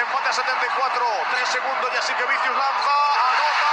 [0.00, 2.96] empate a 74, 3 segundos y así que Vicius lanza,
[3.32, 3.72] anota,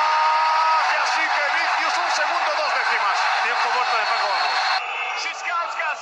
[0.93, 3.18] y así que Vicius un segundo, dos décimas.
[3.43, 4.55] Tiempo muerto de Paco Vamos.
[5.20, 6.01] Siskauskas,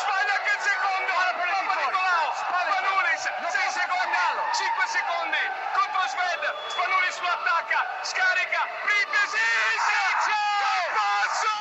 [0.00, 1.12] sbaglia anche il secondo,
[1.52, 4.24] Papa Nicolao, Spanulis, 6 secondi,
[4.56, 5.42] 5 secondi,
[5.76, 10.24] contro Sved, Spanulis lo attacca, scarica, Pripesic,
[10.96, 11.52] passo!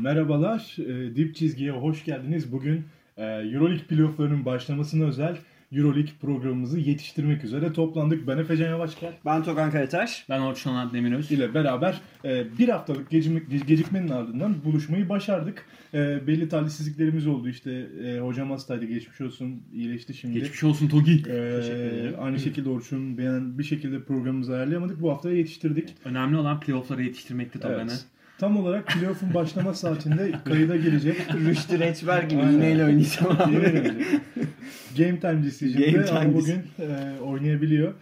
[0.00, 2.52] Merhabalar, e, Dip Çizgi'ye hoş geldiniz.
[2.52, 5.36] Bugün e, Euroleague playofflarının başlamasına özel
[5.76, 8.26] Euroleague programımızı yetiştirmek üzere toplandık.
[8.28, 10.26] Ben Efecan Yavaşker Ben Togan Karataş.
[10.28, 11.30] Ben Orçun Onat Demiröz.
[11.30, 15.66] ile beraber e, bir haftalık gecim- gecikmenin ardından buluşmayı başardık.
[15.94, 17.86] E, belli talihsizliklerimiz oldu işte.
[18.06, 20.40] E, hocam hastaydı geçmiş olsun iyileşti şimdi.
[20.40, 21.22] Geçmiş olsun Togi.
[21.30, 25.00] E, aynı şekilde Orçun beğen bir şekilde programımızı ayarlayamadık.
[25.02, 25.94] Bu hafta yetiştirdik.
[26.04, 27.72] Önemli olan playoff'lara yetiştirmekti tabii.
[27.74, 27.90] hani.
[27.90, 28.04] Evet.
[28.38, 31.16] Tam olarak playoff'un başlama saatinde kayıda girecek.
[31.46, 33.92] Rüştü Reçber gibi iğneyle oynayacağım abi.
[34.96, 35.20] Game
[35.72, 37.94] Game şimdi ama bugün e, oynayabiliyor.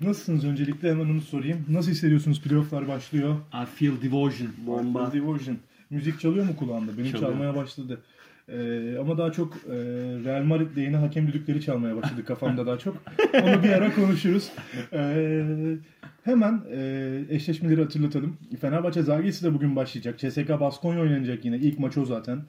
[0.00, 1.66] Nasılsınız öncelikle hemen onu sorayım.
[1.68, 2.42] Nasıl hissediyorsunuz?
[2.42, 3.36] Playoff'lar başlıyor.
[3.62, 4.48] I feel devotion.
[4.66, 5.12] Bomba.
[5.12, 5.56] Devotion.
[5.90, 6.98] Müzik çalıyor mu kulağında?
[6.98, 7.30] Benim Çalıyor.
[7.30, 8.00] çalmaya başladı.
[8.48, 8.56] E,
[9.00, 9.74] ama daha çok e,
[10.24, 12.96] Real Madrid'le yeni hakem düdükleri çalmaya başladı kafamda daha çok.
[13.42, 14.50] Onu bir ara konuşuruz.
[14.92, 15.24] E,
[16.24, 18.36] hemen e, eşleşmeleri hatırlatalım.
[18.60, 20.18] Fenerbahçe Zalgiris de bugün başlayacak.
[20.18, 21.56] CSKA Baskonya oynanacak yine.
[21.56, 22.42] İlk maç o zaten.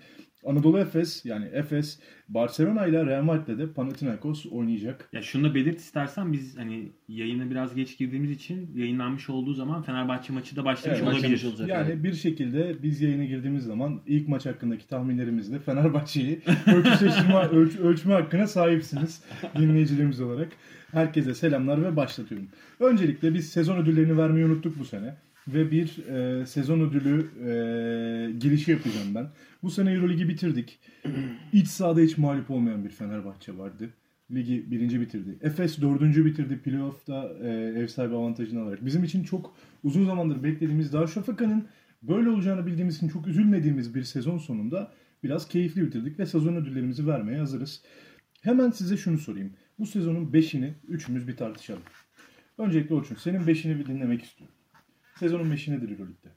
[0.45, 5.09] Anadolu Efes yani Efes Barcelona ile Real Madrid'le de Panathinaikos oynayacak.
[5.13, 9.81] Ya şunu da belirt istersen biz hani yayına biraz geç girdiğimiz için yayınlanmış olduğu zaman
[9.81, 11.23] Fenerbahçe maçı da başlamış Evet, olabilir.
[11.23, 11.69] başlamış olacak.
[11.69, 12.03] Yani evet.
[12.03, 16.39] bir şekilde biz yayına girdiğimiz zaman ilk maç hakkındaki tahminlerimizle Fenerbahçe'yi
[16.75, 19.23] ölçüleştirme, ölç, ölçme hakkına sahipsiniz
[19.57, 20.49] dinleyicilerimiz olarak.
[20.91, 22.47] Herkese selamlar ve başlatıyorum.
[22.79, 25.15] Öncelikle biz sezon ödüllerini vermeyi unuttuk bu sene.
[25.47, 27.51] Ve bir e, sezon ödülü e,
[28.39, 29.27] girişi yapacağım ben.
[29.65, 30.79] Bu sene Euroligi bitirdik.
[31.53, 33.89] İç sahada hiç mağlup olmayan bir Fenerbahçe vardı.
[34.31, 35.37] Ligi birinci bitirdi.
[35.41, 38.85] Efes dördüncü bitirdi playoff'ta e, ev sahibi avantajını alarak.
[38.85, 41.67] Bizim için çok uzun zamandır beklediğimiz Darüşşafaka'nın
[42.03, 44.93] böyle olacağını bildiğimiz için çok üzülmediğimiz bir sezon sonunda
[45.23, 47.83] biraz keyifli bitirdik ve sezon ödüllerimizi vermeye hazırız.
[48.41, 49.53] Hemen size şunu sorayım.
[49.79, 51.83] Bu sezonun 5'ini üçümüz bir tartışalım.
[52.57, 54.55] Öncelikle Orçun senin 5'ini bir dinlemek istiyorum.
[55.19, 56.29] Sezonun 5'i nedir Euroleague'de?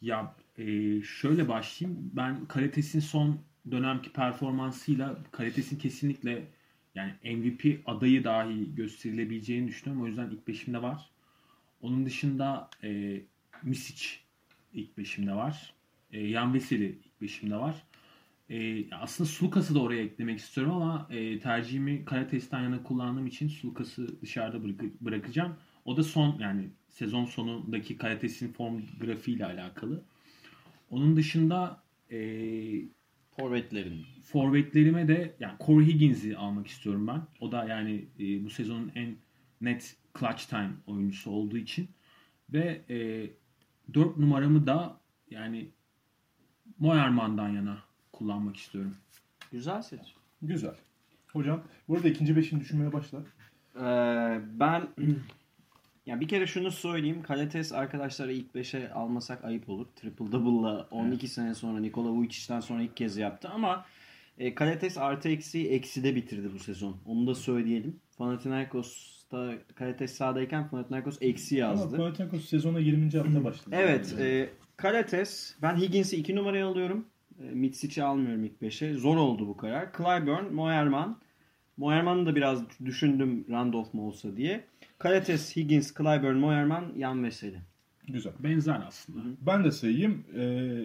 [0.00, 2.10] Ya e, şöyle başlayayım.
[2.12, 3.40] Ben Karates'in son
[3.70, 6.48] dönemki performansıyla Karates'in kesinlikle
[6.94, 10.02] yani MVP adayı dahi gösterilebileceğini düşünüyorum.
[10.02, 11.10] O yüzden ilk beşimde var.
[11.82, 13.20] Onun dışında e,
[13.62, 14.06] Misic
[14.74, 15.74] ilk beşimde var.
[16.12, 17.82] E, Yan Veseli ilk beşimde var.
[18.50, 24.20] E, aslında Sulukas'ı da oraya eklemek istiyorum ama e, tercihimi Karates'ten yana kullandığım için Sulukas'ı
[24.22, 25.56] dışarıda bırak- bırakacağım.
[25.84, 30.02] O da son yani sezon sonundaki Karates'in form grafiğiyle alakalı.
[30.90, 32.18] Onun dışında e,
[33.36, 34.06] Forvetlerin.
[34.22, 37.22] forvetlerime de yani Corey Higgins'i almak istiyorum ben.
[37.40, 39.16] O da yani e, bu sezonun en
[39.60, 41.88] net clutch time oyuncusu olduğu için
[42.52, 43.30] ve e,
[43.94, 45.00] 4 numaramı da
[45.30, 45.70] yani
[46.78, 47.78] Moerman'dan yana
[48.12, 48.96] kullanmak istiyorum.
[49.52, 50.14] Güzel seç.
[50.42, 50.74] Güzel.
[51.32, 53.18] Hocam burada ikinci beşini düşünmeye başla.
[53.76, 54.88] Ee, ben
[56.10, 57.22] ya bir kere şunu söyleyeyim.
[57.22, 59.86] Kalates arkadaşları ilk 5'e almasak ayıp olur.
[59.96, 63.84] Triple double'la 12 sene sonra Nikola Vujicic'den sonra ilk kez yaptı ama
[64.38, 66.96] e, Kalates artı eksi ekside bitirdi bu sezon.
[67.06, 68.00] Onu da söyleyelim.
[68.18, 71.96] Panathinaikos'ta Kalates sahadayken Panathinaikos eksi Ama yazdı.
[71.96, 73.18] Panathinaikos sezona 20.
[73.18, 73.76] hafta başladı.
[73.78, 74.16] Evet.
[74.20, 75.56] E, Kalates.
[75.62, 77.06] Ben Higgins'i 2 numaraya alıyorum.
[77.42, 78.94] E, Mitsic'i almıyorum ilk 5'e.
[78.94, 79.92] Zor oldu bu karar.
[79.96, 81.18] Clyburn, Moerman.
[81.76, 84.64] Moerman'ı da biraz düşündüm Randolph mu olsa diye.
[85.00, 87.58] Kalates, Higgins, Clyburn, Moerman, Yan Veseli.
[88.08, 88.32] Güzel.
[88.38, 89.20] Benzer aslında.
[89.40, 90.24] Ben de sayayım.
[90.36, 90.42] E,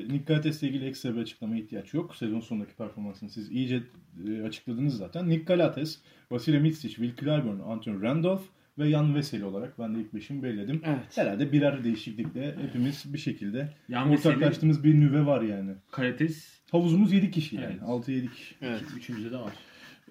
[0.07, 2.15] Nick Galates'le ilgili ekstra bir açıklamaya ihtiyaç yok.
[2.15, 3.83] Sezon sonundaki performansını siz iyice
[4.27, 5.29] e, açıkladınız zaten.
[5.29, 5.99] Nick Galates,
[6.31, 8.41] Vasile Mitsic, Will Clyburn, Anton Randolph
[8.77, 10.81] ve Jan Veseli olarak ben de ilk beşimi belirledim.
[10.85, 11.17] Evet.
[11.17, 15.71] Herhalde birer değişiklikle hepimiz bir şekilde Yan Veseli, ortaklaştığımız bir nüve var yani.
[15.91, 17.65] Karates, Havuzumuz 7 kişi yani.
[17.65, 17.81] Evet.
[17.81, 18.55] 6-7 kişi.
[18.61, 18.83] Evet.
[18.97, 19.53] üçüncüde de var.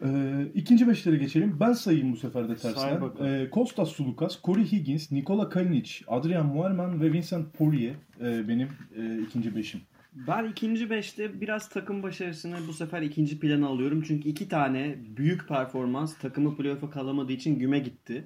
[0.03, 1.57] Ee, ikinci beşlere geçelim.
[1.61, 3.03] Ben sayayım bu sefer de tersten.
[3.21, 9.19] Ee, Kostas Sulukas, Corey Higgins, Nikola Kalinic, Adrian Muerman ve Vincent Poirier e, benim e,
[9.23, 9.81] ikinci beşim.
[10.13, 14.03] Ben ikinci beşte biraz takım başarısını bu sefer ikinci plana alıyorum.
[14.07, 18.25] Çünkü iki tane büyük performans takımı playoff'a kalamadığı için güme gitti.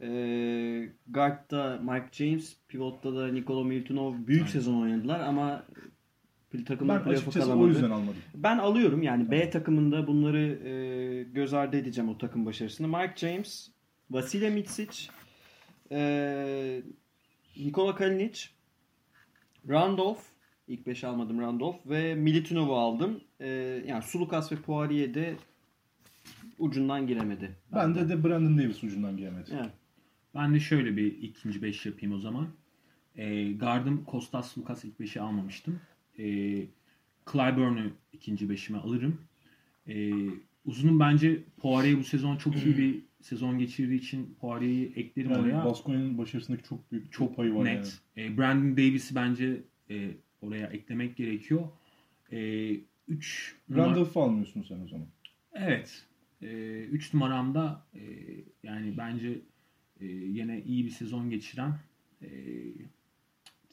[0.00, 4.52] Ee, Guard'da Mike James, Pivot'ta da Nikola Miltonov büyük Aynen.
[4.52, 5.64] sezon oynadılar ama
[6.66, 7.64] takımlar Ben playoff'a kalamadı.
[7.64, 8.16] o yüzden almadım.
[8.34, 12.88] Ben alıyorum yani B takımında bunları e, göz ardı edeceğim o takım başarısını.
[12.88, 13.70] Mike James,
[14.10, 15.08] Vasile Mitsic,
[15.92, 16.82] e,
[17.56, 18.40] Nikola Kalinic,
[19.68, 20.20] Randolph,
[20.68, 23.20] ilk 5 almadım Randolph ve Militinov'u aldım.
[23.40, 23.48] E,
[23.86, 25.36] yani Sulukas ve Poirier'de
[26.58, 27.56] ucundan giremedi.
[27.74, 29.50] Bende de Brandon Davis ucundan giremedi.
[29.54, 29.70] Evet.
[30.34, 32.46] Ben de şöyle bir ikinci beş yapayım o zaman.
[33.16, 35.80] E, Gardım Kostas Lukas ilk beşi almamıştım.
[36.18, 36.24] E,
[37.32, 39.20] Clyburn'u ikinci beşime alırım.
[39.88, 40.12] E,
[40.64, 45.64] uzunum bence Poirier'i bu sezon çok iyi bir sezon geçirdiği için Poirier'i eklerim Yani oraya.
[45.64, 47.98] Baskoya'nın başarısındaki çok büyük çok payı var net.
[48.16, 49.60] E, Brandon Davis'i bence
[49.90, 50.10] e,
[50.42, 51.68] oraya eklemek gerekiyor.
[52.32, 52.70] E,
[53.08, 53.78] üç yani.
[53.78, 55.06] numara- Randolph'u almıyorsun sen o zaman.
[55.54, 56.04] Evet.
[56.90, 58.00] 3 numaramda e,
[58.62, 59.38] yani bence
[60.00, 61.78] e, yine iyi bir sezon geçiren
[62.22, 62.28] e,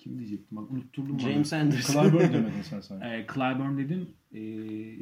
[0.05, 2.03] kim diyecektim bak unutturdum James Anderson.
[2.03, 3.05] Clyburn demedin sen sanki.
[3.05, 4.09] E, Clyburn dedim.
[4.31, 4.39] E,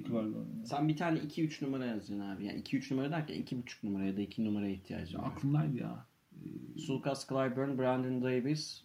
[0.04, 0.64] Clyburn.
[0.66, 2.46] Sen bir tane 2-3 numara yazacaksın abi.
[2.46, 5.28] Yani 2-3 numara derken 2.5 numara ya da 2 numaraya ihtiyacın var.
[5.28, 6.06] aklımdaydı ya.
[6.78, 8.84] Sulkas Clyburn, Brandon Davis,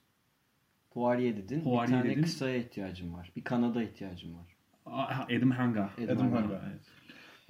[0.91, 1.61] Poirier dedin.
[1.61, 2.23] Poirier bir tane dedim.
[2.23, 3.33] kısaya ihtiyacım var.
[3.37, 4.47] Bir kanada ihtiyacım var.
[4.87, 5.91] Adam Hanga.
[5.99, 6.37] Adam Adam Hanga.
[6.37, 6.55] Hanga.
[6.57, 6.98] Ee,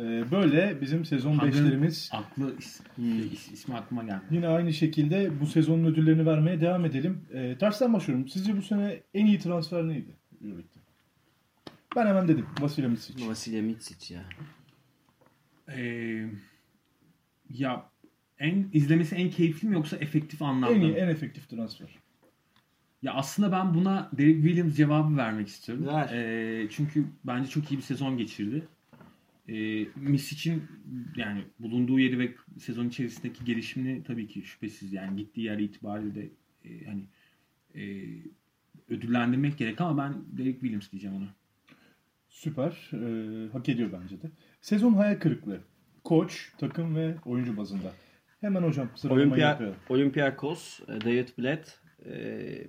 [0.05, 2.11] böyle bizim sezon Hanga'nın beşlerimiz.
[2.13, 4.23] Aklı is, is- ismi aklıma geldi.
[4.31, 7.21] Yine aynı şekilde bu sezonun ödüllerini vermeye devam edelim.
[7.33, 8.29] Ee, tersten başlıyorum.
[8.29, 10.17] Sizce bu sene en iyi transfer neydi?
[10.45, 10.79] Euroleague'de?
[11.97, 12.47] Ben hemen dedim.
[12.61, 13.29] Vasilya Micic.
[13.29, 14.23] Vasilya Mitsic ya.
[15.77, 15.83] E,
[17.51, 17.85] ya
[18.39, 21.89] en izlemesi en keyifli mi yoksa efektif anlamda En iyi, en efektif transfer.
[23.03, 25.87] Ya aslında ben buna Derek Williams cevabı vermek istiyorum.
[25.87, 26.09] Ver.
[26.13, 28.69] Ee, çünkü bence çok iyi bir sezon geçirdi.
[29.49, 30.63] Ee, Misic'in
[31.17, 36.29] yani bulunduğu yeri ve sezon içerisindeki gelişimini tabii ki şüphesiz yani gittiği yer itibariyle de
[36.65, 37.03] e, hani
[37.75, 38.07] e,
[38.89, 41.35] ödüllendirmek gerek ama ben Derek Williams diyeceğim ona.
[42.29, 42.91] Süper.
[42.93, 44.31] Ee, hak ediyor bence de.
[44.61, 45.61] Sezon hayal kırıklığı.
[46.05, 47.93] Koç, takım ve oyuncu bazında.
[48.41, 49.77] Hemen hocam sıralamayı Olimpiya, yapıyorum.
[49.89, 52.67] Olympiakos, e, David Blatt, e,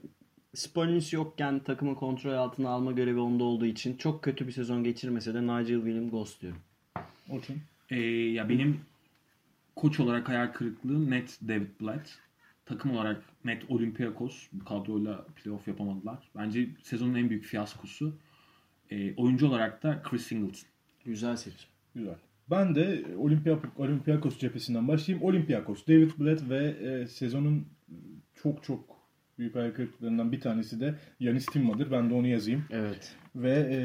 [0.53, 5.33] Spolnus yokken takımı kontrol altına alma görevi onda olduğu için çok kötü bir sezon geçirmese
[5.33, 6.61] de Nigel William Ghost diyorum.
[7.29, 7.57] Orçun.
[7.89, 8.79] Ee, ya benim
[9.75, 12.19] koç olarak hayal kırıklığı net David Blatt.
[12.65, 14.47] Takım olarak net Olympiakos.
[14.53, 16.29] Bu kadroyla playoff yapamadılar.
[16.35, 18.13] Bence sezonun en büyük fiyaskosu.
[18.91, 20.69] Ee, oyuncu olarak da Chris Singleton.
[21.05, 21.69] Güzel seçim.
[21.95, 22.15] Güzel.
[22.49, 23.05] Ben de
[23.77, 25.27] Olympiakos cephesinden başlayayım.
[25.27, 27.65] Olympiakos, David Blatt ve e, sezonun
[28.35, 28.99] çok çok
[29.37, 31.91] büyük hayal kırıklıklarından bir tanesi de Yanis Timma'dır.
[31.91, 32.65] Ben de onu yazayım.
[32.69, 33.15] Evet.
[33.35, 33.79] Ve e,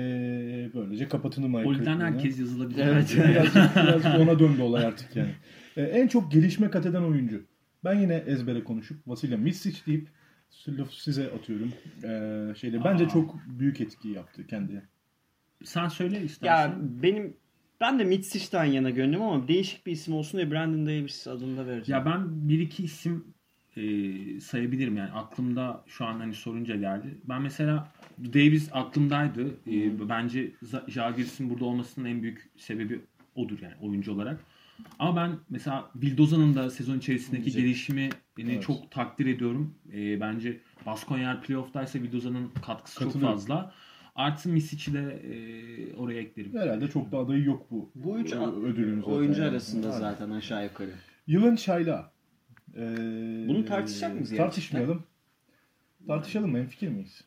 [0.75, 1.23] böylece hayal
[1.65, 2.05] Poliden kırıklığına.
[2.05, 2.85] herkes yazılabilir.
[2.87, 3.17] Evet.
[3.29, 5.35] Birazcık, birazcık ona döndü olay artık yani.
[5.77, 7.43] E, en çok gelişme kat eden oyuncu.
[7.85, 10.09] Ben yine ezbere konuşup Vasilya Misic deyip
[10.69, 11.73] lafı size atıyorum.
[12.05, 13.09] E, şeyde bence Aa.
[13.09, 14.83] çok büyük etki yaptı kendine.
[15.65, 16.69] Sen söyle istersen.
[16.69, 17.37] Ya benim
[17.81, 21.67] ben de Mitsic'ten yana gönlüm ama değişik bir isim olsun diye Brandon Davis adını da
[21.67, 22.01] vereceğim.
[22.01, 23.35] Ya ben bir iki isim
[23.77, 27.19] e, sayabilirim yani aklımda şu an hani sorunca geldi.
[27.25, 29.47] Ben mesela Davis aklımdaydı.
[29.67, 30.53] E, bence
[30.89, 33.01] Žalgiris'in burada olmasının en büyük sebebi
[33.35, 34.41] odur yani oyuncu olarak.
[34.99, 37.63] Ama ben mesela Vildoza'nın da sezon içerisindeki Güzel.
[37.63, 38.63] gelişimi Evet.
[38.63, 39.75] çok takdir ediyorum.
[39.93, 43.73] E, bence Baskonya playoff'taysa Vildoza'nın katkısı çok fazla.
[44.15, 46.55] Artı Misic'i de e, oraya eklerim.
[46.59, 47.91] Herhalde çok da adayı yok bu.
[47.95, 49.13] Bu üç ödülün zaten.
[49.13, 49.51] oyuncu yani.
[49.51, 50.91] arasında zaten aşağı yukarı.
[51.27, 52.14] Yılın çayla.
[52.77, 55.03] Ee, Bunu tartışacak mıyız Tartışmayalım.
[56.07, 56.67] Tartışalım mı?
[56.67, 57.25] Fikir miyiz?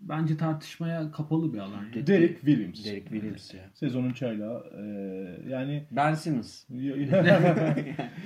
[0.00, 1.84] Bence tartışmaya kapalı bir alan.
[1.94, 2.06] Yani.
[2.06, 2.84] Derek Williams.
[2.86, 3.70] Derek Williams ya.
[3.74, 4.64] Sezonun çayla.
[4.78, 4.82] Ee,
[5.48, 6.64] yani Ben Simmons.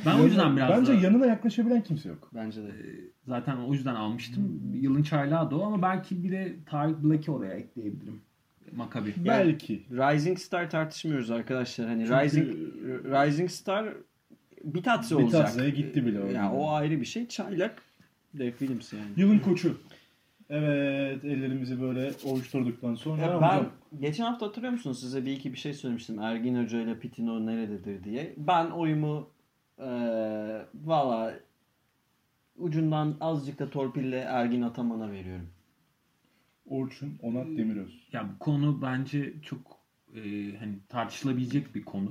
[0.06, 2.30] Ben o yüzden biraz Bence da- yanına yaklaşabilen kimse yok.
[2.34, 2.70] Bence de.
[3.26, 4.61] Zaten o yüzden almıştım.
[4.75, 8.20] Yılın çaylağı da o ama belki bir de Tarık Black'i oraya ekleyebilirim.
[8.76, 9.14] Makabi.
[9.26, 9.87] Belki.
[9.90, 11.88] Rising Star tartışmıyoruz arkadaşlar.
[11.88, 12.49] Hani Çünkü- Rising
[13.04, 13.94] Rising Star
[14.64, 15.40] Bitatse olacak.
[15.40, 16.32] Bitatse'ye gitti bile orada.
[16.32, 17.28] Ya o ayrı bir şey.
[17.28, 17.82] Çaylak
[18.34, 19.10] Derek Williams yani.
[19.16, 19.80] Yılın koçu.
[20.50, 25.52] Evet ellerimizi böyle ovuşturduktan sonra Ya hocam, ben geçen hafta hatırlıyor musunuz size bir iki
[25.52, 26.18] bir şey söylemiştim.
[26.18, 28.34] Ergin Hoca ile Pitino nerededir diye.
[28.36, 29.30] Ben oyumu
[29.78, 31.34] eee valla
[32.56, 35.48] ucundan azıcık da torpille Ergin Ataman'a veriyorum.
[36.66, 38.08] Orçun Onat Demiröz.
[38.12, 39.78] Ya bu konu bence çok
[40.14, 40.20] e,
[40.58, 42.10] hani tartışılabilecek bir konu.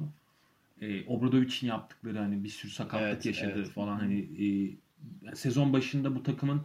[0.81, 3.69] E, Obradovic'in yaptıkları hani bir sürü sakatlık Evet, yaşadı evet.
[3.69, 4.19] falan hani
[5.31, 6.61] e, sezon başında bu takımın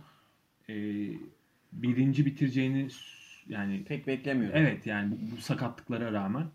[0.69, 0.75] e,
[1.73, 2.89] birinci bitireceğini
[3.49, 4.59] yani Pek beklemiyorum.
[4.59, 6.47] Evet yani bu, bu sakatlıklara rağmen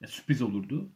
[0.00, 0.88] ya, sürpriz olurdu.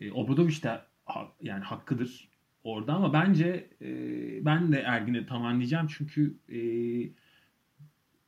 [0.00, 2.28] E, Obradoviç de ha- yani hakkıdır
[2.64, 6.58] orada ama bence e, ben de Ergin'i tamamlayacağım çünkü e,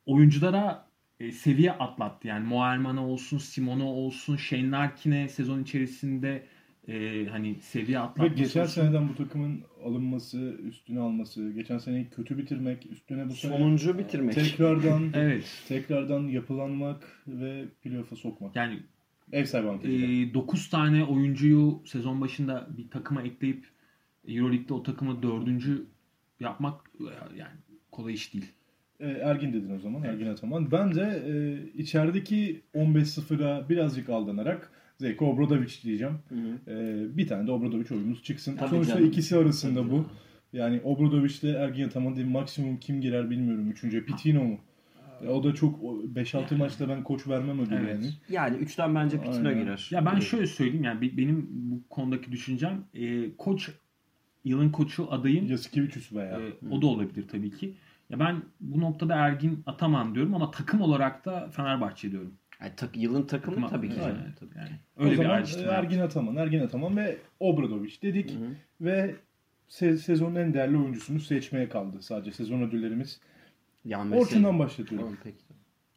[0.07, 0.91] oyunculara
[1.21, 2.29] e, seviye atlattı.
[2.29, 6.47] Yani Moerman'a olsun, Simona olsun, Shane Larkin'e sezon içerisinde
[6.89, 8.83] e, hani seviye Ve atlatması geçen olsun.
[8.83, 14.35] seneden bu takımın alınması, üstüne alması, geçen seneyi kötü bitirmek, üstüne bu sene Sonuncu bitirmek.
[14.35, 15.63] tekrardan Evet.
[15.69, 18.57] tekrardan yapılanmak ve playoff'a sokmak.
[18.57, 18.79] Yani
[19.33, 20.35] Ev sahibi avantajıyla.
[20.35, 23.67] 9 tane oyuncuyu sezon başında bir takıma ekleyip
[24.29, 25.87] Euroleague'de o takımı dördüncü
[26.41, 27.53] yapmak e, yani
[27.93, 28.53] kolay iş değil.
[29.01, 30.03] E, Ergin dedin o zaman.
[30.03, 30.71] Ergin Ataman.
[30.73, 31.33] Ben de e,
[31.79, 36.15] içerideki 15-0'a birazcık aldanarak Zeko Obradovic diyeceğim.
[36.69, 36.73] E,
[37.17, 38.57] bir tane de Obradovic oyunumuz çıksın.
[38.57, 39.07] Tabii Sonuçta canım.
[39.09, 40.07] ikisi arasında bu.
[40.53, 43.71] Yani Obradovic ile Ergin Ataman değil maksimum kim girer bilmiyorum.
[43.71, 44.59] Üçüncü Pitino mu?
[45.25, 47.95] E, o da çok o 5-6 maçta ben koç vermem ödülü Evet.
[47.95, 48.11] yani.
[48.29, 49.63] Yani üçten bence Pitino Aynen.
[49.63, 49.89] girer.
[49.91, 53.71] Ya ben şöyle söyleyeyim yani be- benim bu konudaki düşüncem e, koç
[54.45, 56.41] yılın koçu adayım Yasikevicius veya.
[56.41, 57.75] e, o da olabilir tabii ki.
[58.11, 62.35] Ya ben bu noktada Ergin Ataman diyorum ama takım olarak da Fenerbahçe diyorum.
[62.65, 64.01] Yani tak- yılın takımı Takıma- tabii ki.
[64.03, 64.15] Aynen.
[64.19, 64.59] canım, tabii.
[64.59, 65.73] Yani o öyle bir zaman e, ayrıştırma.
[65.73, 65.85] yaptım.
[65.85, 68.31] Ergin Ataman, Ergin Ataman ve Obradovic dedik.
[68.31, 68.49] Hı hı.
[68.81, 69.15] Ve
[69.69, 72.03] se- sezonun en değerli oyuncusunu seçmeye kaldı.
[72.03, 73.21] Sadece sezon ödüllerimiz.
[73.85, 74.23] Yan Veseli.
[74.25, 75.07] Orçun'dan başlatıyorum.
[75.09, 75.45] Tamam, peki.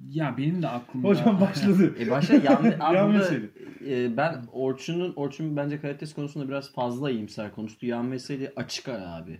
[0.09, 1.07] Ya benim de aklımda...
[1.07, 1.95] Hocam başladı.
[1.99, 3.49] E başta yan, abi Yan Veseli.
[3.87, 7.85] e, ben Orçun'un Orçun bence kalitesi konusunda biraz fazla iyimser konuştu.
[7.85, 9.31] Yan Veseli açık ara abi.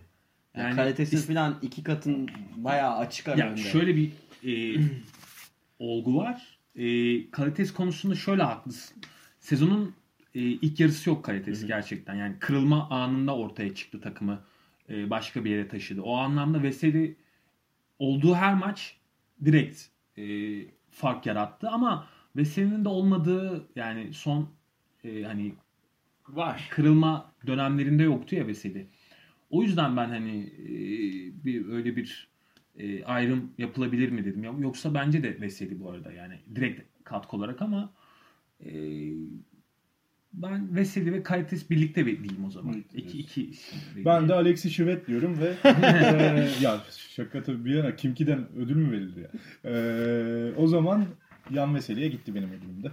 [0.56, 3.60] Yani, Yani kalitesi is- falan iki katın bayağı açık ara Ya önde.
[3.60, 4.10] şöyle bir
[4.44, 4.80] e,
[5.78, 6.57] olgu var.
[6.78, 8.96] E, kalitesi konusunda şöyle haklısın.
[9.40, 9.94] Sezonun
[10.34, 12.14] e, ilk yarısı yok kalitesi gerçekten.
[12.14, 14.44] Yani kırılma anında ortaya çıktı takımı.
[14.88, 16.02] e, başka bir yere taşıdı.
[16.02, 17.16] O anlamda Veseli
[17.98, 18.96] olduğu her maç
[19.44, 19.82] direkt
[20.16, 20.24] e,
[20.90, 24.48] fark yarattı ama Veseli'nin de olmadığı yani son
[25.04, 25.54] e, hani
[26.28, 26.68] var.
[26.70, 28.86] kırılma dönemlerinde yoktu ya Veseli.
[29.50, 30.68] O yüzden ben hani e,
[31.44, 32.28] bir öyle bir
[32.78, 34.44] e, ayrım yapılabilir mi dedim.
[34.44, 37.92] Ya- Yoksa bence de Veseli bu arada yani direkt katkı olarak ama
[38.64, 38.70] e,
[40.32, 42.72] ben Veseli ve Kalites birlikte diyeyim o zaman.
[42.72, 46.80] Birlikte iki, iki isim Ben de Alexi Şivet diyorum ve eee, ya
[47.16, 49.30] şaka tabii bir yana Kimki'den ödül mü verilir ya?
[49.64, 51.06] Eee, o zaman
[51.50, 52.92] Yan Veseli'ye gitti benim ödülümde.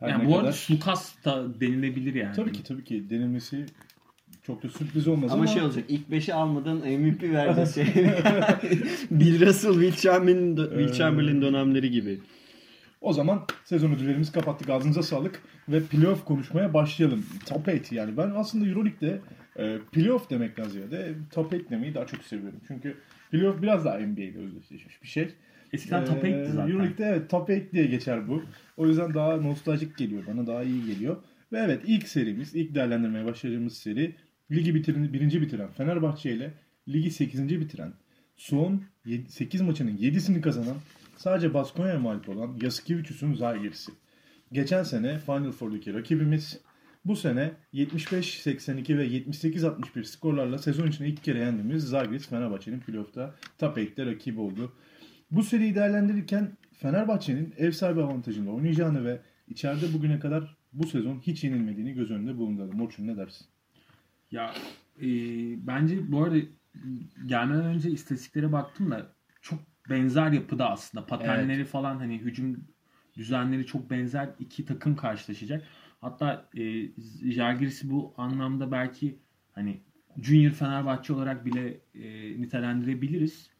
[0.00, 2.36] Her yani bu arada kadar- Lukas da denilebilir yani.
[2.36, 3.66] Tabii ki tabii ki denilmesi
[4.42, 7.74] çok da sürpriz olmaz Ama, ama, şey olacak ilk 5'i almadan MVP vereceğiz.
[7.74, 7.84] Şey.
[9.10, 12.18] Bill Russell, Will Chamberlain, Will Chamberlain dönemleri gibi.
[13.00, 14.68] o zaman sezon ödüllerimizi kapattık.
[14.70, 17.26] Ağzınıza sağlık ve playoff konuşmaya başlayalım.
[17.48, 19.20] Top 8 yani ben aslında Euroleague'de
[19.56, 22.60] e, playoff demekten ziyade top 8 demeyi daha çok seviyorum.
[22.68, 22.94] Çünkü
[23.30, 25.28] playoff biraz daha NBA'de özdeşleşmiş bir şey.
[25.72, 26.70] Eskiden top 8'ti Ee, zaten.
[26.72, 28.42] Euroleague'de evet top 8 diye geçer bu.
[28.76, 30.46] O yüzden daha nostaljik geliyor bana.
[30.46, 31.16] Daha iyi geliyor.
[31.52, 34.14] Ve evet ilk serimiz, ilk değerlendirmeye başladığımız seri
[34.52, 36.52] ligi bitiren, birinci bitiren Fenerbahçe ile
[36.88, 37.48] ligi 8.
[37.48, 37.92] bitiren
[38.36, 38.82] son
[39.28, 40.76] 8 maçının 7'sini kazanan
[41.16, 43.92] sadece Baskonya'ya mağlup olan Yasikevicius'un Zalgiris'i.
[44.52, 46.60] Geçen sene Final Four'daki rakibimiz
[47.04, 53.78] bu sene 75-82 ve 78-61 skorlarla sezon içinde ilk kere yendiğimiz Zalgiris Fenerbahçe'nin playoff'ta top
[53.78, 54.72] 8'te rakibi oldu.
[55.30, 61.44] Bu seriyi değerlendirirken Fenerbahçe'nin ev sahibi avantajında oynayacağını ve içeride bugüne kadar bu sezon hiç
[61.44, 62.80] yenilmediğini göz önünde bulunduralım.
[62.80, 63.46] Orçun ne dersin?
[64.30, 64.54] Ya
[65.02, 65.06] e,
[65.66, 66.36] bence bu arada
[67.26, 69.06] gelmeden önce istatistiklere baktım da
[69.42, 69.58] çok
[69.90, 71.06] benzer yapıda aslında.
[71.06, 72.64] Patenleri falan hani hücum
[73.16, 75.62] düzenleri çok benzer iki takım karşılaşacak.
[76.00, 76.88] Hatta e,
[77.32, 79.18] Jalgiris'i bu anlamda belki
[79.52, 79.80] hani
[80.22, 83.50] Junior Fenerbahçe olarak bile e, nitelendirebiliriz.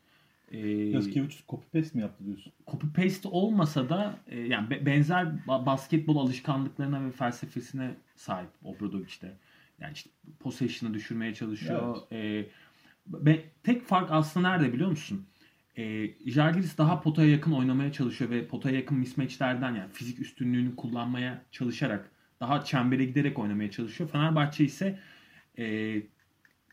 [0.52, 2.52] E, Yasikevicius copy paste mi yaptı diyorsun?
[2.66, 9.36] copy paste olmasa da e, yani be- benzer ba- basketbol alışkanlıklarına ve felsefesine sahip Obradovic'te.
[9.80, 10.10] Yani işte
[10.40, 11.96] possession'ı düşürmeye çalışıyor.
[12.12, 12.46] E,
[13.06, 15.26] be- tek fark aslında nerede biliyor musun?
[15.78, 21.42] E, Žalgiris daha potaya yakın oynamaya çalışıyor ve potaya yakın mismatchlerden yani fizik üstünlüğünü kullanmaya
[21.50, 22.10] çalışarak
[22.40, 24.10] daha çembere giderek oynamaya çalışıyor.
[24.10, 24.98] Fenerbahçe ise
[25.58, 25.96] e,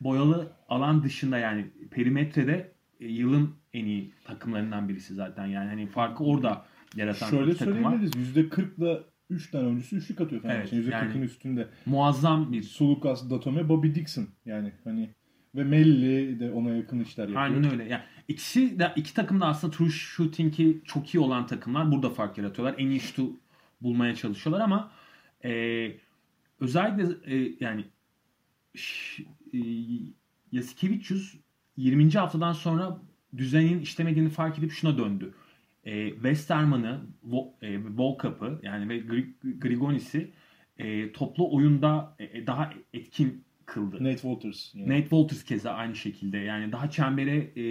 [0.02, 5.46] boyalı alan dışında yani perimetrede e, yılın en iyi takımlarından birisi zaten.
[5.46, 7.92] Yani hani farkı orada yaratan Şöyle bir takım var.
[7.92, 8.38] söyleyebiliriz.
[8.38, 10.82] %40'la 3 tane oyuncusu üçlük atıyor Fenerbahçe'nin.
[10.82, 11.68] Evet, %40'ın yani- üstünde.
[11.86, 14.28] Muazzam bir Sulukas, Datome, Bobby Dixon.
[14.46, 15.10] Yani hani
[15.56, 17.42] ve Melli de ona yakın işler yapıyor.
[17.42, 17.84] Aynen öyle.
[17.84, 21.92] Yani ikisi de iki takım da aslında true shooting'i çok iyi olan takımlar.
[21.92, 22.76] Burada fark yaratıyorlar.
[22.78, 23.30] En iyi şutu
[23.82, 24.92] bulmaya çalışıyorlar ama
[25.46, 25.52] e,
[26.60, 27.86] özellikle e, yani
[28.76, 29.60] ş- e,
[30.52, 31.36] Yasikevicius
[31.78, 32.12] 20.
[32.12, 33.02] haftadan sonra
[33.38, 35.34] düzenin işlemediğini fark edip şuna döndü.
[35.88, 37.02] E, Westerman'ı,
[37.62, 40.32] e, Volkap'ı yani ve Gri- Grigonis'i
[40.78, 43.96] e, toplu oyunda e, daha etkin kıldı.
[44.04, 44.76] Nate Walters.
[44.76, 44.90] Yani.
[44.90, 46.38] Nate Walters keza aynı şekilde.
[46.38, 47.66] Yani daha çembere e,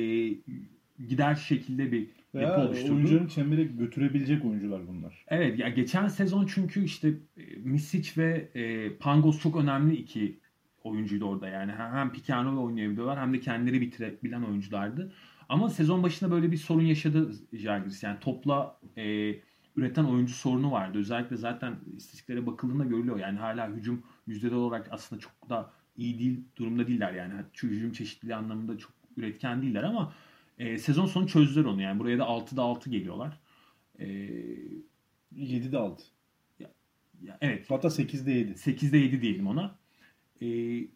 [1.08, 2.94] gider şekilde bir yapı Veya oluşturdu.
[2.94, 5.24] oyuncuların çembere götürebilecek oyuncular bunlar.
[5.28, 10.40] Evet ya geçen sezon çünkü işte e, Misic ve e, Pangos çok önemli iki
[10.84, 11.72] oyuncuydu orada yani.
[11.72, 15.12] Hem hem pick and roll oynayabiliyorlar hem de kendileri bitirebilen oyunculardı.
[15.48, 18.02] Ama sezon başında böyle bir sorun yaşadı Jalgiris.
[18.02, 19.34] Yani topla e,
[19.76, 20.98] üreten oyuncu sorunu vardı.
[20.98, 23.18] Özellikle zaten istatistiklere bakıldığında görülüyor.
[23.18, 27.32] Yani hala hücum yüzdeli olarak aslında çok da iyi değil durumda değiller yani.
[27.52, 30.12] Şu hücum çeşitliliği anlamında çok üretken değiller ama
[30.58, 31.98] e, sezon sonu çözdüler onu yani.
[32.00, 33.40] Buraya da 6'da 6 geliyorlar.
[33.98, 34.06] E,
[35.36, 36.04] 7'de 6.
[37.22, 37.70] ya, evet.
[37.70, 38.52] Hatta 8'de 7.
[38.52, 39.78] 8'de 7 diyelim ona.
[40.40, 40.86] E, ya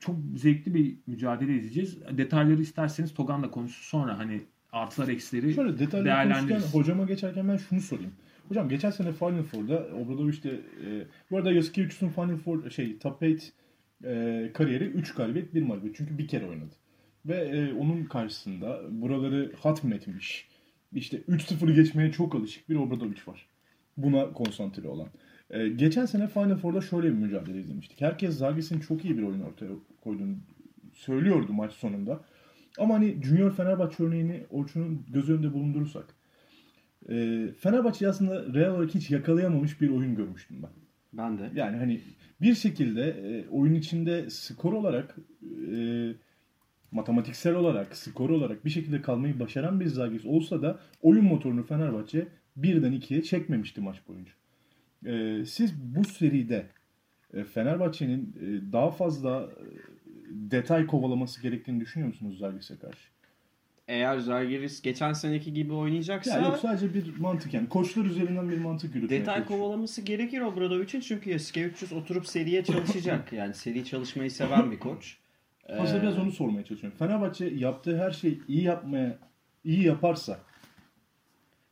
[0.00, 1.98] çok zevkli bir mücadele izleyeceğiz.
[2.18, 4.42] Detayları isterseniz Togan da konuşsun sonra hani
[4.72, 8.12] artılar eksileri Şöyle detaylı konuşurken hocama geçerken ben şunu sorayım.
[8.48, 13.52] Hocam geçen sene Final Four'da Obradoviç'te e, bu arada Yasikevicius'un Final Four şey Top 8
[14.04, 15.96] e, kariyeri 3 galibiyet 1 mağlubiyet.
[15.96, 16.74] Çünkü bir kere oynadı.
[17.26, 20.48] Ve e, onun karşısında buraları hatmetmiş.
[20.92, 23.46] İşte 3-0'ı geçmeye çok alışık bir Obradoviç var.
[23.96, 25.08] Buna konsantre olan.
[25.50, 28.00] E, geçen sene Final Four'da şöyle bir mücadele izlemiştik.
[28.00, 29.70] Herkes Zagis'in çok iyi bir oyun ortaya
[30.04, 30.36] koyduğunu
[30.94, 32.20] söylüyordu maç sonunda.
[32.78, 36.14] Ama hani Junior Fenerbahçe örneğini Orçun'un göz önünde bulundurursak.
[37.08, 40.70] E, Fenerbahçe aslında real olarak hiç yakalayamamış bir oyun görmüştüm ben.
[41.12, 41.50] Ben de.
[41.54, 42.00] Yani hani
[42.40, 45.16] bir şekilde e, oyun içinde skor olarak
[45.76, 45.78] e,
[46.90, 52.28] matematiksel olarak skor olarak bir şekilde kalmayı başaran bir Zagis olsa da oyun motorunu Fenerbahçe
[52.56, 54.32] birden ikiye çekmemişti maç boyunca.
[55.06, 56.66] E, siz bu seride
[57.34, 59.64] e, Fenerbahçe'nin e, daha fazla e,
[60.30, 63.08] detay kovalaması gerektiğini düşünüyor musunuz Zagis'e karşı?
[63.88, 68.58] Eğer Zalgiris geçen seneki gibi oynayacaksa Ya yok sadece bir mantık yani koçlar üzerinden bir
[68.58, 69.60] mantık yürütmeye detay çalışıyor.
[69.60, 73.32] kovalaması gerekir Obradovic'in çünkü Yasikevicius oturup seriye çalışacak.
[73.32, 75.16] yani seri çalışmayı seven bir koç.
[75.68, 76.98] Aslında Ee, biraz onu sormaya çalışıyorum.
[76.98, 79.18] Fenerbahçe yaptığı her şeyi iyi yapmaya
[79.64, 80.40] iyi yaparsa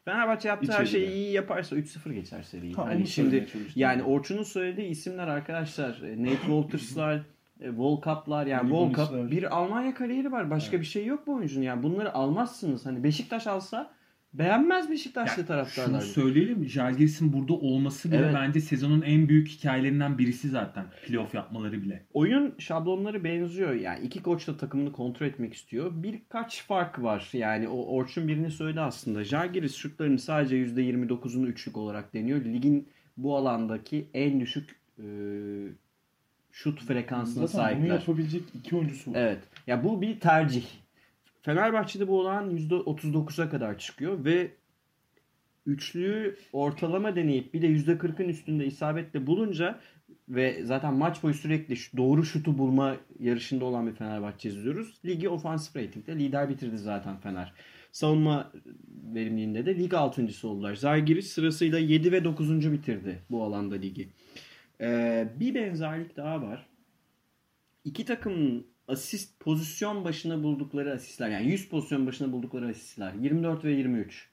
[0.05, 1.07] Fenerbahçe yaptığı her İçeride.
[1.07, 2.75] şeyi iyi yaparsa 3-0 geçer seriyi.
[2.75, 7.21] Ha, hani şimdi yani Orçun'un söylediği isimler arkadaşlar e, Nate Walters'lar,
[7.61, 9.03] e, Volkap'lar yani Libonis'ler.
[9.05, 10.51] Volkap bir Almanya kariyeri var.
[10.51, 11.65] Başka bir şey yok bu oyuncunun.
[11.65, 12.87] Yani bunları almazsınız.
[12.87, 13.91] Hani Beşiktaş alsa
[14.35, 16.01] beğenmez Beşiktaşlı Ya, taraftarlar.
[16.01, 16.69] Şunu söyleyelim.
[16.69, 18.35] Jalgiris'in burada olması bile Evet.
[18.35, 20.85] bence sezonun en büyük hikayelerinden birisi zaten.
[21.07, 22.07] Playoff yapmaları bile.
[22.15, 23.73] Oyun şablonları benziyor.
[23.75, 25.91] Yani iki koç da takımını kontrol etmek istiyor.
[25.95, 27.29] Birkaç fark var.
[27.33, 29.25] Yani o Orçun birini söyledi aslında.
[29.25, 32.45] Jalgiris şutlarını sadece %29'unu üçlük olarak deniyor.
[32.45, 35.05] Ligin bu alandaki en düşük e,
[36.53, 37.95] şut frekansına zaten bunu sahipler.
[38.01, 39.17] yapabilecek iki oyuncusu var.
[39.21, 39.39] Evet.
[39.67, 40.65] Ya bu bir tercih.
[41.45, 44.51] Fenerbahçe'de bu olan %39'a kadar çıkıyor ve
[45.67, 49.81] üçlüyü ortalama deneyip bir de %40'ın üstünde isabetle bulunca
[50.29, 55.01] ve zaten maç boyu sürekli doğru şutu bulma yarışında olan bir Fenerbahçe izliyoruz.
[55.05, 57.53] Ligi ofansif ratingde lider bitirdi zaten Fener.
[57.93, 58.53] Savunma
[59.15, 60.75] verimliliğinde de lig 6.sı oldular.
[60.75, 62.73] Zalgiris sırasıyla 7 ve 9.
[62.73, 64.09] bitirdi bu alanda ligi.
[64.81, 66.67] Ee, bir benzerlik daha var.
[67.85, 73.73] İki takımın asist pozisyon başına buldukları asistler yani 100 pozisyon başına buldukları asistler 24 ve
[73.73, 74.29] 23.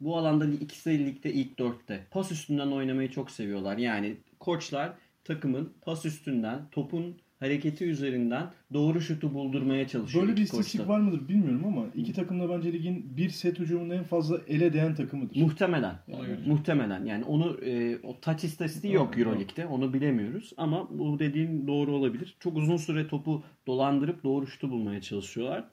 [0.00, 2.06] Bu alanda ikisi de ligde ilk dörtte.
[2.10, 3.76] Pas üstünden oynamayı çok seviyorlar.
[3.78, 4.92] Yani koçlar
[5.24, 10.24] takımın pas üstünden topun hareketi üzerinden doğru şutu buldurmaya çalışıyor.
[10.26, 13.94] Böyle bir istatistik var mıdır bilmiyorum ama iki takım da bence ligin bir set hücumunda
[13.94, 15.40] en fazla ele değen takımıdır.
[15.40, 15.94] Muhtemelen.
[16.08, 16.46] Evet.
[16.46, 17.04] Muhtemelen.
[17.04, 19.66] Yani onu e, o touch istatistiği yok EuroLeague'de.
[19.66, 22.36] Onu bilemiyoruz ama bu dediğin doğru olabilir.
[22.40, 25.64] Çok uzun süre topu dolandırıp doğru şutu bulmaya çalışıyorlar.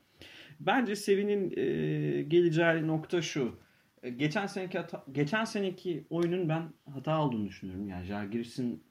[0.60, 3.56] Bence Sevin'in e, geleceği nokta şu.
[4.04, 7.90] E, geçen seneki hata- geçen seneki oyunun ben hata olduğunu düşünüyorum.
[7.90, 8.84] Yani Jalgiris'in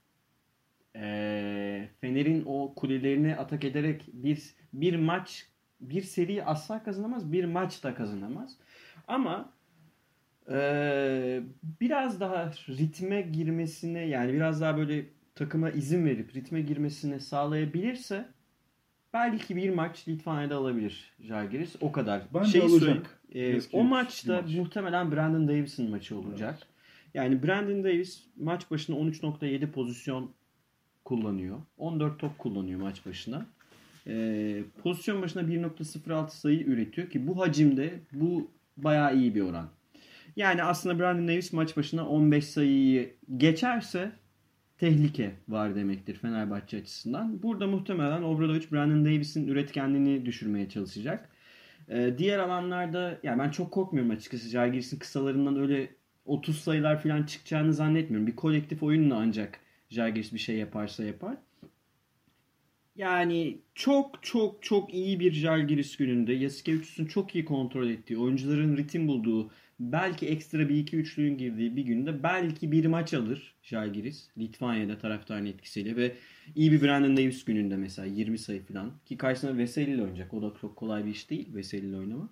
[1.00, 5.46] e, Fener'in o kulelerini atak ederek bir bir maç
[5.80, 8.56] bir seri asla kazanamaz, bir maç da kazanamaz.
[9.06, 9.56] Ama
[10.50, 11.40] ee,
[11.80, 18.28] biraz daha ritme girmesine yani biraz daha böyle takıma izin verip ritme girmesine sağlayabilirse
[19.12, 21.76] belki bir maç Litvanya'da alabilir Žalgiris.
[21.80, 22.22] O kadar.
[22.34, 23.20] Bence Şey alacak.
[23.34, 24.54] e, o maçta maç.
[24.54, 26.58] muhtemelen Brandon Davis'in maçı olacak.
[27.14, 30.30] Yani Brandon Davis maç başına 13.7 pozisyon
[31.06, 31.58] kullanıyor.
[31.78, 33.46] 14 top kullanıyor maç başına.
[34.06, 39.68] Ee, pozisyon başına 1.06 sayı üretiyor ki bu hacimde bu bayağı iyi bir oran.
[40.36, 44.12] Yani aslında Brandon Davis maç başına 15 sayıyı geçerse
[44.78, 47.42] tehlike var demektir Fenerbahçe açısından.
[47.42, 51.28] Burada muhtemelen Obradovic Brandon Davis'in üretkenliğini düşürmeye çalışacak.
[51.88, 54.48] Ee, diğer alanlarda yani ben çok korkmuyorum açıkçası.
[54.48, 55.88] Jalgiris'in kısalarından öyle
[56.24, 58.26] 30 sayılar falan çıkacağını zannetmiyorum.
[58.26, 61.36] Bir kolektif oyunla ancak Jalgiris bir şey yaparsa yapar.
[62.96, 69.08] Yani çok çok çok iyi bir Jalgiris gününde Yasikevicius'un çok iyi kontrol ettiği, oyuncuların ritim
[69.08, 74.98] bulduğu, belki ekstra bir iki üçlüğün girdiği bir günde belki bir maç alır Jalgiris Litvanya'da
[74.98, 76.12] taraftarın etkisiyle ve
[76.54, 80.34] iyi bir Brandon Davis gününde mesela 20 sayı falan ki karşısında Veseli ile oynayacak.
[80.34, 82.30] O da çok kolay bir iş değil Veseli ile oynamak.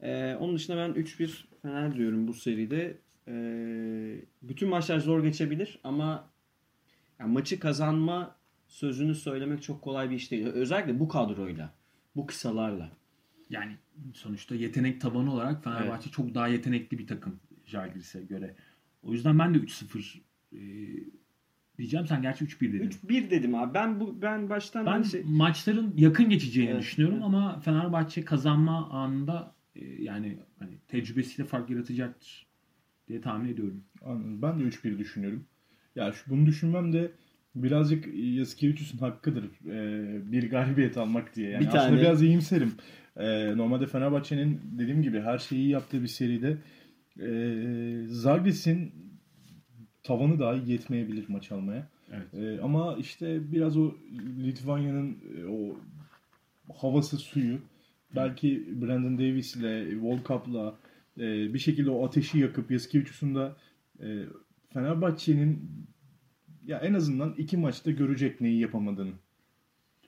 [0.00, 2.98] Ee, onun dışında ben 3-1 Fener diyorum bu seride.
[3.28, 6.30] Ee, bütün maçlar zor geçebilir ama
[7.20, 10.46] yani maçı kazanma sözünü söylemek çok kolay bir iş değil.
[10.46, 11.74] Özellikle bu kadroyla,
[12.16, 12.90] bu kısalarla.
[13.50, 13.76] Yani
[14.14, 18.54] sonuçta yetenek tabanı olarak Fenerbahçe çok daha yetenekli bir takım Jalgiris'e göre.
[19.02, 20.18] O yüzden ben de 3-0
[20.52, 20.58] e,
[21.78, 22.06] diyeceğim.
[22.06, 22.90] Sen gerçi 3-1 dedin.
[22.90, 23.74] 3-1 dedim abi.
[23.74, 27.26] Ben bu ben baştan Ben şey- maçların yakın geçeceğini Evet, düşünüyorum evet.
[27.26, 32.46] ama Fenerbahçe kazanma anında e, yani hani tecrübesiyle fark yaratacaktır
[33.08, 33.84] diye tahmin ediyorum.
[34.04, 34.42] Anladım.
[34.42, 35.44] Ben de 3-1 düşünüyorum.
[35.98, 37.10] Ya şu, bunu düşünmem de
[37.54, 39.44] birazcık Yasikevicius'un hakkıdır.
[39.44, 41.50] Ee, bir galibiyet almak diye.
[41.50, 42.00] Yani Bir aslında tane.
[42.00, 42.72] biraz iyimserim.
[43.16, 46.56] Ee, normalde Fenerbahçe'nin dediğim gibi her şeyi iyi yaptığı bir seride
[47.20, 48.92] ee, Zagris'in
[50.02, 51.88] tavanı dahi yetmeyebilir maç almaya.
[52.12, 52.34] Evet.
[52.34, 53.94] Ee, ama işte biraz o
[54.42, 55.76] Litvanya'nın e, o
[56.74, 57.58] havası suyu
[58.16, 60.74] belki Brandon Davis ile Volkap'la
[61.18, 63.56] e, bir şekilde o ateşi yakıp Yasikevicius'un da
[64.02, 64.06] e,
[64.72, 65.70] Fenerbahçe'nin
[66.66, 69.12] ya en azından iki maçta görecek neyi yapamadığını.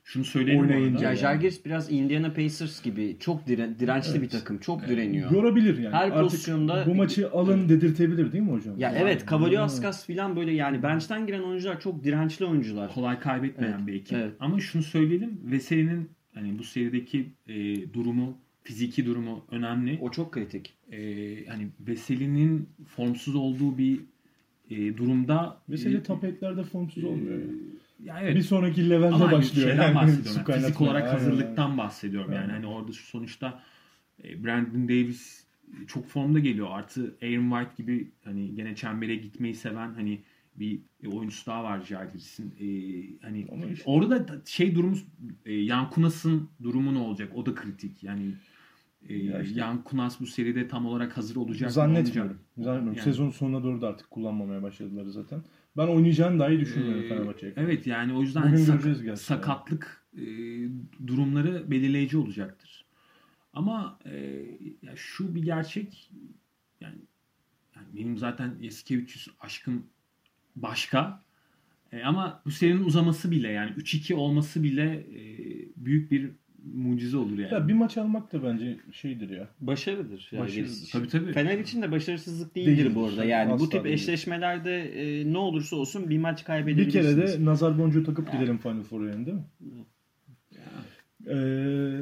[0.04, 1.12] Şunu söyleyeyim bu Oynayınca.
[1.12, 1.50] Ya yani.
[1.64, 4.22] Biraz Indiana Pacers gibi çok diren- dirençli Evet.
[4.22, 4.58] bir takım.
[4.58, 5.30] Çok direniyor.
[5.30, 5.94] Yorabilir yani.
[5.94, 8.78] Her Artık pozisyonda- bu maçı alın dedirtebilir değil mi hocam?
[8.78, 12.94] Ya Yani- evet Kavaliauskas falan böyle yani bench'ten giren oyuncular çok dirençli oyuncular.
[12.94, 14.12] kolay kaybetmeyen Evet, bir ekip.
[14.18, 14.32] evet.
[14.40, 15.40] Ama şunu söyleyelim.
[15.44, 17.54] Veseli'nin hani bu serideki e,
[17.94, 19.98] durumu, fiziki durumu önemli.
[20.00, 20.74] O çok kritik.
[20.92, 20.98] E,
[21.46, 24.00] hani Veseli'nin formsuz olduğu bir
[24.70, 27.38] e, durumda Mesela e, top 8'lerde formsuz olmuyor.
[27.38, 27.52] e, yani.
[28.04, 28.36] ya evet.
[28.36, 29.68] Bir sonraki levelde Ama başlıyor.
[29.68, 30.42] şeyden yani, bahsediyorum.
[30.48, 32.32] Yani fizik olarak Aynen, hazırlıktan bahsediyorum.
[32.32, 32.54] Yani Aynen.
[32.54, 33.62] hani orada şu sonuçta
[34.24, 35.44] e, Brandon Davis
[35.86, 36.68] çok formda geliyor.
[36.70, 40.20] Artı Aaron White gibi hani gene çembere gitmeyi seven hani
[40.56, 42.54] bir oyuncusu daha var Jalgiris'in.
[42.60, 42.66] E,
[43.22, 44.96] hani işte- orada da şey durumu
[45.46, 47.32] e, Yankunas'ın durumu ne olacak?
[47.34, 48.04] O da kritik.
[48.04, 48.22] Yani
[49.08, 51.72] e, Ya işte- Yankunas bu seride tam olarak hazır olacak mı?
[52.56, 52.94] Zannetmiyorum.
[52.96, 55.42] Yani- Sezon sonuna doğru da artık kullanmamaya başladılar zaten.
[55.76, 57.52] Ben oynayacağını dahi düşünmüyorum Ee, Fenerbahçe'ye.
[57.56, 60.22] Evet yani o yüzden Bugün sak- sakatlık e,
[61.06, 62.84] durumları belirleyici olacaktır.
[63.52, 64.16] Ama e,
[64.82, 66.10] ya şu bir gerçek
[66.80, 66.96] yani,
[67.76, 69.86] yani benim zaten Yasikevicius aşkım
[70.56, 71.22] başka.
[71.92, 75.20] E, ama bu serinin uzaması bile yani 3-2 olması bile e,
[75.76, 76.30] büyük bir
[76.74, 77.54] mucize olur yani.
[77.54, 79.48] Ya bir maç almak da bence şeydir ya.
[79.60, 80.28] Başarıdır.
[80.32, 80.88] Yani Başarıdır.
[80.92, 81.32] Tabii tabii.
[81.32, 82.94] Fener için de başarısızlık değildir Değildir.
[82.94, 83.24] bu arada.
[83.24, 83.94] Yani Asla bu tip değildir.
[83.94, 84.78] eşleşmelerde
[85.20, 87.14] e, ne olursa olsun bir maç Bir kaybedebilirsiniz.
[87.16, 89.44] kere de nazar boncuğu takıp gidelim Final Four'a yani değil mi?
[91.28, 92.00] Ee,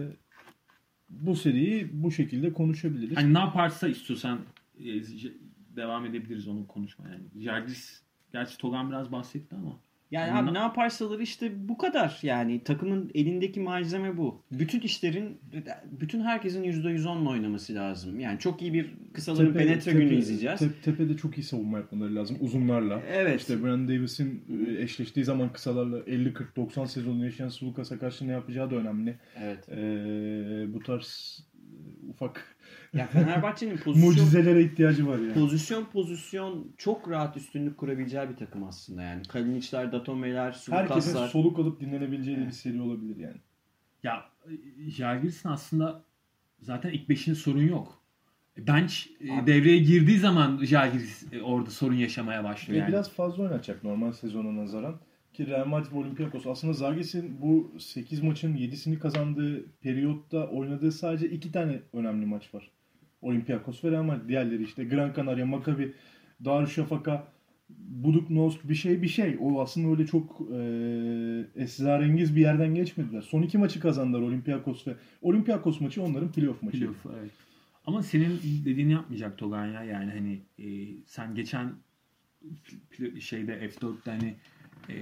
[1.11, 3.17] bu seriyi bu şekilde konuşabiliriz.
[3.17, 4.39] Hani ne yaparsa istiyorsan
[4.85, 5.33] e, j-
[5.77, 7.09] devam edebiliriz onu konuşmaya.
[7.13, 9.77] Yani Jalgiris gerçi Togan biraz bahsetti ama
[10.11, 12.19] Yani abi ne yaparsalar işte bu kadar.
[12.23, 14.43] Yani takımın elindeki malzeme bu.
[14.53, 15.41] Bütün işlerin,
[16.01, 18.21] bütün herkesin %110'la oynaması lazım.
[18.21, 20.59] Yani çok iyi bir kısaların penetre günü izleyeceğiz.
[20.59, 23.03] te- tepede çok iyi savunma yapmaları lazım uzunlarla.
[23.13, 23.41] Evet.
[23.41, 28.77] İşte Brandon Davis'in e, eşleştiği zaman kısalarla 50-40-90 sezonu yaşayan Sulukas'a karşı ne yapacağı da
[28.77, 29.19] önemli.
[29.43, 29.69] Evet.
[29.69, 32.57] Ee, bu tarz e, ufak
[32.95, 35.35] Ya Fenerbahçe'nin pozisyon mucizelere ihtiyacı var yani.
[35.35, 39.23] pozisyon pozisyon çok rahat üstünlük kurabileceği bir takım aslında yani.
[39.23, 41.29] Kalinic'ler, Datome'ler, Herkesin Sulukaslar.
[41.29, 43.37] soluk alıp dinlenebileceği de bir seri olabilir yani.
[44.03, 44.25] Ya
[44.89, 46.03] Jalgiris'in aslında
[46.61, 48.03] zaten ilk beşinin sorun yok.
[48.59, 52.89] Bench e, Abi- devreye girdiği zaman Jalgiris e, orada sorun yaşamaya Ve başlıyor yani.
[52.89, 55.01] biraz fazla oynatacak normal sezona nazaran.
[55.35, 61.29] Ki Real Madrid ve Olympiakos aslında Zagis'in bu 8 maçın 7'sini kazandığı periyotta oynadığı sadece
[61.31, 62.71] 2 tane önemli maç var.
[63.23, 64.29] Olympiakos Real Madrid.
[64.29, 65.95] Diğerleri işte Gran Canaria, Maccabi,
[66.45, 67.29] Darüşşafaka,
[67.89, 69.37] Buduknost bir şey bir şey.
[69.41, 73.21] O aslında öyle çok e, esrarengiz bir yerden geçmediler.
[73.21, 76.79] Son iki maçı kazandılar Olympiakos ve Olympiakos maçı onların playoff maçı.
[76.79, 77.31] Playoff, evet.
[77.87, 79.85] Ama senin dediğini yapmayacak Togan ya.
[79.85, 81.73] Yani hani e, sen geçen
[83.21, 84.35] şeyde F4'te hani
[84.89, 84.97] e,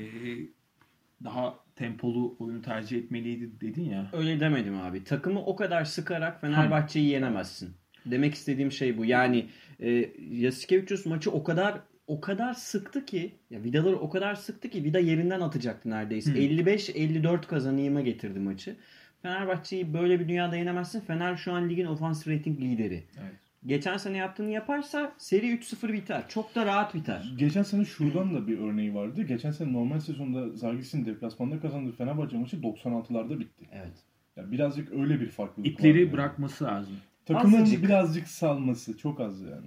[1.24, 4.10] daha tempolu oyunu tercih etmeliydi dedin ya.
[4.12, 5.04] Öyle demedim abi.
[5.04, 7.74] Takımı o kadar sıkarak Fenerbahçe'yi yenemezsin.
[8.10, 9.04] Demek istediğim şey bu.
[9.04, 9.46] Yani
[9.80, 14.84] e, Yasikevicius maçı o kadar o kadar sıktı ki ya vidaları o kadar sıktı ki
[14.84, 16.30] vida yerinden atacaktı neredeyse.
[16.30, 16.38] Hı.
[16.38, 18.76] 55-54 kazanıyıma getirdi maçı.
[19.22, 21.00] Fenerbahçe'yi böyle bir dünyada yenemezsin.
[21.00, 23.04] Fener şu an ligin ofans rating lideri.
[23.22, 23.34] Evet.
[23.66, 26.24] Geçen sene yaptığını yaparsa seri 3-0 biter.
[26.28, 27.34] Çok da rahat biter.
[27.38, 29.22] Geçen sene şuradan da bir örneği vardı.
[29.22, 33.64] Geçen sene normal sezonda Zagis'in deplasmanda kazandığı Fenerbahçe maçı 96'larda bitti.
[33.72, 33.92] Evet.
[34.36, 35.72] Ya birazcık öyle bir farklılık var.
[35.72, 36.12] İpleri yani.
[36.12, 36.96] bırakması lazım.
[37.26, 37.84] Takımın Azıcık.
[37.84, 39.66] birazcık salması çok az yani.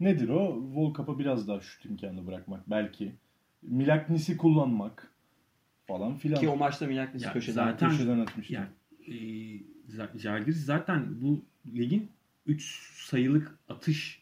[0.00, 0.56] Nedir o?
[0.74, 3.14] Volkap'a biraz daha şut imkanı bırakmak belki.
[3.62, 5.12] Milaknis'i kullanmak
[5.86, 6.40] falan filan.
[6.40, 8.52] Ki o maçta Milaknis Ya köşeden zaten- köşeden atmıştı.
[8.54, 8.68] Yani
[9.06, 9.12] e,
[9.88, 12.10] Z- Žalgiris zaten bu ligin
[12.46, 14.20] 3 sayılık atış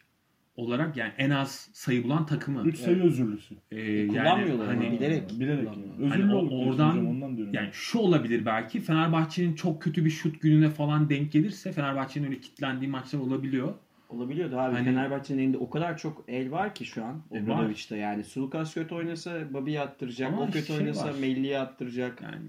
[0.55, 2.67] olarak yani en az sayı bulan takımı.
[2.67, 3.55] 3 sayı özürlüsü.
[3.71, 5.29] Ee, Kullanmıyorlar ama hani, bilerek.
[5.39, 5.59] Bilerek.
[5.69, 6.05] kullanmıyorlar.
[6.05, 7.53] Özürlü Hani o- oradan- ondan diyorum.
[7.53, 12.39] Yani şu olabilir belki Fenerbahçe'nin çok kötü bir şut gününe falan denk gelirse Fenerbahçe'nin öyle
[12.39, 13.73] kitlendiği maçlar olabiliyor.
[14.09, 14.73] Olabiliyordu abi.
[14.75, 17.21] Hani- Fenerbahçe'nin elinde o kadar çok el var ki şu an.
[17.31, 18.23] E, Obradovic'te yani.
[18.23, 20.33] Sulukas kötü oynasa Babi'yi attıracak.
[20.33, 21.13] Ama o kötü şey oynasa.
[21.21, 22.21] Melli'yi attıracak.
[22.21, 22.45] Yani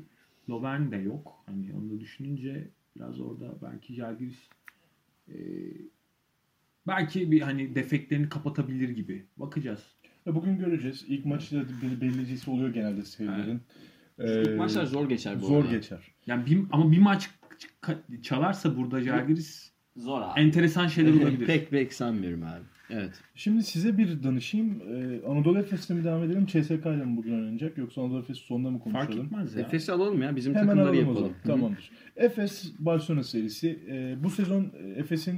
[0.51, 1.33] Lovern de yok.
[1.47, 4.49] Hani onu da düşününce biraz orada belki Jalgiris
[5.29, 5.35] e,
[6.87, 9.27] belki bir hani defeklerini kapatabilir gibi.
[9.37, 9.81] Bakacağız.
[10.27, 11.05] Ya bugün göreceğiz.
[11.09, 13.61] İlk maçta bel- belirleyicisi oluyor genelde serilerin.
[14.19, 15.71] İlk Ee, maçlar zor geçer bu zor arada.
[15.77, 16.01] geçer.
[16.27, 17.31] Yani bir, ama bir maç
[18.23, 20.41] çalarsa burada Jalgiris Zor abi.
[20.41, 21.47] enteresan şeyler olabilir.
[21.47, 22.63] pek pek sanmıyorum abi.
[22.91, 23.11] Evet.
[23.35, 24.81] Şimdi size bir danışayım.
[24.81, 26.47] Ee, Anadolu Efes'le mi devam edelim?
[26.47, 27.79] CSK ile mi bugün oynanacak?
[27.79, 29.27] Yoksa Anadolu Efes sonunda mı Fark konuşalım?
[29.27, 29.61] etmez ya.
[29.63, 30.37] Efes'i alalım ya.
[30.37, 31.35] Bizim Hemen takımları alalım o yapalım.
[31.45, 31.59] zaman.
[31.59, 31.91] Tamamdır.
[32.17, 33.79] Efes Barcelona serisi.
[33.91, 35.35] Ee, bu sezon e, Efes'in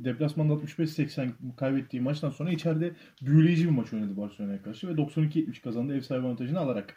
[0.00, 2.92] e, deplasmanda 65-80 kaybettiği maçtan sonra içeride
[3.22, 6.96] büyüleyici bir maç oynadı Barcelona'ya karşı ve 92-70 kazandı ev sahibi avantajını alarak.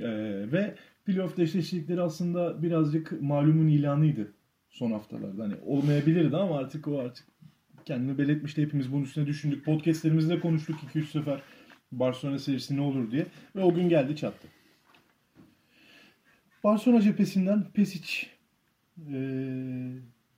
[0.00, 0.06] Ee,
[0.52, 4.32] ve playoff eşleştikleri aslında birazcık malumun ilanıydı
[4.74, 5.42] son haftalarda.
[5.42, 7.26] Hani olmayabilirdi ama artık o artık
[7.84, 8.62] kendini belirtmişti.
[8.62, 9.64] Hepimiz bunun üstüne düşündük.
[9.64, 11.40] Podcastlerimizde konuştuk 2-3 sefer
[11.92, 13.26] Barcelona serisi ne olur diye.
[13.56, 14.48] Ve o gün geldi çattı.
[16.64, 18.26] Barcelona cephesinden Pesic
[19.12, 19.16] e,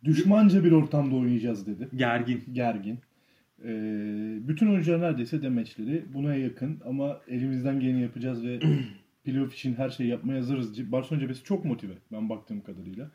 [0.04, 1.88] düşmanca bir ortamda oynayacağız dedi.
[1.96, 2.44] Gergin.
[2.52, 2.98] Gergin.
[3.64, 3.68] E,
[4.48, 8.60] bütün oyuncular neredeyse demeçleri buna yakın ama elimizden geleni yapacağız ve
[9.24, 10.92] playoff için her şeyi yapmaya hazırız.
[10.92, 13.10] Barcelona cephesi çok motive ben baktığım kadarıyla.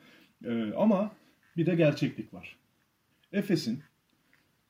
[0.46, 1.12] E, ama
[1.58, 2.56] bir de gerçeklik var.
[3.32, 3.84] Efes'in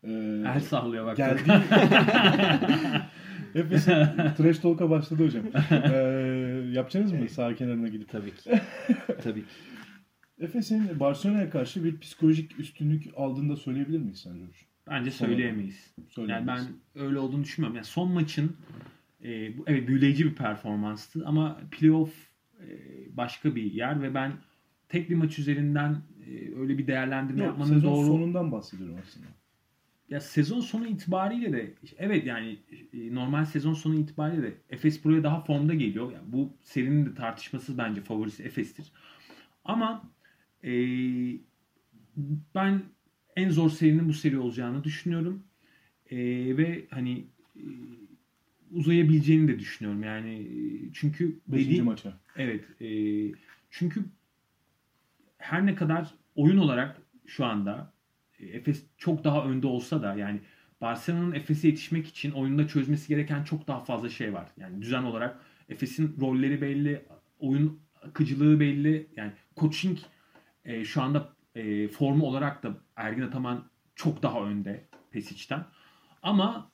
[0.03, 0.11] e,
[0.47, 1.17] El sallıyor bak.
[1.17, 1.51] geldiği
[3.55, 3.93] Efes'in
[4.37, 5.43] trash talk'a başladı hocam.
[5.71, 5.95] E,
[6.71, 8.09] yapacaksınız mı sağ kenarına gidip?
[8.09, 8.61] Tabii ki.
[9.23, 9.47] Tabii ki.
[10.39, 14.53] Efes'in Barcelona'ya karşı bir psikolojik üstünlük aldığını da söyleyebilir miyiz sence hocam?
[14.89, 15.93] Bence söyleyemeyiz.
[15.97, 16.67] Yani Söyleyemeyiz.
[16.95, 17.75] ben öyle olduğunu düşünmüyorum.
[17.75, 18.55] Yani son maçın
[19.23, 22.13] e, bu- evet büyüleyici bir performanstı ama playoff
[22.59, 22.67] e,
[23.17, 24.31] başka bir yer ve ben
[24.91, 29.25] tek bir maç üzerinden e, öyle bir değerlendirme Yok, yapmanın sezon doğru sonundan bahsediyorum aslında.
[30.09, 32.57] ya sezon sonu itibariyle de evet yani
[32.93, 36.11] e, normal sezon sonu itibariyle de Efes buraya daha formda geliyor.
[36.11, 38.91] Yani bu serinin de tartışmasız bence favorisi Efes'tir.
[39.65, 40.09] Ama
[40.63, 40.71] e,
[42.55, 42.81] ben
[43.35, 45.43] en zor serinin bu seri olacağını düşünüyorum.
[46.09, 46.17] E,
[46.57, 47.25] ve hani
[47.55, 47.63] e,
[48.71, 50.03] uzayabileceğini de düşünüyorum.
[50.03, 52.19] Yani e, çünkü Beşinci dediğim- maça.
[52.37, 52.63] Evet.
[52.81, 52.87] e,
[53.69, 54.03] çünkü
[55.41, 57.93] her ne kadar oyun olarak şu anda
[58.39, 60.39] e, Efes çok daha önde olsa da yani
[60.81, 64.47] Barcelona'nın Efes'e yetişmek için oyunda çözmesi gereken çok daha fazla şey var.
[64.57, 67.05] Yani düzen olarak Efes'in rolleri belli,
[67.39, 69.07] oyun akıcılığı belli.
[69.15, 69.97] Yani coaching
[70.65, 75.65] e, şu anda e, formu olarak da Ergin Ataman çok daha önde Pesic'ten.
[76.23, 76.71] Ama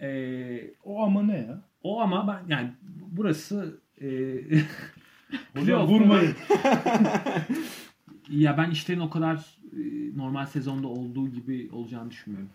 [0.00, 1.62] e, O ama ne ya?
[1.82, 4.08] o ama ben yani burası e,
[5.60, 6.36] Hocam vurmayın.
[8.30, 9.36] ya ben işlerin o kadar
[9.72, 9.78] e,
[10.16, 12.50] normal sezonda olduğu gibi olacağını düşünmüyorum.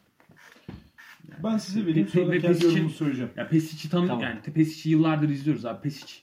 [1.43, 3.31] Ben size vereyim Pe- sonra pe- kendi Pesic'in- yorumumu söyleyeceğim.
[3.37, 4.23] Ya Pesic'i tanı Tamam.
[4.23, 5.81] yani Pesic'i yıllardır izliyoruz abi.
[5.81, 6.13] Pesic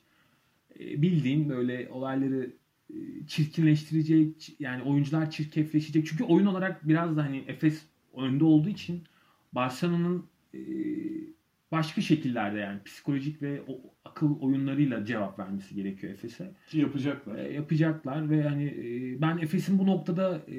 [0.81, 2.51] e, bildiğin böyle olayları
[2.91, 6.07] e, çirkinleştirecek yani oyuncular çirkefleşecek.
[6.07, 7.83] Çünkü oyun olarak biraz da hani Efes
[8.17, 9.03] önde olduğu için
[9.53, 10.59] Barcelona'nın e,
[11.73, 16.51] başka şekillerde yani psikolojik ve o akıl oyunlarıyla cevap vermesi gerekiyor Efes'e.
[16.69, 17.37] Ki yapacaklar.
[17.39, 20.59] E, yapacaklar ve hani e, ben Efes'in bu noktada e,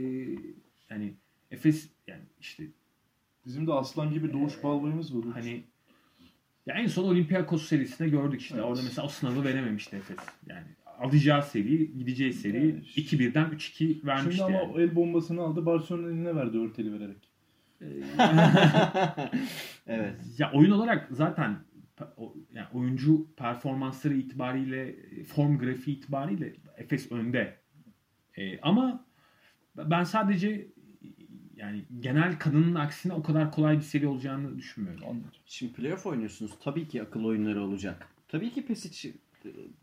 [0.89, 1.13] yani
[1.52, 2.63] Efes yani işte
[3.45, 5.26] Bizim de aslan gibi doğuş balbayımız var.
[5.34, 5.63] hani
[6.65, 8.56] ya en son Olympiakos serisinde gördük işte.
[8.56, 8.65] Evet.
[8.65, 10.17] Orada mesela o sınavı verememişti Efes.
[10.48, 10.67] Yani
[11.00, 14.82] alacağı seri, gideceği seri Yani 2-1'den 3-2 vermişti Şimdi ama yani.
[14.82, 17.29] el bombasını aldı Barcelona'nın eline verdi örteli vererek.
[19.88, 20.15] Evet.
[20.38, 21.58] Ya oyun olarak zaten
[22.54, 27.58] yani oyuncu performansları itibariyle, form grafiği itibariyle Efes önde.
[28.38, 29.06] E, ama
[29.76, 30.68] ben sadece
[31.56, 35.04] yani genel kadının aksine o kadar kolay bir seri olacağını düşünmüyorum.
[35.04, 35.32] Anladım.
[35.46, 36.52] Şimdi playoff oynuyorsunuz.
[36.63, 38.08] Tabii ki akıl oyunları olacak.
[38.28, 39.13] Tabii ki Pesic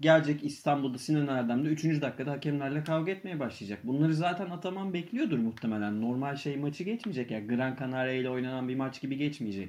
[0.00, 1.84] gelecek İstanbul'da Sinan Erdem'de 3.
[1.84, 3.78] dakikada hakemlerle kavga etmeye başlayacak.
[3.84, 6.00] Bunları zaten Ataman bekliyordur muhtemelen.
[6.00, 7.30] Normal şey maçı geçmeyecek.
[7.30, 9.68] ya Gran Canaria ile oynanan bir maç gibi geçmeyecek.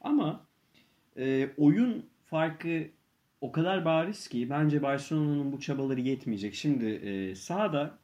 [0.00, 0.46] Ama
[1.16, 2.88] e, oyun farkı
[3.40, 6.54] o kadar bariz ki bence Barcelona'nın bu çabaları yetmeyecek.
[6.54, 7.98] Şimdi e, sahada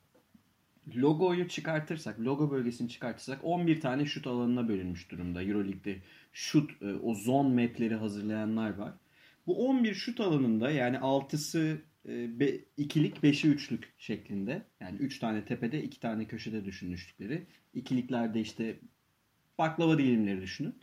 [0.96, 5.42] logoyu çıkartırsak, logo bölgesini çıkartırsak 11 tane şut alanına bölünmüş durumda.
[5.42, 5.96] Euroleague'de
[6.32, 8.92] şut, e, o zone mapleri hazırlayanlar var.
[9.48, 14.62] Bu 11 şut alanında yani 6'sı e, be, ikilik 5'i üçlük şeklinde.
[14.80, 17.46] Yani 3 tane tepede 2 tane köşede düşünmüştükleri.
[17.74, 18.78] İkiliklerde işte
[19.58, 20.74] baklava dilimleri düşünün.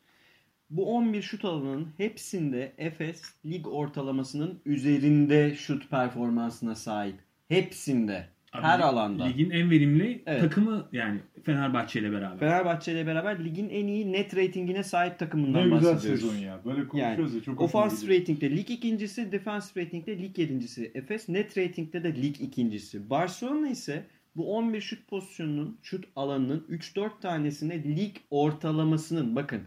[0.69, 7.15] Bu 11 şut alanının hepsinde Efes lig ortalamasının üzerinde şut performansına sahip.
[7.47, 8.29] Hepsinde.
[8.57, 9.23] Abi, Her alanda.
[9.25, 10.41] Ligin en verimli Evet.
[10.41, 12.39] takımı yani Fenerbahçe ile beraber.
[12.39, 16.21] Fenerbahçe ile beraber ligin en iyi net ratingine sahip takımından Ne güzel bahsediyoruz.
[16.21, 16.59] sezon ya.
[16.65, 18.19] Böyle konuşuyoruz ya çok gidiyor.
[18.21, 20.91] ratingde lig ikincisi, defensive ratingde lig yedincisi.
[20.95, 23.09] Efes net ratingde de lig ikincisi.
[23.09, 24.03] Barcelona ise
[24.35, 29.61] bu 11 şut pozisyonunun, şut alanının 3-4 tanesinde lig ortalamasının bakın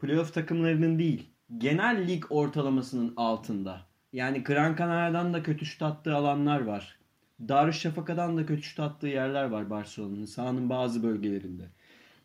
[0.00, 1.22] playoff takımlarının değil
[1.58, 3.86] genel lig ortalamasının altında.
[4.12, 6.96] Yani Gran Canaria'dan da kötü şut attığı alanlar var.
[7.40, 11.68] Darüşşafaka'dan da kötü şut attığı yerler var Barcelona'nın sahanın bazı bölgelerinde.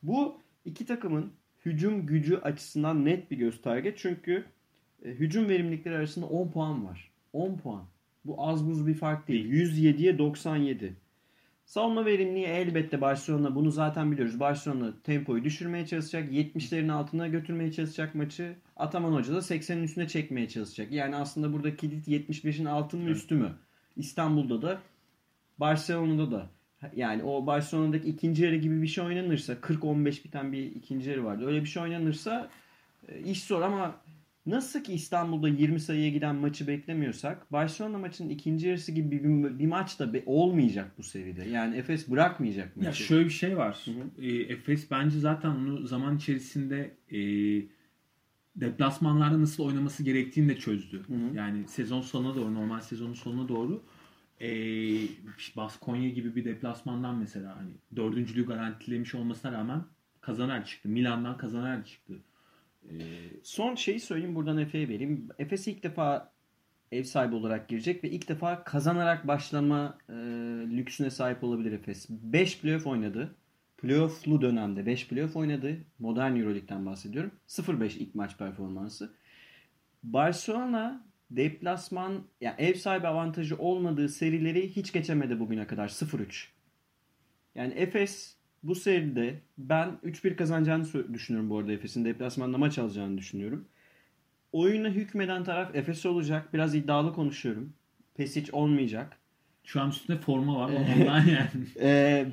[0.04, 1.34] Bu iki takımın
[1.66, 3.96] hücum gücü açısından net bir gösterge.
[3.98, 4.46] Çünkü
[5.06, 7.12] e, hücum verimlilikleri arasında 10 puan var.
[7.34, 7.84] 10 puan.
[8.26, 9.46] Bu az buz bir fark değil.
[9.46, 10.96] 107'ye 97.
[11.66, 14.40] Savunma verimliliği elbette Barcelona bunu zaten biliyoruz.
[14.40, 16.32] Barcelona tempoyu düşürmeye çalışacak.
[16.32, 18.56] 70'lerin altına götürmeye çalışacak maçı.
[18.76, 20.92] Ataman Hoca da 80'in üstüne çekmeye çalışacak.
[20.92, 23.56] Yani aslında burada kilit 75'in altı mı üstü mü?
[23.96, 24.82] İstanbul'da da
[25.62, 26.50] Barcelona'da da
[26.96, 31.46] yani o Barcelona'daki ikinci yarı gibi bir şey oynanırsa 40-15 biten bir ikinci yarı vardı.
[31.48, 32.50] Öyle bir şey oynanırsa
[33.08, 33.96] e, iş zor ama
[34.46, 39.68] nasıl ki İstanbul'da 20 sayıya giden maçı beklemiyorsak Barcelona maçının ikinci yarısı gibi bir, bir
[39.68, 41.50] maç da be- olmayacak bu seride.
[41.50, 42.88] Yani Efes bırakmayacak maçı.
[42.88, 43.86] Ya şöyle bir şey var.
[43.86, 47.20] Hı E, Efes bence zaten onu zaman içerisinde e,
[48.56, 50.98] deplasmanlarda nasıl oynaması gerektiğini de çözdü.
[51.08, 51.38] hı.
[51.38, 53.84] Yani sezon sonuna doğru, normal sezonun sonuna doğru
[54.42, 54.50] e,
[55.56, 59.84] Baskonya gibi bir deplasmandan mesela hani dördüncülüğü garantilemiş olmasına rağmen
[60.22, 60.90] kazanarak çıktı.
[60.90, 62.14] Milan'dan kazanarak çıktı.
[62.90, 62.96] E,
[63.44, 65.28] Son şeyi söyleyeyim buradan Efe'ye vereyim.
[65.40, 66.32] Efes ilk defa
[66.92, 70.14] ev sahibi olarak girecek ve ilk defa kazanarak başlama e,
[70.78, 72.10] lüksüne sahip olabilir Efes.
[72.10, 73.36] 5 playoff oynadı.
[73.78, 75.78] Playoff'lu dönemde 5 playoff oynadı.
[76.00, 77.32] Modern Euroleague'den bahsediyorum.
[77.48, 79.14] 0-5 ilk maç performansı.
[80.04, 86.46] Barcelona deplasman yani ev sahibi avantajı olmadığı serileri hiç geçemedi bugüne kadar 0-3.
[87.56, 93.66] Yani Efes bu seride ben 3-1 kazanacağını düşünüyorum bu arada Efes'in deplasmanda maç alacağını düşünüyorum.
[94.52, 96.54] Oyuna hükmeden taraf Efes olacak.
[96.54, 97.74] Biraz iddialı konuşuyorum.
[98.16, 99.18] Pesic olmayacak.
[99.64, 101.48] şu an üstünde forma var ondan yani.
[101.80, 102.26] Ee,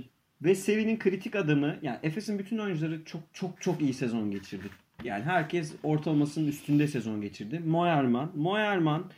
[0.43, 4.67] ve serinin kritik adamı yani Efes'in bütün oyuncuları çok çok çok iyi sezon geçirdi.
[5.05, 7.59] Yani herkes ortalamasının üstünde sezon geçirdi.
[7.59, 9.11] Moerman, Moerman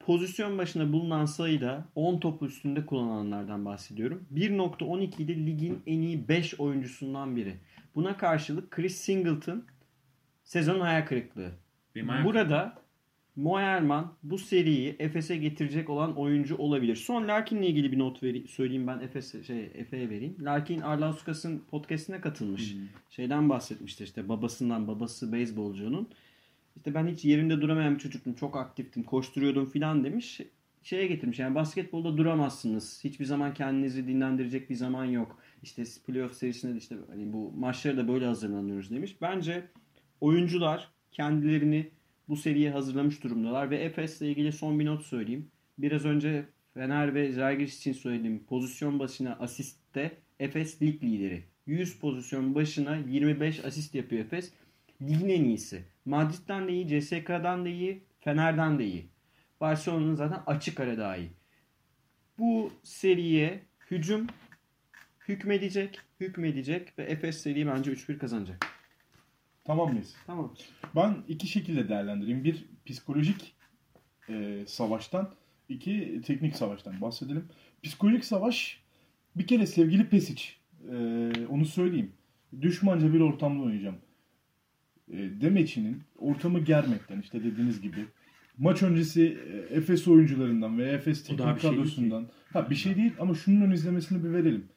[0.00, 4.24] pozisyon başına bulunan sayıda 10 topu üstünde kullananlardan bahsediyorum.
[4.34, 7.56] 1.12 idi ligin en iyi 5 oyuncusundan biri.
[7.94, 9.64] Buna karşılık Chris Singleton
[10.44, 11.50] sezon hayal kırıklığı.
[11.94, 12.78] Benim Burada
[13.38, 16.96] Moerman bu seriyi Efes'e getirecek olan oyuncu olabilir.
[16.96, 20.36] Son Larkin'le ilgili bir not veri, söyleyeyim ben Efes'e şey Efe'ye vereyim.
[20.40, 22.76] Larkin Arlauskas'ın podcast'ine katılmış.
[23.10, 26.08] Şeyden bahsetmişti işte babasından babası beyzbolcunun.
[26.76, 28.34] İşte ben hiç yerimde duramayan bir çocuktum.
[28.34, 30.40] Çok aktiftim, koşturuyordum filan demiş.
[30.82, 33.00] Şeye getirmiş yani basketbolda duramazsınız.
[33.04, 35.38] Hiçbir zaman kendinizi dinlendirecek bir zaman yok.
[35.62, 39.16] İşte playoff serisinde de işte hani bu maçlara da böyle hazırlanıyoruz demiş.
[39.20, 39.64] Bence
[40.20, 41.97] oyuncular kendilerini
[42.28, 45.50] bu seriye hazırlamış durumdalar ve Efes'le ilgili son bir not söyleyeyim.
[45.78, 51.44] Biraz önce Fener ve Zalgiris için söylediğim pozisyon başına asistte Efes lig lideri.
[51.66, 54.52] 100 pozisyon başına 25 asist yapıyor Efes.
[55.02, 55.84] Ligin en iyisi.
[56.04, 59.06] Madrid'den de iyi, CSK'dan da iyi, Fener'den de iyi.
[59.60, 61.30] Barcelona'nın zaten açık ara daha iyi.
[62.38, 63.60] Bu seriye
[63.90, 64.26] hücum
[65.28, 68.66] hükmedecek, hükmedecek ve Efes seriyi bence 3-1 kazanacak.
[69.68, 70.14] Tamam mıyız?
[70.26, 70.54] Tamam.
[70.96, 72.44] Ben iki şekilde değerlendireyim.
[72.44, 73.54] Bir psikolojik
[74.28, 75.30] e, savaştan,
[75.68, 77.44] iki teknik savaştan bahsedelim.
[77.82, 78.80] Psikolojik savaş
[79.36, 80.44] bir kere sevgili Pesic.
[80.90, 80.96] e,
[81.50, 82.12] onu söyleyeyim.
[82.60, 83.96] Düşmanca bir ortamda oynayacağım.
[85.12, 88.04] E, Demeç'inin ortamı germekten işte dediğiniz gibi
[88.58, 92.28] maç öncesi e, Efes oyuncularından ve Efes teknik bir şey kadrosundan.
[92.52, 94.68] Ha bir şey değil ama şunun ön izlemesini bir verelim.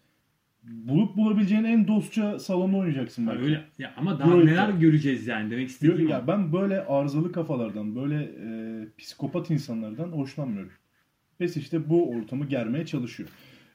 [0.63, 3.41] Bulup bulabileceğin en dostça salonda oynayacaksın belki.
[3.43, 6.11] öyle ya ama daha Böyle- neler göreceğiz yani demek istediğim o.
[6.11, 8.49] ya ben böyle arızalı kafalardan, böyle e,
[8.97, 10.71] psikopat insanlardan hoşlanmıyorum.
[11.39, 13.29] Pes işte bu ortamı germeye çalışıyor.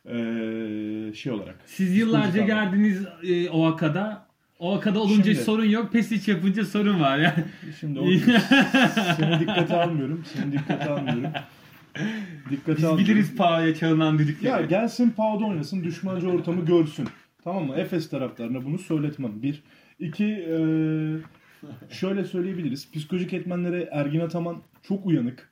[0.05, 1.57] E, şey olarak.
[1.66, 4.26] Siz yıllarca geldiniz e, OAKA'da.
[4.59, 5.93] OAKA'da olunca Şimdi- sorun yok.
[5.93, 7.45] Pesic yapınca sorun var yani.
[7.80, 8.05] Şimdi o,
[9.16, 10.24] seni dikkate almıyorum.
[10.34, 11.30] Seni dikkate almıyorum.
[12.51, 13.14] Dikkate Biz almıyorum.
[13.14, 14.53] biliriz Pağ'ya çalınan düdükleri.
[14.53, 17.09] Ya gelsin Pavda oynasın, düşmanca ortamı görsün.
[17.44, 17.74] Tamam mı?
[17.76, 19.42] Efes taraftarına bunu söyletmem.
[19.42, 19.62] Bir.
[19.99, 20.59] İki, e,
[21.90, 22.92] şöyle söyleyebiliriz.
[22.92, 25.51] Psikolojik etmenlere Ergin Ataman çok uyanık.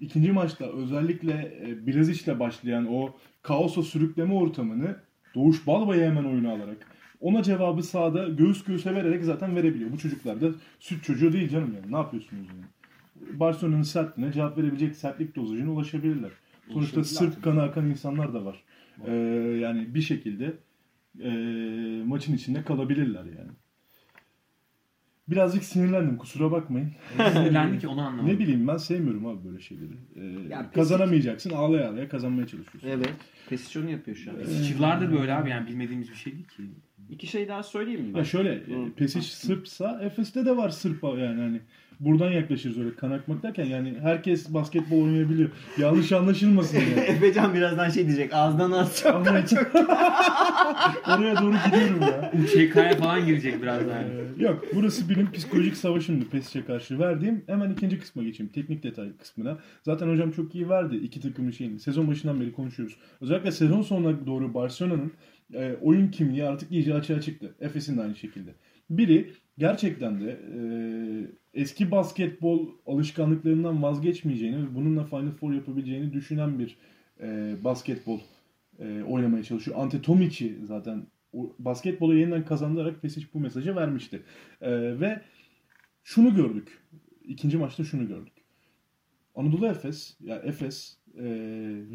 [0.00, 4.96] İkinci maçta özellikle e, Bilezic'le başlayan o kaosa sürükleme ortamını
[5.34, 6.76] Doğuş Balbay'ı hemen oyuna alarak
[7.20, 9.92] Ona cevabı sahada göğüs göğüse vererek zaten verebiliyor.
[9.92, 10.46] Bu çocuklar da
[10.80, 11.92] süt çocuğu değil canım yani.
[11.92, 12.64] Ne yapıyorsunuz yani?
[13.32, 16.30] Barcelona'nın sertliğine cevap verebilecek sertlik dozajına ulaşabilirler.
[16.72, 17.40] Sonuçta tabii.
[17.42, 18.62] kanı akan insanlar da var.
[19.06, 19.12] Ee,
[19.60, 20.54] yani bir şekilde
[21.22, 21.30] e,
[22.06, 23.50] maçın içinde kalabilirler yani.
[25.28, 26.92] Birazcık sinirlendim kusura bakmayın.
[27.32, 28.34] Sinirlendi ki onu anlamadım.
[28.34, 29.92] Ne bileyim ben sevmiyorum abi böyle şeyleri.
[30.16, 32.88] Ee, Ya kazanamayacaksın ağlaya ağlaya kazanmaya çalışıyorsun.
[32.88, 33.12] Evet.
[33.48, 34.36] Pesisyonu yapıyor şu an.
[34.70, 36.62] Yıllardır böyle abi yani bilmediğimiz bir şey değil ki.
[37.10, 38.18] İki şey daha söyleyeyim mi ben?
[38.18, 41.60] Ya şöyle e, Pesic Sırpsa Efes'te de var Sırp yani hani
[42.00, 45.50] buradan yaklaşırız öyle kan akmak derken yani herkes basketbol oynayabiliyor.
[45.78, 47.00] Yanlış anlaşılmasın yani.
[47.08, 48.34] Efecan birazdan şey diyecek.
[48.34, 49.14] Ağızdan az çok.
[49.14, 49.24] Ama
[51.18, 52.32] oraya doğru gidiyorum ya.
[52.42, 54.04] UÇK'ya falan girecek birazdan.
[54.04, 57.44] Ee, Yok burası benim psikolojik savaşımdı Pesic'e karşı verdiğim.
[57.46, 58.52] Hemen ikinci kısma geçeyim.
[58.52, 59.58] Teknik detay kısmına.
[59.82, 61.80] Zaten hocam çok iyi verdi iki takımın şeyini.
[61.80, 62.96] Sezon başından beri konuşuyoruz.
[63.20, 65.12] Özellikle sezon sonuna doğru Barcelona'nın
[65.54, 67.54] e, oyun kimliği artık iyice açığa çıktı.
[67.60, 68.50] Efes'in de aynı şekilde.
[68.90, 70.60] Biri gerçekten de e,
[71.60, 76.76] eski basketbol alışkanlıklarından vazgeçmeyeceğini ve bununla Final Four yapabileceğini düşünen bir
[77.20, 78.20] e, basketbol
[78.78, 79.76] e, oynamaya çalışıyor.
[79.80, 81.06] Ante Tomic'i zaten
[81.58, 84.22] basketbolu yeniden kazandırarak Pesic bu mesajı vermişti.
[84.60, 85.20] E, ve
[86.04, 86.82] şunu gördük.
[87.24, 88.32] İkinci maçta şunu gördük.
[89.34, 91.24] Anadolu Efes, ya Efes e,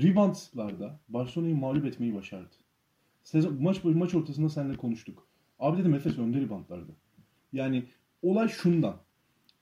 [0.03, 2.55] reboundlarda Barcelona'yı mağlup etmeyi başardı.
[3.23, 5.27] Sezon, maç maç ortasında seninle konuştuk.
[5.59, 6.91] Abi dedim Efes önde reboundlarda.
[7.53, 7.83] Yani
[8.21, 8.95] olay şundan.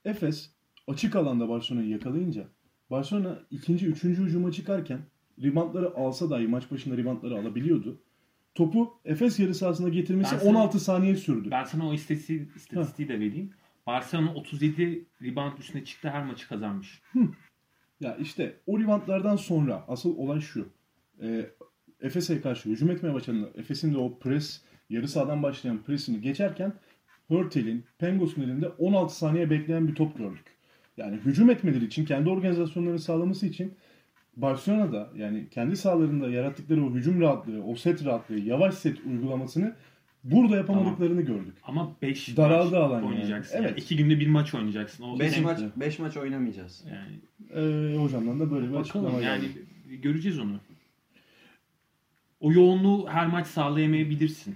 [0.06, 0.50] Efes
[0.88, 2.48] açık alanda Barcelona'yı yakalayınca
[2.92, 5.00] Barcelona ikinci, üçüncü hücuma çıkarken
[5.44, 8.02] reboundları alsa dahi maç başında reboundları alabiliyordu.
[8.56, 11.52] Topu Efes yarı sahasına getirmesi Ben sana- 16 saniye sürdü.
[11.52, 13.50] Ben sana o istatistiği, istatistiği de vereyim.
[13.88, 17.02] Barcelona 37 rebound üstüne çıktı her maçı kazanmış.
[18.00, 20.70] Ya işte o reboundlardan sonra asıl olay şu.
[21.22, 21.50] Ee,
[22.02, 26.74] Efes'e karşı hücum etmeye başladığında Efes'in de o pres, yarı sahadan başlayan presini geçerken
[27.28, 30.46] Hurtel'in, Pengos'un elinde 16 saniye bekleyen bir top gördük.
[30.98, 33.74] Yani hücum etmeleri için, kendi organizasyonlarını sağlaması için
[34.38, 39.76] Barcelona'da yani kendi sahalarında yarattıkları o hücum rahatlığı, o set rahatlığı, yavaş set uygulamasını
[40.24, 41.54] burada yapamadıklarını gördük.
[41.64, 43.06] Ama 5 Daraldı maç alan yani.
[43.08, 43.58] oynayacaksın.
[43.58, 43.70] Evet.
[43.70, 43.80] Yani.
[43.80, 45.04] İki günde bir maç oynayacaksın.
[45.04, 46.84] O 5 hem- maç 5 maç oynamayacağız.
[46.92, 47.20] Yani
[47.54, 49.46] Ee, hocamdan da böyle bir açıklama bakalım geldi.
[49.90, 50.60] yani göreceğiz onu.
[52.40, 54.56] O yoğunluğu her maç sağlayamayabilirsin.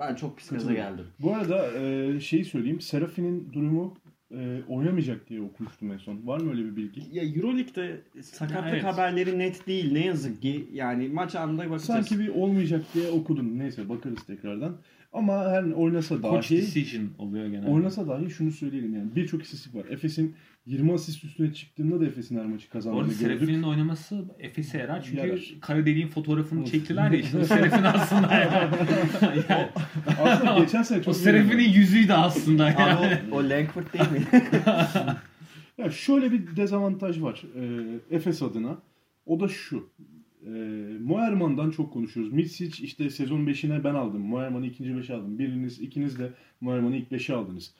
[0.00, 1.04] Ben çok pis gaza geldim.
[1.18, 2.80] Bu arada e, şeyi söyleyeyim.
[2.80, 3.96] Serafin'in durumu
[4.34, 6.26] e, oynamayacak diye okumuştum en son.
[6.26, 7.02] Var mı öyle bir bilgi?
[7.12, 8.84] Ya Euroleague'de sakatlık Evet.
[8.84, 10.68] haberleri net değil ne yazık ki.
[10.72, 11.82] Yani maç anında bakacağız.
[11.82, 13.58] Sanki bir olmayacak diye okudum.
[13.58, 14.76] Neyse bakarız tekrardan.
[15.12, 17.70] Ama her oynasa Coach dahi decision oluyor genelde.
[17.70, 19.16] oynasa dahi şunu söyleyelim yani.
[19.16, 19.84] Birçok istatistik var.
[19.90, 20.34] Efes'in
[20.66, 23.16] 20 asist üstüne çıktığında da Efes'in her maçı kazandığını gördük.
[23.16, 25.02] Serafin'in oynaması Efes'e yarar.
[25.02, 25.40] Çünkü Yarar.
[25.60, 27.44] kara deliğin fotoğrafını çektiler ya işte.
[27.44, 28.68] Serafin aslında yani.
[29.48, 29.68] yani
[30.22, 33.18] Aslında geçen sene çok o Serafin'in yüzüydü aslında Abi yani.
[33.32, 34.26] o, o Langford değil mi?
[35.78, 37.42] Ya şöyle bir dezavantaj var
[38.10, 38.78] e, Efes adına.
[39.26, 39.90] O da şu.
[40.46, 40.50] E,
[41.00, 42.32] Moerman'dan çok konuşuyoruz.
[42.32, 44.20] Mitsic işte sezon 5'ine ben aldım.
[44.20, 45.38] Moerman'ı ikinci 5'e aldım.
[45.38, 47.74] Biriniz, ikiniz de Moerman'ı ilk 5'e aldınız.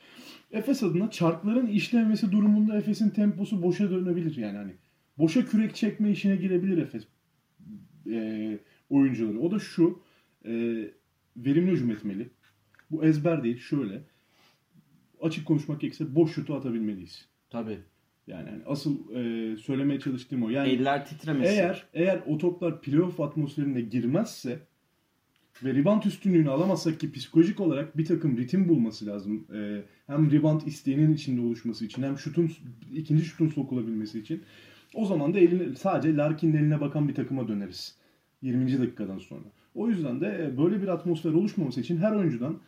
[0.51, 4.71] Efes adına çarkların işlemesi durumunda Efes'in temposu boşa dönebilir yani hani.
[5.17, 7.03] Boşa kürek çekme işine girebilir Efes
[8.11, 8.59] e,
[8.89, 9.39] oyuncuları.
[9.39, 10.01] O da şu.
[10.45, 10.51] E,
[11.37, 12.29] verimli hücum etmeli.
[12.91, 13.57] Bu ezber değil.
[13.57, 14.01] Şöyle.
[15.21, 17.27] Açık konuşmak gerekirse boş şutu atabilmeliyiz.
[17.49, 17.79] Tabii.
[18.27, 19.21] Yani hani asıl e,
[19.57, 20.49] söylemeye çalıştığım o.
[20.49, 21.53] Yani Eller titremesin.
[21.53, 24.59] eğer eğer o toplar playoff atmosferine girmezse
[25.63, 29.47] ve rebound üstünlüğünü alamazsak ki psikolojik olarak bir takım ritim bulması lazım.
[29.55, 32.51] E, hem rebound isteğinin içinde oluşması için hem şutun
[32.93, 34.43] ikinci şutun sokulabilmesi için.
[34.93, 37.95] O zaman da eline, sadece Larkin'in eline bakan bir takıma döneriz.
[38.41, 38.79] 20.
[38.79, 39.43] dakikadan sonra.
[39.75, 42.59] O yüzden de e, böyle bir atmosfer oluşmaması için her oyuncudan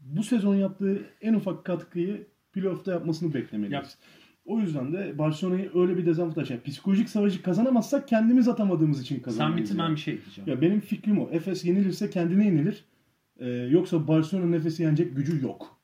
[0.00, 3.72] bu sezon yaptığı en ufak katkıyı playoff'ta yapmasını beklemeliyiz.
[3.72, 3.86] Yap.
[4.44, 6.50] O yüzden de Barcelona'yı öyle bir dezavantaj.
[6.50, 9.64] Yani psikolojik savaşı kazanamazsak kendimiz atamadığımız için Sen kazanamayız.
[9.68, 9.94] bitir ben yani.
[9.96, 10.50] bir şey diyeceğim.
[10.50, 11.28] Ya benim fikrim o.
[11.30, 12.84] Efes yenilirse kendine yenilir.
[13.38, 15.80] Ee, yoksa Barcelona'nın Efes'i yenecek gücü yok.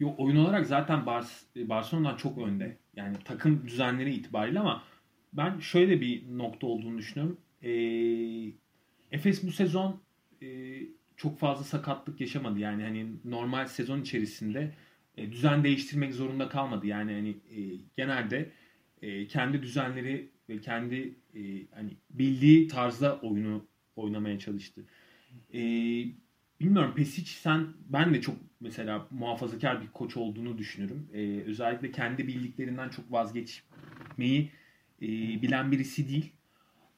[0.00, 1.26] Yok oyun olarak zaten Bar-
[1.56, 2.76] Barcelona'dan çok önde.
[2.96, 4.82] Yani takım düzenleri itibariyle ama
[5.32, 7.36] ben şöyle bir nokta olduğunu düşünüyorum.
[7.62, 8.52] Ee,
[9.10, 10.00] Efes bu sezon
[10.42, 10.46] e,
[11.16, 12.58] çok fazla sakatlık yaşamadı.
[12.58, 14.72] Yani hani normal sezon içerisinde
[15.16, 16.86] e, düzen değiştirmek zorunda kalmadı.
[16.86, 18.50] Yani hani e, genelde
[19.02, 21.40] e, kendi düzenleri ve kendi e,
[21.74, 24.84] hani bildiği tarzda oyunu oynamaya çalıştı.
[25.54, 25.60] E,
[26.60, 31.08] bilmiyorum Pesic sen ben de çok mesela muhafazakar bir koç olduğunu düşünürüm.
[31.14, 34.50] E, özellikle kendi bildiklerinden çok vazgeçmeyi
[35.02, 35.08] e,
[35.42, 36.32] bilen birisi değil.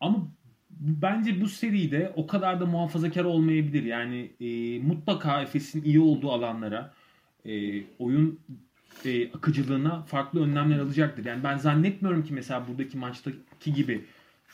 [0.01, 0.29] Ama
[0.71, 3.83] bence bu seride o kadar da muhafazakar olmayabilir.
[3.83, 6.95] Yani e, mutlaka Efes'in iyi olduğu alanlara
[7.49, 8.41] e, oyun
[9.05, 11.25] e, akıcılığına farklı önlemler alacaktır.
[11.25, 14.05] Yani ben zannetmiyorum ki mesela buradaki maçtaki gibi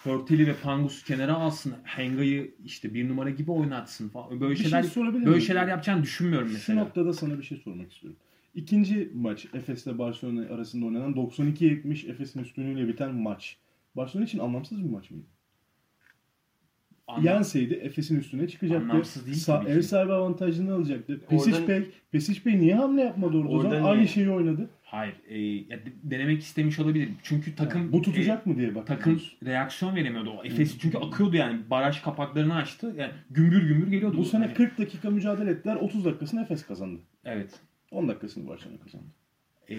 [0.04, 1.74] Hörteli ve Pangus'u kenara alsın.
[1.84, 4.40] Henga'yı işte bir numara gibi oynatsın falan.
[4.40, 5.40] Böyle Bir şey şeyler sorabilir böyle miyim?
[5.40, 6.80] şeyler yapacağını düşünmüyorum Şu mesela.
[6.80, 8.18] noktada sana bir şey sormak istiyorum.
[8.54, 13.56] İkinci maç Efes'le Barcelona arasında oynanan 92-70 Efes'in üstünlüğüyle biten maç.
[13.96, 15.26] Barcelona için anlamsız bir maç mıydı?
[17.06, 18.82] Anlam- Yenseydi Efes'in üstüne çıkacaktı.
[18.90, 21.20] Anlamsız değil Sa- ev sahibi avantajını alacaktı.
[21.28, 21.82] Pesic Oradan- Bey,
[22.12, 23.48] Pesic Bey niye hamle yapmadı orada?
[23.48, 23.84] Oradan zaman?
[23.88, 24.08] Aynı niye?
[24.08, 24.70] şeyi oynadı.
[24.82, 25.14] Hayır.
[25.28, 27.08] e, ya de- denemek istemiş olabilir.
[27.22, 28.86] Çünkü takım Bu e, tutacak mı diye bak.
[28.86, 30.30] takım reaksiyon veremiyordu.
[30.30, 31.60] O Efes çünkü akıyordu yani.
[31.70, 32.94] Baraj kapaklarını açtı.
[32.98, 34.16] Yani gümbür gümbür geliyordu.
[34.16, 35.76] Bu sene Hani- 40 dakika mücadele ettiler.
[35.76, 37.00] 30 dakikasını Efes kazandı.
[37.24, 37.50] Evet.
[37.90, 39.06] 10 dakikasını Barcelona kazandı.
[39.70, 39.74] E,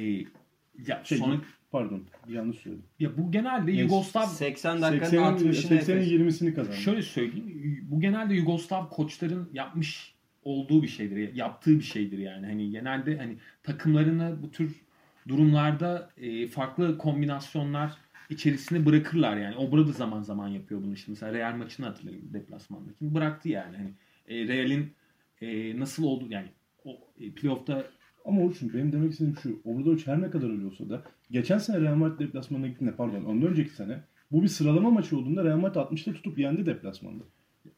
[0.88, 2.86] ya Şey, sonra pardon yanlış söyledim.
[2.99, 3.82] ya bu genelde Neyse.
[3.82, 6.11] Yugoslav 80 dakikanın 80'in 60'ını 80'in Efes.
[6.11, 6.78] 20'sini kazandı.
[6.78, 7.88] şöyle söyleyeyim.
[7.89, 11.34] Bu genelde Yugoslav koçların yapmış olduğu bir şeydir.
[11.34, 12.45] Yaptığı bir şeydir yani.
[12.45, 14.82] Hani genelde hani takımlarını bu tür
[15.28, 17.91] durumlarda e, farklı kombinasyonlar
[18.30, 19.55] içerisine bırakırlar yani.
[19.55, 21.11] Obrado zaman zaman yapıyor bunu işte.
[21.11, 23.15] Mesela Real maçını hatırlayın deplasmandaki.
[23.15, 23.78] Bıraktı yani.
[23.78, 23.91] Hani
[24.28, 24.93] e, Real'in
[25.41, 26.47] e, nasıl oldu yani
[26.86, 27.86] o e, playoff'ta
[28.26, 29.61] Ama Orçun benim demek istediğim şu.
[29.65, 33.49] Obradoviç her ne kadar öyle olsa da geçen sene Real Madrid deplasmanına gittiğinde pardon ondan
[33.49, 33.99] önceki sene
[34.32, 37.23] bu bir sıralama maçı olduğunda Real Madrid 60'ta tutup yendi deplasmanda.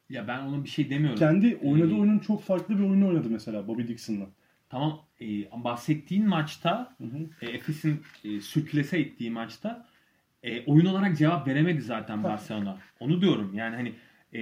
[0.10, 1.20] ya ben ona bir şey demiyorum.
[1.20, 4.26] Kendi oynadığı Ee, oyunun çok farklı bir oyunu oynadı mesela Bobby Dixon'la.
[4.70, 5.26] Tamam e,
[5.64, 7.18] bahsettiğin maçta Hı hı.
[7.42, 9.86] e, Efes'in e, sürklese ettiği maçta
[10.44, 12.78] e, oyun olarak cevap veremedi zaten Barcelona.
[13.00, 13.94] Onu diyorum yani hani
[14.34, 14.42] e,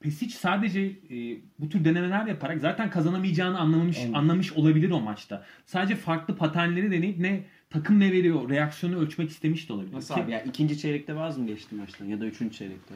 [0.00, 1.16] Pesic sadece e,
[1.58, 4.14] bu tür denemeler yaparak zaten kazanamayacağını anlamış Anladım.
[4.14, 5.44] anlamış olabilir o maçta.
[5.66, 9.94] Sadece farklı paternleri deneyip ne takım ne veriyor reaksiyonu ölçmek istemiş de olabilir.
[9.94, 12.94] Nasıl Ki- abi ya ikinci çeyrekte vaz mı geçti maçtan ya da üçüncü çeyrekte?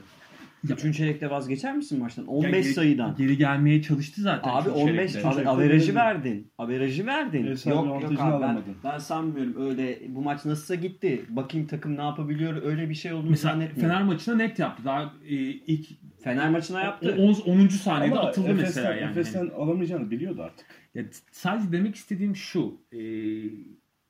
[0.69, 2.23] Ya- Üçüncü çeyrekte vazgeçer misin maçtan?
[2.23, 3.17] Ya 15 geri- sayıdan.
[3.17, 4.51] Geri gelmeye çalıştı zaten.
[4.51, 5.29] Abi şu 15 çeyrekte.
[5.41, 6.51] abi, averajı verdin.
[6.59, 7.55] Averajı verdin.
[7.55, 8.77] Sahibi Yok yok abi ben, alamadın.
[8.85, 11.25] ben sanmıyorum öyle bu maç nasılsa gitti.
[11.29, 13.93] Bakayım takım ne yapabiliyor öyle bir şey olduğunu Mesela zannetmiyorum.
[13.95, 14.85] Fener maçına net yaptı.
[14.85, 15.87] Daha e, ilk
[16.23, 17.17] Fener maçına yaptı.
[17.47, 17.51] 10.
[17.51, 17.69] 10.
[17.69, 19.11] saniyede Ama atıldı Efes'ten, mesela yani.
[19.11, 20.67] Efes'ten alamayacağını biliyordu artık.
[20.95, 22.81] Ya, sadece demek istediğim şu.
[22.93, 22.99] e,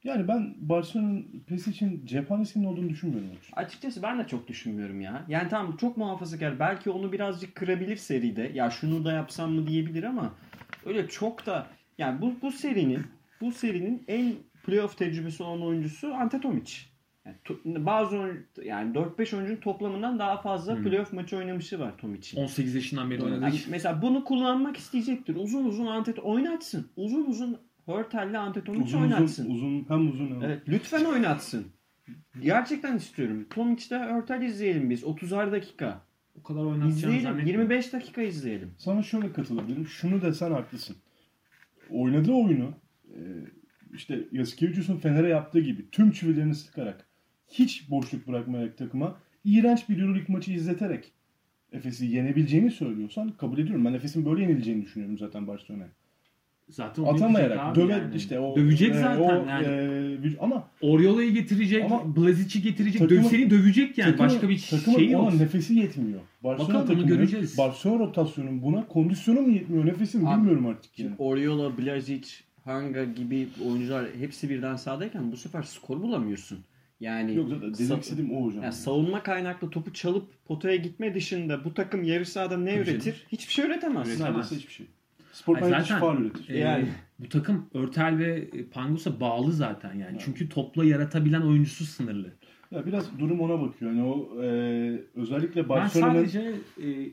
[0.04, 3.30] Yani ben Barcelona'nın Pesic'in cephanesinin olduğunu düşünmüyorum.
[3.52, 5.24] Açıkçası ben de çok düşünmüyorum ya.
[5.28, 6.58] Yani tamam çok muhafazakar.
[6.58, 8.50] Belki onu birazcık kırabilir seride.
[8.54, 10.34] Ya şunu da yapsam mı diyebilir ama
[10.86, 11.66] öyle çok da
[11.98, 13.02] yani bu bu serinin
[13.40, 14.34] bu serinin en
[14.66, 16.89] playoff tecrübesi olan oyuncusu Ante Tomic.
[17.26, 17.36] Yani
[17.86, 20.82] bazı oyun, yani 4-5 oyuncunun toplamından daha fazla Hmm.
[20.84, 22.40] playoff maçı oynamışı var Tomic'in.
[22.40, 23.40] 18 yaşından beri oynadı.
[23.42, 25.36] Yani mesela bunu kullanmak isteyecektir.
[25.36, 26.88] Uzun uzun Ante oynatsın.
[26.96, 27.56] Uzun uzun
[27.86, 29.44] Hörtel'le Ante Tomic Uzun oynatsın.
[29.50, 31.66] uzun, uzun hem uzun hem Evet, lütfen oynatsın.
[32.42, 33.46] Gerçekten istiyorum.
[33.50, 35.02] Tomic'te Hörtel izleyelim biz.
[35.04, 36.00] 30'ar dakika.
[36.40, 37.22] O kadar oynatacağını İzleyelim.
[37.22, 37.60] zannetmiyorum.
[37.70, 38.70] 25 dakika izleyelim.
[38.78, 39.86] Sana şöyle katılabilirim.
[39.86, 40.96] Şunu desen haklısın.
[41.90, 42.74] Oynadığı oyunu
[43.08, 43.18] e,
[43.94, 47.06] işte Yasikevicius'un Fener'e yaptığı gibi tüm çivilerini sıkarak
[47.50, 51.12] hiç boşluk bırakmayarak takıma iğrenç bir Euroleague maçı izleterek
[51.72, 53.84] Efes'i yenebileceğini söylüyorsan kabul ediyorum.
[53.84, 55.90] Ben Efes'in böyle yenileceğini düşünüyorum zaten Barcelona'ya.
[56.68, 58.16] Zaten Atamayarak, döve yani.
[58.16, 59.66] işte o dövecek e, zaten o, yani.
[59.66, 64.10] e, ama Oriola'yı getirecek, Ama Blazic'i getirecek, döv, seni dövecek yani.
[64.10, 64.56] takımın- Başka bir
[64.96, 65.22] şey yok.
[65.22, 66.20] ona nefesi yetmiyor.
[66.44, 67.58] Barcelona Bakalım, takımının göreceğiz.
[67.58, 71.14] Barcelona rotasyonun buna kondisyonu mu yetmiyor nefesi mi bilmiyorum artık yani.
[71.18, 72.28] Oriola, Blazic,
[72.64, 76.58] Hanga gibi oyuncular hepsi birden sahadayken bu sefer skor bulamıyorsun.
[77.00, 78.62] Yani Yok zaten demek istediğim o hocam.
[78.62, 83.26] yani savunma kaynaklı topu çalıp potaya gitme dışında bu takım yarı sahada ne Tabii üretir?
[83.32, 84.08] Hiçbir şey üretemez.
[84.08, 84.50] Üretemez.
[84.52, 84.86] Hiçbir şey.
[85.32, 86.48] Spor zaten- faal üretir.
[86.48, 86.88] Ee, Yani.
[87.18, 90.18] bu takım Örtel ve e, Pangos'a bağlı zaten yani.
[90.24, 92.32] Çünkü topla yaratabilen oyuncusu sınırlı.
[92.70, 93.90] Ya biraz durum ona bakıyor.
[93.92, 94.48] Yani o e,
[95.14, 96.52] özellikle Ben Barcelona'nın sadece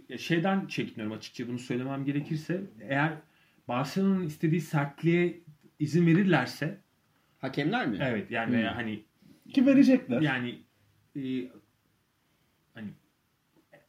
[0.10, 2.62] e, şeyden çekiniyorum açıkça bunu söylemem gerekirse.
[2.90, 3.14] Eğer
[3.68, 5.40] Barcelona'nın istediği sertliğe
[5.80, 6.78] izin verirlerse
[7.40, 7.98] Hakemler mi?
[8.02, 9.04] evet yani veya hani
[9.54, 10.22] ki verecekler.
[10.22, 10.60] yani
[11.16, 11.22] e,
[12.74, 12.90] hani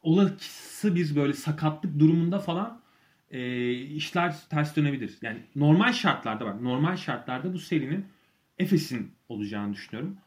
[0.01, 2.81] olası bir böyle sakatlık durumunda falan
[3.31, 5.17] e, işler ters dönebilir.
[5.21, 8.05] Yani normal şartlarda bak normal şartlarda bu serinin
[8.57, 10.17] Efes'in olacağını düşünüyorum.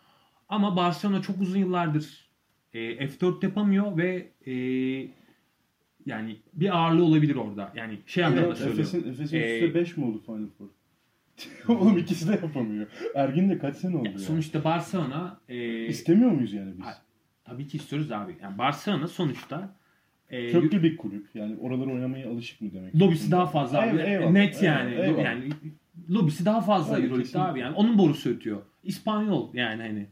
[0.48, 2.30] Ama Barcelona çok uzun yıllardır
[2.72, 4.52] e, F4 yapamıyor ve e,
[6.06, 7.72] yani bir ağırlığı olabilir orada.
[7.74, 8.80] Yani şey anlamda Evet, söylüyorum.
[8.80, 10.68] Efes'in Efes'in üstte 5 mi oldu Final Four?
[11.68, 12.86] Oğlum ikisi de yapamıyor.
[13.14, 14.18] Ergin de kaç sene oldu ya?
[14.18, 16.86] Sonuçta Barcelona e, İstemiyor muyuz yani biz?
[17.44, 18.36] Tabii ki istiyoruz abi.
[18.42, 19.76] Yani Barcelona sonuçta
[20.30, 21.26] e, Köklü bir kulüp.
[21.34, 23.00] Yani oraları oynamaya alışık mı demek?
[23.00, 23.88] lobisi daha fazla abi.
[23.88, 24.94] Eyvallah, eyvallah, Net eyvallah, yani.
[24.94, 25.24] eyvallah.
[25.24, 25.48] Yani
[26.10, 27.76] lobisi daha fazla Evet, Euroleague'de abi yani.
[27.76, 28.62] Onun borusu ötüyor.
[28.82, 30.06] İspanyol yani hani.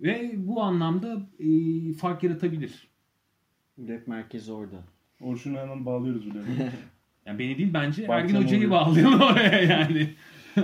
[0.00, 1.48] Ve bu anlamda e,
[1.92, 2.88] fark yaratabilir.
[3.88, 4.76] Rap merkezi orada.
[5.20, 6.38] Orçun'u hemen bağlıyoruz bile.
[7.26, 10.10] Yani beni değil bence Ergin Hoca'yı bağlayalım oraya yani.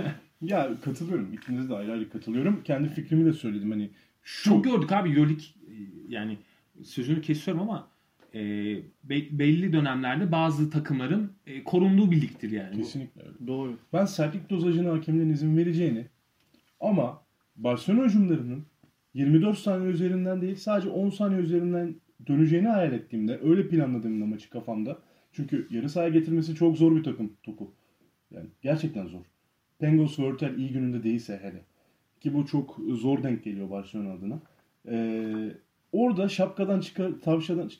[0.41, 1.33] ya katılıyorum.
[1.33, 2.63] İkinize de ayrı ayrı katılıyorum.
[2.63, 3.71] Kendi fikrimi de söyledim.
[3.71, 3.89] Hani
[4.23, 5.45] şu Çok gördük abi Euroleague
[6.09, 6.37] yani
[6.83, 7.87] sözünü kesiyorum ama
[8.33, 8.39] e,
[9.03, 12.75] be- belli dönemlerde bazı takımların e, korunduğu bir ligdir yani.
[12.75, 13.47] kesinlikle öyle.
[13.47, 13.77] Doğru.
[13.93, 16.05] Ben sertlik dozajına hakemlerin izin vereceğini
[16.79, 17.21] ama
[17.55, 18.65] Barcelona hücumlarının
[19.13, 21.95] 24 saniye üzerinden değil sadece 10 saniye üzerinden
[22.27, 24.99] döneceğini hayal ettiğimde öyle planladığımda maçı kafamda.
[25.31, 27.71] Çünkü yarı sahaya getirmesi çok zor bir takım topu.
[28.31, 29.21] Yani gerçekten zor.
[29.85, 31.61] Pengos Vörtel iyi gününde değilse hele.
[32.21, 34.39] Ki bu çok zor denk geliyor Barcelona adına.
[34.87, 35.51] Ee,
[35.91, 37.71] orada şapkadan çıkar tavşadan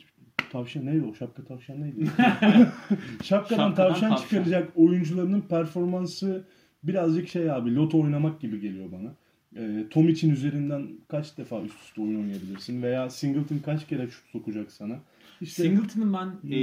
[0.52, 2.06] tavşan neydi o şapka tavşan neydi?
[2.18, 4.24] Şapkadan, Şapkadan tavşan, tavşan.
[4.24, 6.46] çıkaracak oyuncularının performansı
[6.84, 9.14] birazcık şey abi loto oynamak gibi geliyor bana.
[9.58, 14.26] Ee, Tom için üzerinden kaç defa üst üste oyun oynayabilirsin veya Singleton kaç kere şut
[14.32, 15.00] sokacak sana.
[15.42, 16.58] İşte Singleton'ın ben e,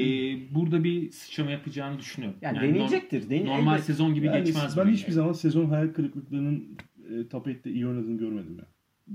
[0.55, 2.39] burada bir sıçrama yapacağını düşünüyorum.
[2.43, 3.31] Yani, Yani deneyecektir.
[3.31, 3.85] Dene- Normal elbet.
[3.85, 4.77] sezon gibi yani geçmez.
[4.77, 5.14] ben hiçbir yani.
[5.14, 6.79] zaman sezon hayal kırıklıklarının
[7.11, 8.64] e, top 8'te iyi oynadığını görmedim ya.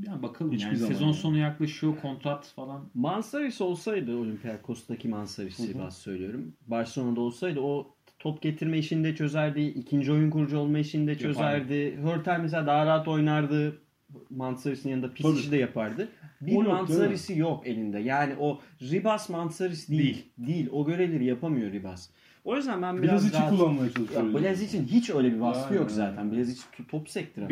[0.08, 1.16] Yani bakalım Hiçbir yani zaman sezon yani.
[1.16, 2.90] sonu yaklaşıyor kontrat falan.
[2.94, 5.68] Mansaris olsaydı Olympiakos'taki Mansaris Hı hı.
[5.68, 6.54] Sivas söylüyorum.
[6.68, 9.62] Barcelona'da olsaydı o top getirme işini de çözerdi.
[9.62, 11.96] ikinci oyun kurucu olma işini de çözerdi.
[12.02, 13.82] Hörtel mesela daha rahat oynardı.
[14.30, 15.40] Mansaris'in yanında pis Tabii.
[15.40, 16.10] işi de yapardı.
[16.42, 16.68] Bir O değil?
[16.68, 18.00] Mansaris'i yok elinde.
[18.00, 20.26] Yani o Ribas Mansaris değil.
[20.38, 20.70] Değil.
[20.72, 22.10] O görevleri yapamıyor Ribas.
[22.46, 23.50] O yüzden ben biraz içi daha...
[23.50, 24.24] kullanmaya çalışıyor.
[24.24, 25.82] Ya Blazic'in hiç öyle bir vasfı Yani.
[25.82, 26.32] yok zaten.
[26.32, 27.50] Blazic top sektiren.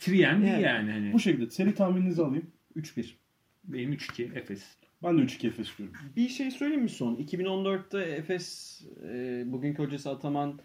[0.00, 0.64] Trien değil Evet.
[0.64, 0.90] yani.
[0.90, 1.12] Hani.
[1.12, 2.46] Bu şekilde seri tahmininizi alayım.
[2.76, 3.06] 3-1.
[3.64, 4.62] Benim 3-2 Efes.
[5.02, 5.94] Ben de 3-2 Efes diyorum.
[6.16, 7.14] Bir şey söyleyeyim mi son?
[7.14, 10.58] 2014'te Efes e, bugünkü hocası Ataman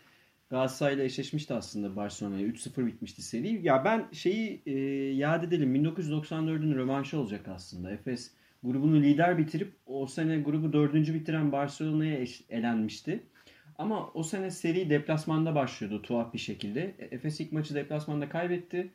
[0.52, 2.48] Galatasaray'la eşleşmişti aslında Barcelona'ya.
[2.48, 3.66] 3-0 bitmişti seri.
[3.66, 4.72] Ya ben şeyi e,
[5.16, 5.76] yad edelim.
[5.76, 7.92] 1994'ün rövanşı olacak aslında.
[7.92, 8.32] Efes
[8.64, 13.24] grubunu lider bitirip o sene grubu dördüncü bitiren Barcelona'ya elenmişti.
[13.78, 16.96] Ama o sene seri deplasmanda başlıyordu tuhaf bir şekilde.
[17.00, 18.92] E, Efes ilk maçı deplasmanda kaybetti.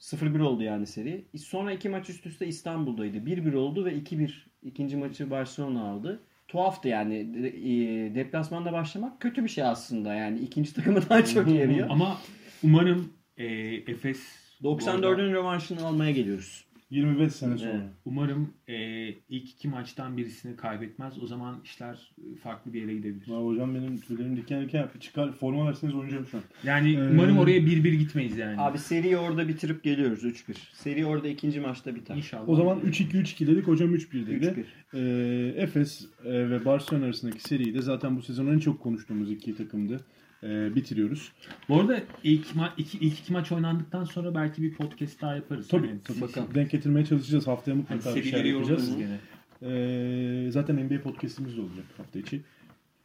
[0.00, 1.24] 0-1 oldu yani seri.
[1.36, 3.16] Sonra iki maç üst üste İstanbul'daydı.
[3.16, 4.30] 1-1 oldu ve 2-1
[4.62, 6.20] ikinci maçı Barcelona aldı.
[6.48, 7.14] Tuhaftı yani.
[7.46, 10.38] E, Deplasmanda başlamak kötü bir şey aslında yani.
[10.38, 11.90] ikinci takımı daha çok yarıyor.
[11.90, 12.18] Ama
[12.64, 14.18] umarım e, Efes
[14.62, 16.64] bu arada- 94'ün rövanşını almaya geliyoruz.
[16.90, 17.70] 25 sene sonra.
[17.70, 17.82] Evet.
[18.04, 21.22] Umarım e, ilk iki maçtan birisini kaybetmez.
[21.22, 23.26] O zaman işler e, farklı bir yere gidebilir.
[23.26, 25.00] Ya hocam benim tüylerim diken diken yaptı.
[25.00, 26.42] Çıkar forma verseniz oynayacağım şu an.
[26.64, 28.60] Yani Ee, umarım oraya 1-1 gitmeyiz yani.
[28.60, 30.54] Abi seriyi orada bitirip geliyoruz 3-1.
[30.72, 32.16] Seri orada ikinci maçta biter.
[32.16, 32.48] İnşallah.
[32.48, 33.66] O zaman 3-2-3-2 dedik.
[33.66, 34.64] Hocam 3-1 dedi.
[34.92, 35.56] 3-1.
[35.56, 39.56] Ee, Efes e, ve Barcelona arasındaki seriyi de zaten bu sezon en çok konuştuğumuz iki
[39.56, 40.00] takımdı.
[40.46, 41.32] Ee, bitiriyoruz.
[41.68, 45.68] Bu arada ilk, ma- iki, ilk iki maç oynandıktan sonra belki bir podcast daha yaparız.
[45.68, 46.20] Tabii, Yani tabii.
[46.20, 46.48] bakalım.
[46.54, 47.46] Denk getirmeye çalışacağız.
[47.46, 48.90] Haftaya Hani mutlaka bir serileri şeyler yapacağız.
[48.98, 49.18] gene.
[49.62, 52.40] Ee, zaten NBA podcastimiz de olacak hafta içi.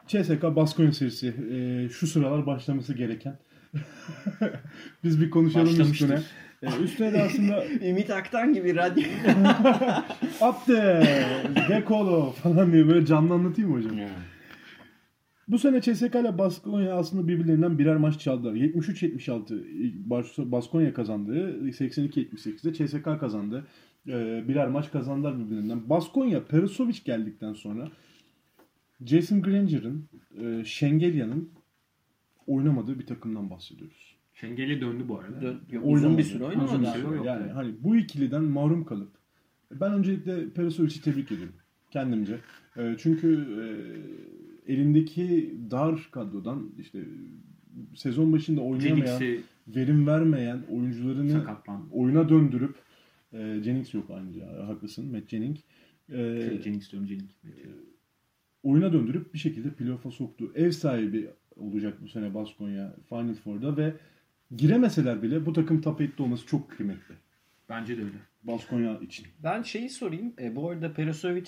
[0.08, 3.38] CSK Baskonya serisi e, şu sıralar başlaması gereken.
[5.04, 6.20] Biz bir konuşalım üstüne.
[6.64, 9.04] Ee, üstüne de aslında Ümit Aktan gibi radyo.
[10.42, 11.04] Abde,
[11.70, 13.96] Dekolo falan diye böyle canlı anlatayım mı hocam?
[15.48, 18.54] Bu sene CSK ile Baskonya aslında birbirlerinden birer maç çaldılar.
[18.54, 21.60] 73-76 Bas- Baskonya kazandı.
[21.72, 23.68] 82-78'de CSK kazandı.
[24.08, 25.90] Ee, birer maç kazandılar birbirlerinden.
[25.90, 27.92] Baskonya, Perisovic geldikten sonra
[29.06, 30.06] Jason Granger'ın,
[30.42, 31.50] e, Şengelya'nın
[32.48, 34.16] oynamadığı bir takımdan bahsediyoruz.
[34.34, 35.42] Şengel'e döndü bu arada.
[35.42, 36.66] Dön- uzun bir süre oynamadı.
[36.66, 37.16] Uzun bir süre.
[37.16, 37.52] Yok Yani yani.
[37.52, 39.10] hani bu ikiliden mahrum kalıp
[39.72, 41.56] ben öncelikle Perisovic'i tebrik ediyorum
[41.92, 42.38] kendimce.
[42.78, 43.28] E, çünkü
[43.62, 43.66] e,
[44.68, 47.00] elindeki dar kadrodan işte
[47.96, 51.86] sezon başında oynayamayan, Jennings verim vermeyen oyuncularını sakatlandı.
[51.92, 52.76] oyuna döndürüp
[53.34, 55.60] e, Jennings yok aynı haklısın Matt Jennings.
[56.10, 56.16] E,
[56.50, 57.34] Şey, Jennings diyorum Jennings.
[58.64, 60.52] oyuna döndürüp bir şekilde playoff'a soktu.
[60.56, 63.94] Ev sahibi olacak bu sene Baskonya Final Four'da ve
[64.56, 67.16] giremeseler bile bu takım 8'de olması çok kıymetli.
[67.72, 68.16] Bence de öyle.
[68.44, 69.26] Baskonya için.
[69.44, 70.34] Ben şeyi sorayım.
[70.42, 71.46] E, bu arada Perisovic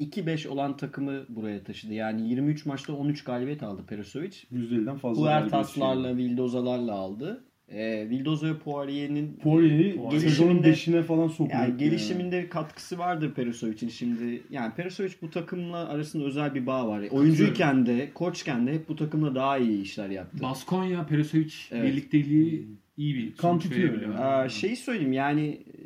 [0.00, 1.92] 2-5 olan takımı buraya taşıdı.
[1.94, 4.30] Yani 23 maçta 13 galibiyet aldı Perisovic.
[4.52, 7.44] %50'den fazla Puertaslarla, Vildozalarla aldı.
[7.68, 10.20] E, Vildoza ve Poirier'in Poirier'i Poirier.
[10.20, 11.60] sezonun Gelişiminde- 5'ine falan sokuyor.
[11.60, 14.42] yani gelişiminde katkısı vardır Perisovic'in şimdi.
[14.50, 17.02] Yani Perisovic bu takımla arasında özel bir bağ var.
[17.10, 20.42] Oyuncuyken de, koçken de hep bu takımla daha iyi işler yaptı.
[20.42, 21.84] Baskonya, Perisovic Evet.
[21.92, 22.68] birlikteliği
[23.00, 24.18] iyi bir Kan sonuç tutuyor verebiliyor.
[24.18, 24.46] yani.
[24.46, 25.78] Ee, şeyi söyleyeyim yani e,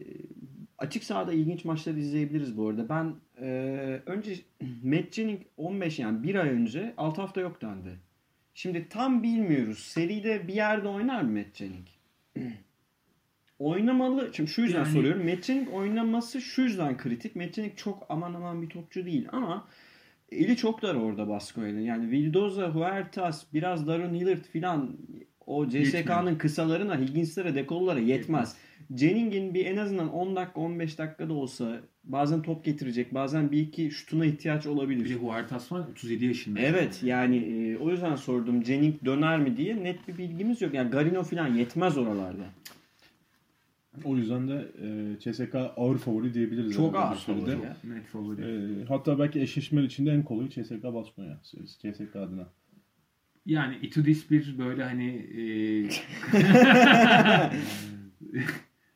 [0.79, 2.89] açık sahada ilginç maçlar izleyebiliriz bu arada.
[2.89, 3.47] Ben e,
[4.07, 4.35] önce
[4.83, 7.99] Matt Jennings 15 yani bir ay önce 6 hafta yok dendi.
[8.55, 9.79] Şimdi tam bilmiyoruz.
[9.79, 11.91] Seride bir yerde oynar mı Matt Jennings?
[13.59, 14.31] Oynamalı.
[14.35, 15.25] Şimdi şu yüzden Yani- soruyorum.
[15.31, 17.37] Matt Jennings oynaması şu yüzden kritik.
[17.37, 19.69] Matt Jennings çok aman aman bir topçu değil ama
[20.33, 21.81] eli çok dar orada Baskonya'nın.
[21.81, 24.97] Yani Vildoza, Huertas, biraz Darren Hillard filan
[25.47, 28.57] o CSK'nın kısalarına, Higgins'lere, dekollara yetmez.
[28.97, 33.91] Jenning'in bir en azından 10 dakika 15 dakikada olsa bazen top getirecek, bazen bir iki
[33.91, 35.11] şutuna ihtiyaç Bir olabilir.
[35.11, 36.61] de Huertas var 37 yaşında.
[36.61, 40.75] Evet yani e, o yüzden sordum Jennings döner mi diye net bir bilgimiz yok.
[40.75, 42.45] Yani Garino filan yetmez oralarda.
[44.05, 46.75] O yüzden de e, CSK ağır favori diyebiliriz.
[46.77, 47.77] Çok ağır favori ya.
[47.85, 48.43] Net favori.
[48.43, 51.41] E, hatta belki eşleşmeler içinde en kolayı CSK Baskonya.
[51.83, 52.47] CSK adına.
[53.47, 55.43] Yani Itudis bir böyle hani e,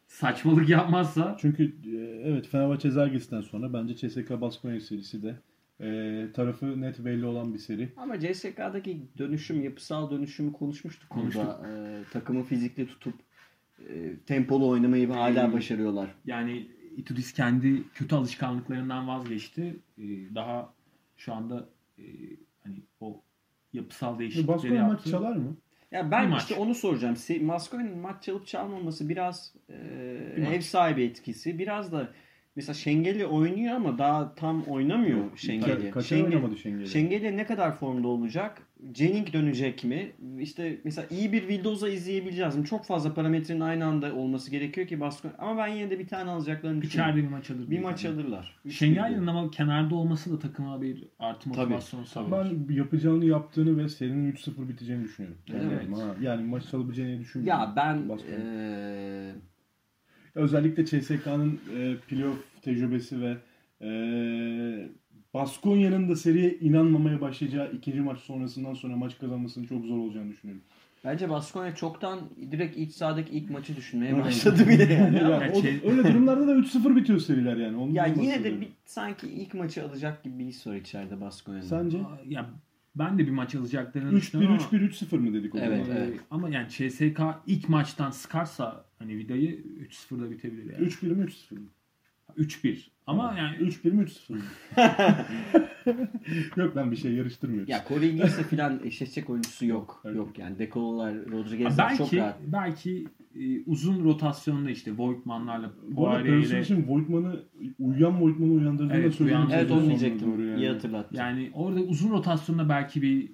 [0.07, 1.97] saçmalık yapmazsa Çünkü e,
[2.31, 5.37] evet Fenerbahçe Zalgiris'ten sonra bence CSK Baskonya serisi de
[5.81, 7.93] e, tarafı net belli olan bir seri.
[7.97, 11.11] Ama CSK'daki dönüşüm, yapısal dönüşümü konuşmuştuk.
[11.11, 11.45] Konuştuk.
[11.45, 11.69] Burada.
[11.69, 13.15] E, takımı fizikli tutup
[13.89, 16.15] e, tempolu oynamayı hala başarıyorlar.
[16.27, 19.77] yani Itudis kendi kötü alışkanlıklarından vazgeçti.
[19.99, 20.75] E, daha
[21.17, 21.69] şu anda
[21.99, 22.05] e,
[22.65, 23.23] hani o
[23.73, 25.11] yapısal değişiklikleri Baskonya maç yaptı.
[25.11, 25.57] çalar mı?
[25.91, 26.43] Ya ben Bir maç.
[26.43, 27.17] işte onu soracağım.
[27.43, 29.75] Maskonya'nın maç çalıp çalmaması biraz e,
[30.37, 30.65] Bir ev maç.
[30.65, 31.59] sahibi etkisi.
[31.59, 32.09] Biraz da
[32.59, 35.91] mesela Şengeli oynuyor ama daha tam oynamıyor Şengeli.
[35.91, 36.89] Kaç Şengeli- oynamadı Şengeli?
[36.89, 38.63] Şengeli ne kadar formda olacak?
[38.95, 40.13] Jennings dönecek mi?
[40.41, 42.65] İşte mesela iyi bir Vildoza izleyebileceğiz mi?
[42.65, 45.35] Çok fazla parametrenin aynı anda olması gerekiyor ki Baskonya.
[45.39, 47.13] Ama ben yine de bir tane alacaklarını düşünüyorum.
[47.15, 47.71] İçeride bir maç alır.
[47.71, 48.57] Bir maç alırlar.
[48.65, 49.27] Üç Şengel'in bir.
[49.27, 52.51] ama kenarda olması da takıma bir artı motivasyon sağlar.
[52.69, 55.39] Ben yapacağını yaptığını ve serinin 3-0 biteceğini düşünüyorum.
[55.51, 55.83] Evet.
[55.91, 57.61] Yani, ha, yani maç çalabileceğini düşünmüyorum.
[57.61, 58.09] Ya ben
[60.39, 63.37] Özellikle CSK'nın e, playoff tecrübesi ve
[63.83, 63.89] e,
[65.35, 70.63] Baskonya'nın da seriye inanmamaya başlayacağı ikinci maç sonrasından sonra maç kazanmasının çok zor olacağını düşünüyorum.
[71.05, 72.21] bence Baskonya çoktan
[72.53, 75.17] direkt iç sahadaki ilk maçı düşünmeye başladı bile yani.
[75.23, 77.77] Ya, Ya o- şey- öyle durumlarda da 3-0 bitiyor seriler yani.
[77.77, 81.67] Onu ya yine de bir, sanki ilk maçı alacak gibi bir his var içeride Baskonya'nın.
[81.67, 81.99] Sence?
[81.99, 82.51] Aa, Ya
[82.97, 86.01] ben de bir maç alacaklarını düşünüyorum ama, 3-1-3-1-3-0 mı dedik o Evet, zaman?
[86.01, 86.21] evet.
[86.31, 89.51] Ama yani CSK ilk maçtan sıkarsa hani vidayı
[89.91, 90.87] 3-0'da bitebilir yani.
[90.87, 91.67] 3-1 mi 3-0 mı?
[92.39, 92.79] 3-1.
[93.07, 94.41] Ama yani 3-1 mi 3-0 mı?
[96.57, 97.69] Yok lan bir şey yarıştırmıyoruz.
[97.69, 100.03] Ya Corey Gils'le filan eşleşecek oyuncusu yok.
[100.05, 100.17] Evet.
[100.17, 102.37] Yok yani Dekolo'lar, Rodriguez'ler çok rahat.
[102.47, 107.43] belki e, uzun rotasyonda işte Voigtman'larla Bu arada Poirier ile Perisic Voigtman'ı
[107.79, 110.49] uyuyan Voigtman'ı uyandırdığını Evet, da uyan- Evet onu diyecektim.
[110.49, 110.61] yani.
[110.61, 111.17] İyi hatırlattın.
[111.17, 113.29] yani orada uzun rotasyonda belki bir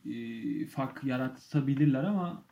[0.62, 2.42] e, fark yaratabilirler ama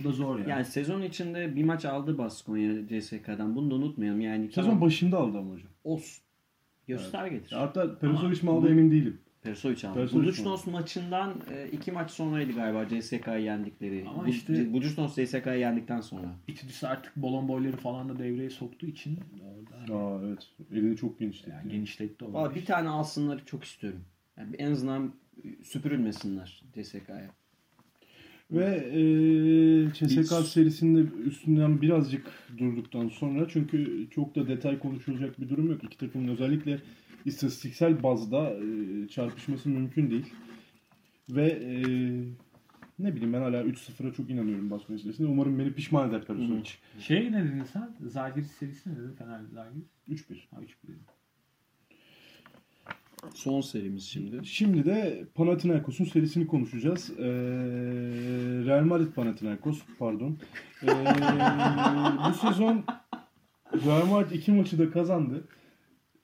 [0.00, 0.50] o da zor yani.
[0.50, 3.56] Yani sezon içinde bir maç aldı Baskonya CSK'dan.
[3.56, 4.20] Bunu da unutmayalım.
[4.20, 5.70] Yani Sezon tamam, başında aldı ama hocam.
[5.84, 6.22] olsun.
[6.88, 7.50] Göstergedir.
[7.52, 9.18] Ya Hatta Perisovic mi aldı bu- emin değilim.
[9.42, 10.08] Persovic aldı.
[10.12, 14.04] Budućnost maçından e, iki maç sonraydı galiba CSK'yı yendikleri.
[14.08, 16.36] Ama Bu- işte- Budućnost CSK'yı yendikten sonra.
[16.48, 20.48] İtudis artık bolon boyları falan da devreye soktuğu için orada Aa evet.
[20.72, 21.50] Elini çok genişletti.
[21.50, 22.32] yani genişletti o.
[22.32, 24.00] Valla bir tane alsınlar çok istiyorum.
[24.36, 25.12] Yani en azından
[25.62, 27.30] süpürülmesinler CSK'ya.
[28.50, 29.00] Ve e,
[29.92, 32.26] CSK Biz- serisinde üstünden birazcık
[32.58, 35.84] durduktan sonra çünkü çok da detay konuşulacak bir durum yok.
[35.84, 36.78] İki takımın özellikle
[37.24, 40.26] istatistiksel bazda e, çarpışması mümkün değil.
[41.30, 41.76] Ve e,
[42.98, 45.28] ne bileyim ben hala 3-0'a çok inanıyorum Baskonya serisinde.
[45.28, 46.70] Umarım beni pişman eder Perisovic.
[47.00, 47.96] Şey ne dedin sen?
[48.06, 49.12] Zalgiris serisi ne dedin?
[49.18, 49.88] Fener Zalgiris.
[50.08, 50.34] 3-1.
[50.50, 51.02] Ha 3-1 dedin.
[53.34, 54.46] Son serimiz şimdi.
[54.46, 57.10] Şimdi de Panathinaikos'un serisini konuşacağız.
[57.18, 57.24] Ee,
[58.66, 60.36] Real Madrid Panathinaikos pardon.
[60.82, 60.86] Ee,
[62.28, 62.84] bu sezon
[63.86, 65.44] Real Madrid iki maçı da kazandı.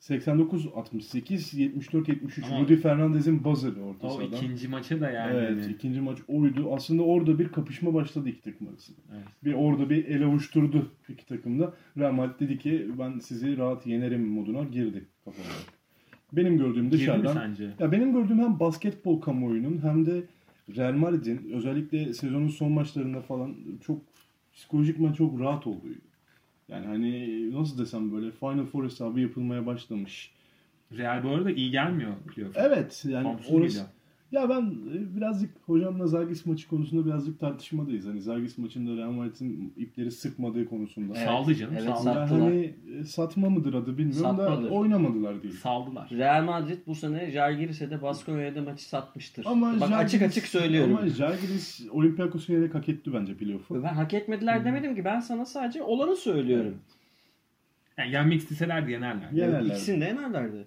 [0.00, 2.46] 89-68, 74-73.
[2.46, 4.36] Ama- Rudy Fernandez'in buzzer'ı orta O sahadan.
[4.36, 5.36] ikinci maça da yani.
[5.36, 6.74] Evet, ikinci maç oydu.
[6.74, 8.96] Aslında orada bir kapışma başladı iki takım arasında.
[9.16, 9.24] Evet.
[9.44, 11.74] Bir orada bir ele avuşturdu iki takımda.
[11.98, 15.48] Real Madrid dedi ki ben sizi rahat yenerim moduna girdi kafamda.
[16.32, 17.70] Benim gördüğüm dışarıdan sence?
[17.78, 20.22] ya benim gördüğüm hem basketbol kamuoyunun hem de
[20.76, 23.54] Real Madrid'in özellikle sezonun son maçlarında falan
[23.86, 23.98] çok
[24.54, 25.88] psikolojikman çok rahat olduğu.
[26.68, 30.30] Yani hani nasıl desem böyle Final Four hesabı yapılmaya başlamış.
[30.96, 32.56] Real bu arada iyi gelmiyor playoff.
[32.56, 33.68] Evet yani Formsuz orası...
[33.68, 33.86] geliyor.
[34.32, 38.06] Ya ben e, birazcık hocamla Zagis maçı konusunda birazcık tartışmadayız.
[38.06, 41.12] Hani Zagis maçında Real Madrid'in ipleri sıkmadığı konusunda.
[41.16, 41.26] Evet.
[41.26, 41.74] Saldı canım.
[41.78, 42.10] Evet, saldı.
[42.34, 42.74] hani
[43.06, 44.64] satma mıdır adı bilmiyorum Satmadır.
[44.64, 45.54] da oynamadılar değil.
[45.54, 46.10] Saldılar.
[46.10, 49.44] Real Madrid bu sene Jalgiris'e de Baskonya'ya da maçı satmıştır.
[49.48, 50.96] Ama Bak Žalgiris- açık açık söylüyorum.
[50.96, 53.82] Ama Žalgiris Olympiakos'u yenerek hak etti bence playoff'u.
[53.82, 56.74] Ben hak etmediler demedim ki ben sana sadece olanı söylüyorum.
[57.98, 59.30] Yani yenmek isteselerdi yenerler.
[59.32, 59.66] Ya- Yenerler.
[59.74, 60.66] İkisini de yenerlerdi.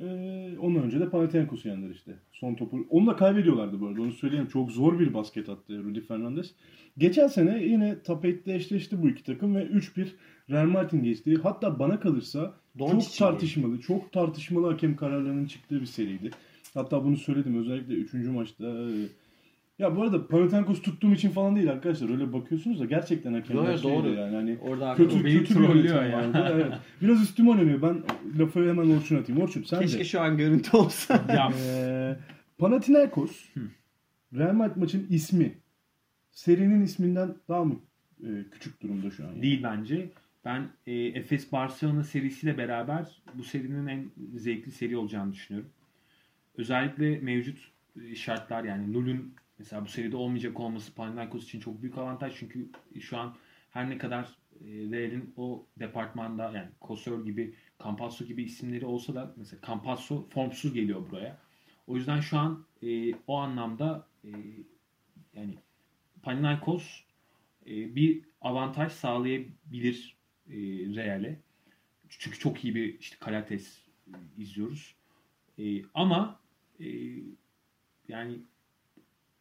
[0.00, 2.12] Ee, ondan önce de Panathinaikos'u yendiler işte.
[2.32, 2.86] Son topu.
[2.90, 4.02] Onu da kaybediyorlardı bu arada.
[4.02, 4.48] Onu söyleyeyim.
[4.52, 6.54] Çok zor bir basket attı Rudy Fernandez.
[6.98, 10.08] Geçen sene yine 8'de eşleşti bu iki takım ve 3-1
[10.50, 11.36] Real Madrid'in geçtiği.
[11.36, 16.30] Hatta bana kalırsa Doncic'in çok tartışmalı, çok tartışmalı hakem kararlarının çıktığı bir seriydi.
[16.74, 18.14] Hatta bunu söyledim özellikle 3.
[18.14, 18.86] maçta.
[19.80, 22.10] Ya bu arada Panathinaikos tuttuğum için falan değil arkadaşlar.
[22.10, 24.08] Öyle bakıyorsunuz da gerçekten hakemler şeydi doğru.
[24.08, 24.34] yani.
[24.36, 26.18] Hani Orada kötü, beni kötü bir trollüyor yönetim ya.
[26.34, 26.50] vardı.
[26.54, 26.72] Evet.
[27.02, 27.82] Biraz üstüme oynanıyor.
[27.82, 28.02] Ben
[28.38, 29.42] lafı hemen Orçun atayım.
[29.42, 30.04] Orçun sen Keşke de.
[30.04, 31.24] şu an görüntü olsa.
[31.28, 32.16] Ya Ee,
[32.58, 33.44] Panathinaikos
[34.34, 35.52] Real Madrid maçın ismi
[36.30, 37.74] serinin isminden daha mı
[38.22, 39.28] e, küçük durumda şu an?
[39.28, 39.42] yani?
[39.42, 40.10] değil bence.
[40.44, 44.04] Ben e, Efes Barcelona serisiyle beraber bu serinin en
[44.34, 45.70] zevkli seri olacağını düşünüyorum.
[46.56, 47.58] Özellikle mevcut
[48.10, 52.68] e, şartlar yani Lul'ün mesela bu seride olmayacak olması Panathinaikos için çok büyük avantaj çünkü
[53.00, 53.36] şu an
[53.70, 54.24] her ne kadar
[54.60, 57.54] e, Real'in o departmanda yani Kosor gibi
[57.84, 61.38] Campasso gibi isimleri olsa da mesela Campasso formsuz geliyor buraya.
[61.86, 64.30] O yüzden şu an e, o anlamda e,
[65.34, 65.58] yani
[66.22, 67.00] Panathinaikos
[67.66, 70.16] e, bir avantaj sağlayabilir
[70.48, 70.56] e,
[70.96, 71.40] Real'e.
[72.08, 74.94] Çünkü çok iyi bir işte Kalates e, izliyoruz.
[75.58, 76.40] E, ama
[76.80, 76.86] e,
[78.08, 78.38] yani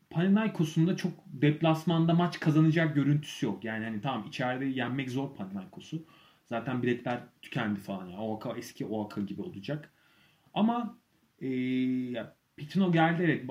[0.09, 3.63] Panathinaikos'un da çok deplasmanda maç kazanacak görüntüsü yok.
[3.63, 6.05] Yani hani tamam içeride yenmek zor Panathinaikos'u.
[6.45, 8.07] Zaten biletler tükendi falan.
[8.07, 9.93] Yani Oaka eski Oaka gibi olacak.
[10.53, 10.97] Ama
[11.39, 11.47] e,
[12.11, 13.45] ya Pitino geldi evet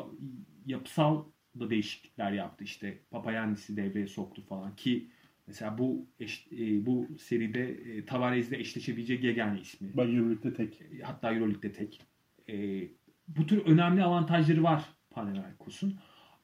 [0.66, 1.24] yapısal
[1.60, 2.64] da değişiklikler yaptı.
[2.64, 5.10] İşte Papayannis'i devreye soktu falan ki
[5.46, 9.96] mesela bu eş- e, bu seride e, Tavares'le eşleşebilecek yegane ismi.
[9.96, 10.82] Bak Euroleague'de tek.
[11.02, 12.00] Hatta Euroleague'de tek.
[12.48, 12.82] E,
[13.28, 15.98] bu tür önemli avantajları var Panathinaikos'un.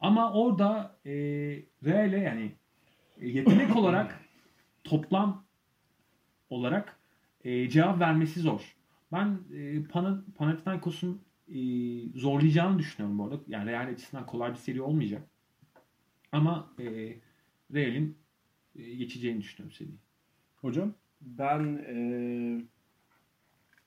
[0.05, 1.13] Ama orada e,
[1.85, 2.53] Real'e yani
[3.21, 4.21] e, yetenek olarak
[4.85, 5.45] toplam
[6.51, 6.99] olarak
[7.45, 8.77] e, cevap vermesi zor.
[9.13, 11.59] Ben e, Pana- Panathinaikos'un e,
[12.19, 13.41] zorlayacağını düşünüyorum bu arada.
[13.49, 15.23] Yani Real açısından kolay bir seri olmayacak.
[16.33, 16.85] Ama e,
[17.75, 18.19] Real'in
[18.77, 19.99] e, geçeceğini düşünüyorum seriyi.
[20.57, 21.97] Hocam Ben e,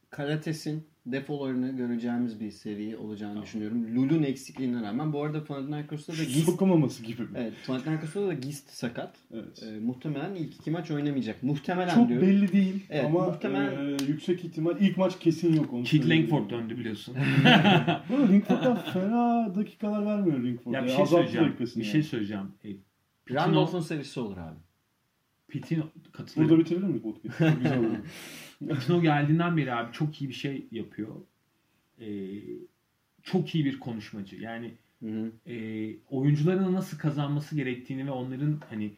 [0.10, 3.95] Kalates'in defolarını göreceğimiz bir seri olacağını düşünüyorum.
[3.95, 5.14] Lul'un eksikliğine rağmen.
[5.14, 7.28] Bu arada Panathinaikos'ta da Gist, sokamaması gibi mi?
[7.36, 9.16] evet, Panathinaikos'ta da Gist sakat.
[9.34, 9.64] Evet.
[9.64, 11.43] E, muhtemelen ilk iki maç oynamayacak.
[11.43, 12.28] Muhtemelen Çok diyorum.
[12.28, 15.74] belli değil Evet, ama muhtemelen- e, yüksek ihtimal ilk maç kesin yok.
[15.74, 16.24] Onu söyleyeyim.
[16.32, 17.16] Langford döndü biliyorsun.
[18.10, 20.74] Bu arada Ringford'dan fena dakikalar vermiyor Ringford.
[20.74, 21.55] ya bir şey söyleyeceğim.
[21.60, 21.86] Bir yani.
[21.86, 22.51] şey söyleyeceğim.
[22.66, 22.70] E,
[23.34, 24.60] Randolph'un serisi olur abi.
[25.47, 26.49] Pitino katılıyorum.
[26.49, 27.37] Burada bitirelim mi podcast?
[27.37, 27.97] Çok güzel olur.
[28.75, 31.15] Pitino geldiğinden beri abi çok iyi bir şey yapıyor.
[32.01, 32.05] Ee,
[33.23, 34.35] çok iyi bir konuşmacı.
[34.35, 34.73] Yani
[35.03, 35.51] Hı hı.
[35.51, 38.93] e, oyuncuların nasıl kazanması gerektiğini ve onların hani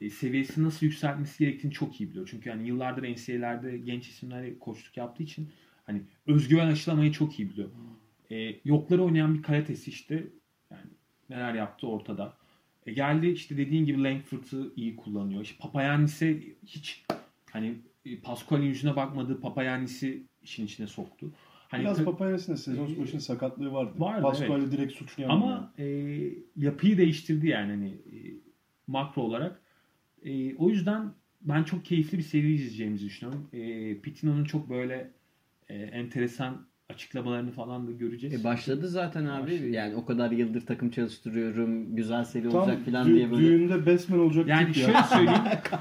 [0.00, 2.28] e, seviyesini nasıl yükseltmesi gerektiğini çok iyi biliyor.
[2.30, 5.48] Çünkü hani yıllardır NCAA'lerde genç isimlerle koçluk yaptığı için
[5.86, 7.68] hani özgüven aşılamayı çok iyi biliyor.
[8.30, 10.24] E, yokları oynayan bir karatesi işte
[10.70, 10.90] yani
[11.30, 12.36] neler yaptı ortada.
[12.86, 15.42] E, geldi işte dediğin gibi Langford'u iyi kullanıyor.
[15.42, 17.04] İşte Papayannis'e hiç
[17.50, 17.74] hani
[18.04, 21.32] e, Pascual'in yüzüne bakmadığı Papayannis'i işin içine soktu.
[21.68, 23.92] Hani Biraz da sezon başında sakatlığı vardı.
[23.98, 25.28] Vardı, Pascual'i direkt suçlayan.
[25.28, 25.84] ama e,
[26.56, 28.16] yapıyı değiştirdi yani hani e,
[28.86, 29.60] makro olarak.
[30.24, 33.48] E, o yüzden ben çok keyifli bir seri izleyeceğimizi düşünüyorum.
[33.52, 35.10] E, Pitino'nun çok böyle
[35.68, 38.40] e, enteresan açıklamalarını falan da göreceğiz.
[38.40, 39.42] E başladı zaten abi.
[39.52, 39.68] Başladı.
[39.68, 41.96] Yani o kadar yıldır takım çalıştırıyorum.
[41.96, 43.42] Güzel seri Tam olacak falan dü- diye böyle.
[43.42, 44.84] düğünde Besmen olacak yani tip ya.
[44.86, 45.02] şöyle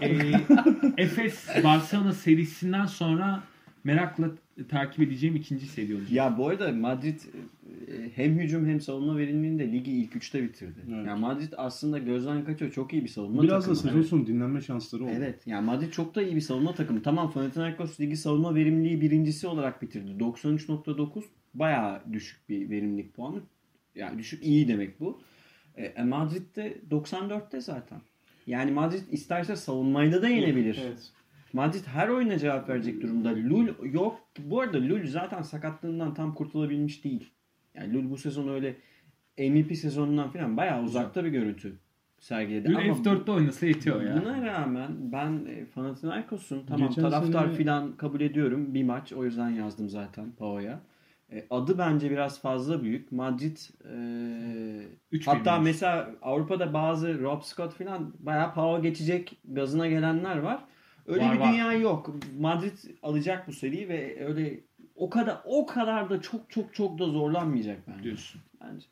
[0.02, 0.42] söyleyeyim.
[0.98, 3.44] e, Efes Barcelona serisinden sonra
[3.84, 4.28] merakla
[4.70, 6.12] takip edeceğim ikinci seri olacak.
[6.12, 10.80] Ya bu arada Madrid e, hem hücum hem savunma verimliliğinde ligi ilk üçte bitirdi.
[10.94, 11.08] Evet.
[11.08, 12.72] Yani Madrid aslında gözden kaçıyor.
[12.72, 13.92] Çok iyi bir savunma Biraz da takımı.
[14.04, 15.12] sezon sonu dinlenme şansları oldu.
[15.16, 15.48] Evet.
[15.48, 17.02] Yani Madrid çok da iyi bir savunma takımı.
[17.02, 20.12] Tamam Panathinaikos ligi savunma verimliliği birincisi olarak bitirdi.
[20.20, 23.40] 93.9 bayağı düşük bir verimlilik puanı.
[23.96, 25.22] Yani düşük iyi demek bu.
[25.76, 28.02] E, E, Madrid de 94'te zaten.
[28.48, 30.80] Yani Madrid isterse savunmayla da yenebilir.
[30.86, 31.12] Evet.
[31.54, 33.30] Madrid her oyuna cevap verecek durumda.
[33.30, 34.20] Lul yok.
[34.40, 37.30] Bu arada Lul zaten sakatlığından tam kurtulabilmiş değil.
[37.76, 38.76] Yani Lul bu sezon öyle
[39.38, 41.78] MVP sezonundan falan bayağı uzakta bir görüntü
[42.20, 42.70] sergiledi.
[42.70, 44.22] Ama F4'te oynasa yetiyor ya.
[44.22, 49.26] Buna rağmen ben e, Panathinaikos'un tamam Geçen taraftar sene- filan kabul ediyorum bir maç o
[49.26, 50.80] yüzden yazdım zaten Pao'ya.
[51.32, 53.12] E, adı bence biraz fazla büyük.
[53.12, 60.64] Madrid e, hatta mesela Avrupa'da bazı Rob Scott filan bayağı Pau geçecek gazına gelenler var.
[61.08, 61.54] Öyle Var, bir var.
[61.54, 62.16] dünya yok.
[62.40, 64.60] Madrid alacak bu seriyi ve öyle
[64.96, 68.04] o kadar o kadar da çok çok çok da zorlanmayacak bence.
[68.04, 68.42] diyorsun.
[68.62, 68.86] Bence.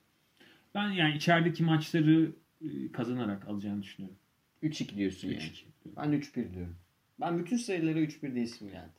[0.76, 2.32] Ben yani içerideki maçları
[2.62, 4.18] e, kazanarak alacağını düşünüyorum.
[4.64, 5.38] 3-2 diyorsun yani.
[5.38, 5.64] 3-2.
[5.98, 6.76] Ben 3-1 diyorum.
[7.20, 8.90] Ben bütün serilere 3-1 diye isim geldi.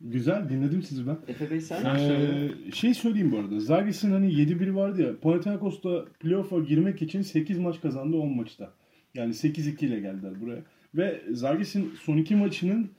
[0.00, 1.18] Güzel dinledim sizi ben.
[1.28, 1.96] Efe Bey sen?
[1.96, 3.60] Ee, şey söyleyeyim bu arada.
[3.60, 5.20] Zagis'in hani 7-1 vardı ya.
[5.20, 8.72] Panathinaikos'ta playoff'a girmek için 8 maç kazandı 10 maçta.
[9.14, 10.62] Yani 8-2 ile geldiler buraya.
[10.98, 12.90] Ve Zagis'in son iki maçının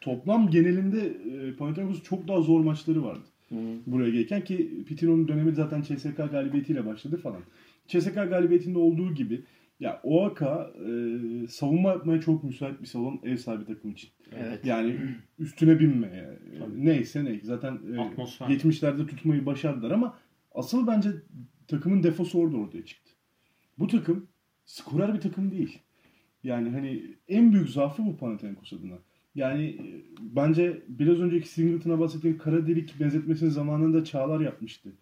[0.00, 3.24] toplam genelinde e, Panathinaikos'un çok daha zor maçları vardı.
[3.86, 7.40] Buraya gelirken ki Pitino'nun dönemi zaten CSK galibiyetiyle başladı falan.
[7.88, 9.42] CSK galibiyetinde olduğu gibi
[9.80, 10.90] ya Oaka e,
[11.48, 14.10] savunma yapmaya çok müsait bir salon ev sahibi takım için.
[14.36, 14.64] Evet.
[14.64, 14.96] Yani
[15.38, 18.46] üstüne binmeye e, neyse ne zaten e, Atmosfer.
[18.46, 20.18] 70'lerde tutmayı başardılar ama
[20.54, 21.08] asıl bence
[21.68, 23.12] takımın defosu orada ortaya çıktı.
[23.78, 24.26] Bu takım
[24.64, 25.78] skorer bir takım değil.
[26.44, 28.94] Yani hani en büyük zaafı bu Panathinaikos adına.
[29.34, 29.86] Yani e,
[30.20, 34.92] bence biraz önceki Singleton'a bahsettiğim kara delik benzetmesini zamanında Çağlar yapmıştı.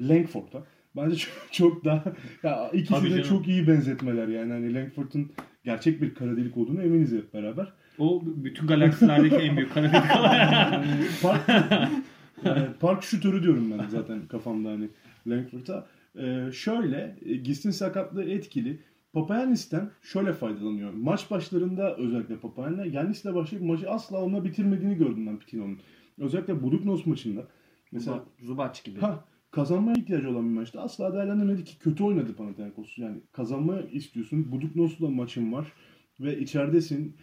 [0.00, 0.64] Langford'a.
[0.96, 2.04] Bence çok, çok daha
[2.42, 3.28] ya ikisi Tabii de canım.
[3.28, 4.52] çok iyi benzetmeler yani.
[4.52, 5.32] Hani Langford'un
[5.64, 7.72] gerçek bir kara delik olduğunu eminiz hep beraber.
[7.98, 10.04] O bütün galaksilerdeki en büyük kara delik.
[10.22, 10.86] Yani
[11.22, 11.48] park,
[12.44, 14.88] yani park şutörü diyorum ben zaten kafamda hani
[15.26, 15.86] Langford'a.
[16.18, 18.78] Ee, şöyle e, Gistin sakatlığı etkili.
[19.16, 20.92] Papayannis'ten şöyle faydalanıyor.
[20.92, 25.78] Maç başlarında özellikle Papayannis'le Yannis'le başlayıp maçı asla onunla bitirmediğini gördüm ben Pitino'nun.
[26.18, 27.46] Özellikle Buduknos maçında.
[27.92, 29.00] Mesela Zubac gibi.
[29.00, 32.98] ha, kazanmaya ihtiyacı olan bir maçta asla değerlendirmedi ki kötü oynadı Panathinaikos.
[32.98, 34.52] Yani kazanma istiyorsun.
[34.52, 35.72] Buduknos'la maçın var
[36.20, 37.16] ve içeridesin.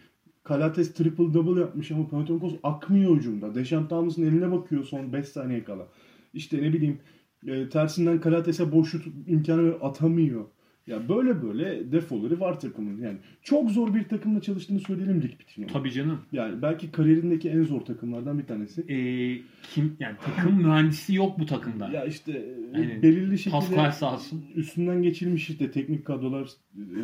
[0.44, 3.54] Kalates triple double yapmış ama Panathinaikos akmıyor hücumda.
[3.54, 5.88] Deşan Thomas'ın eline bakıyor son 5 saniye kala.
[6.32, 7.00] İşte ne bileyim
[7.46, 10.44] e, tersinden Kalates'e boş şut imkanı atamıyor.
[10.86, 13.02] Ya böyle böyle defoları var takımın.
[13.02, 15.66] Yani çok zor bir takımla çalıştığını söyleyelim Rick Pitino.
[15.66, 16.20] Tabii canım.
[16.32, 18.80] Yani belki kariyerindeki en zor takımlardan bir tanesi.
[18.80, 19.38] Ee,
[19.74, 21.88] kim yani takım mühendisi yok bu takımda.
[21.88, 23.02] Ya işte e, Aynen.
[23.02, 24.44] belirli şekilde Pascal sağ olsun.
[24.54, 26.48] üstünden geçilmiş işte teknik kadrolar
[26.96, 27.00] e,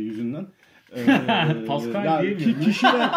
[0.00, 0.46] yüzünden.
[0.96, 1.04] E,
[1.66, 2.60] Pascal ya diyemiyorum.
[2.60, 3.10] ki- kişiler,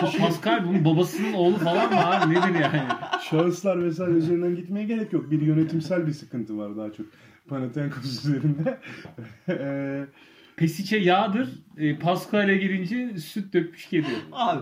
[0.18, 2.34] Pascal bunun babasının oğlu falan mı abi?
[2.34, 2.82] Nedir yani?
[3.30, 5.30] şahıslar vesaire üzerinden gitmeye gerek yok.
[5.30, 7.06] Bir yönetimsel bir sıkıntı var daha çok
[7.48, 8.78] Panathinaikos üzerinde.
[9.48, 10.06] E,
[10.56, 11.48] Pesic'e yağdır.
[11.76, 14.06] E, Pascal'e girince süt dökmüş kedi.
[14.32, 14.60] Abi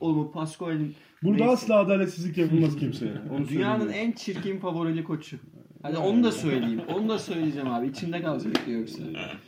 [0.00, 1.52] oğlum o Pascual'in burada Neyse.
[1.52, 3.12] asla adaletsizlik yapılmaz kimseye.
[3.30, 4.08] Onu dünyanın söyleyeyim.
[4.08, 5.36] en çirkin favorili koçu.
[5.84, 6.80] Hadi onu da söyleyeyim.
[6.94, 7.86] Onu da söyleyeceğim abi.
[7.86, 9.02] İçimde kalacak yoksa.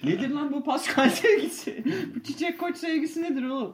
[0.05, 1.85] Nedir lan bu Pascal sevgisi?
[2.15, 3.73] bu çiçek koç sevgisi nedir oğlum?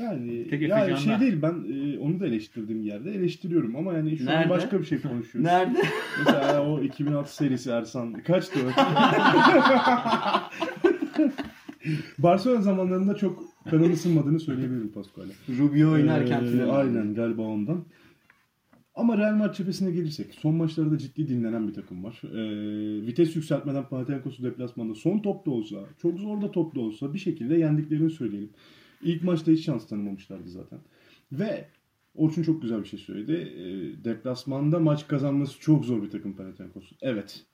[0.00, 4.18] Yani Tek ya Efe şey değil ben e, onu da eleştirdiğim yerde eleştiriyorum ama yani
[4.18, 4.44] şu Nerede?
[4.44, 5.50] an başka bir şey konuşuyoruz.
[5.50, 5.82] Nerede?
[6.26, 8.70] Mesela o 2006 serisi Ersan kaçtı o?
[12.18, 15.58] Barcelona zamanlarında çok kanım ısınmadığını söyleyebilirim Pascal'e.
[15.58, 17.84] Rubio oynarken Ee, aynen galiba ondan.
[18.94, 22.22] Ama Real Madrid cephesine gelirsek son maçlarda ciddi dinlenen bir takım var.
[22.24, 27.14] Ee, vites yükseltmeden Panathinaikos'u deplasmanda son top da olsa, çok zor da top da olsa
[27.14, 28.50] bir şekilde yendiklerini söyleyelim.
[29.02, 30.78] İlk maçta hiç şans tanımamışlardı zaten.
[31.32, 31.68] Ve
[32.14, 33.32] Orçun çok güzel bir şey söyledi.
[33.32, 36.92] Ee, deplasmanda maç kazanması çok zor bir takım Panathinaikos.
[37.00, 37.46] Evet.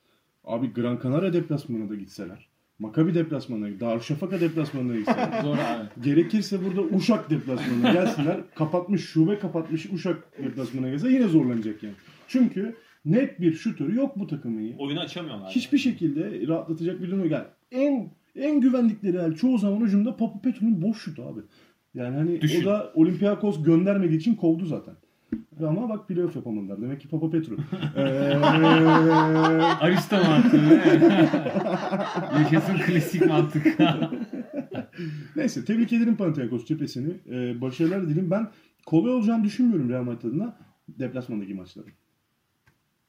[0.45, 2.49] Abi Gran Canaria deplasmanına da gitseler.
[2.79, 5.41] Maccabi deplasmanına, Darüşşafaka deplasmanına gitseler.
[5.43, 6.05] Zor abi.
[6.05, 8.41] Gerekirse burada Uşak deplasmanına gelsinler.
[8.55, 11.95] kapatmış, şube kapatmış Uşak deplasmanına gelse yine zorlanacak yani.
[12.29, 14.77] Çünkü net bir şutörü yok bu takımın ya.
[14.79, 15.51] Oyunu açamıyorlar.
[15.51, 17.31] Hiçbir şekilde rahatlatacak bir durum yok.
[17.31, 21.41] Yani en en güvendikleri el çoğu zaman hücumda Papu Petru'nun boş şutu abi.
[21.95, 22.63] Yani hani Düşün.
[22.63, 24.95] o da Olympiakos göndermediği için kovdu zaten.
[25.67, 26.83] Ama bak playoff yapamadılar.
[26.83, 27.57] Demek ki Papa Petru.
[27.97, 28.01] Ee,
[29.81, 30.81] Arista mantığı.
[32.39, 33.67] Yaşasın klasik mantık.
[35.37, 37.15] Neyse tebrik ederim Panathinaikos cephesini.
[37.31, 38.31] Ee, başarılar dilerim.
[38.31, 38.49] Ben
[38.87, 40.57] kolay olacağını düşünmüyorum Real Madrid adına
[40.89, 41.93] deplasmandaki maçların.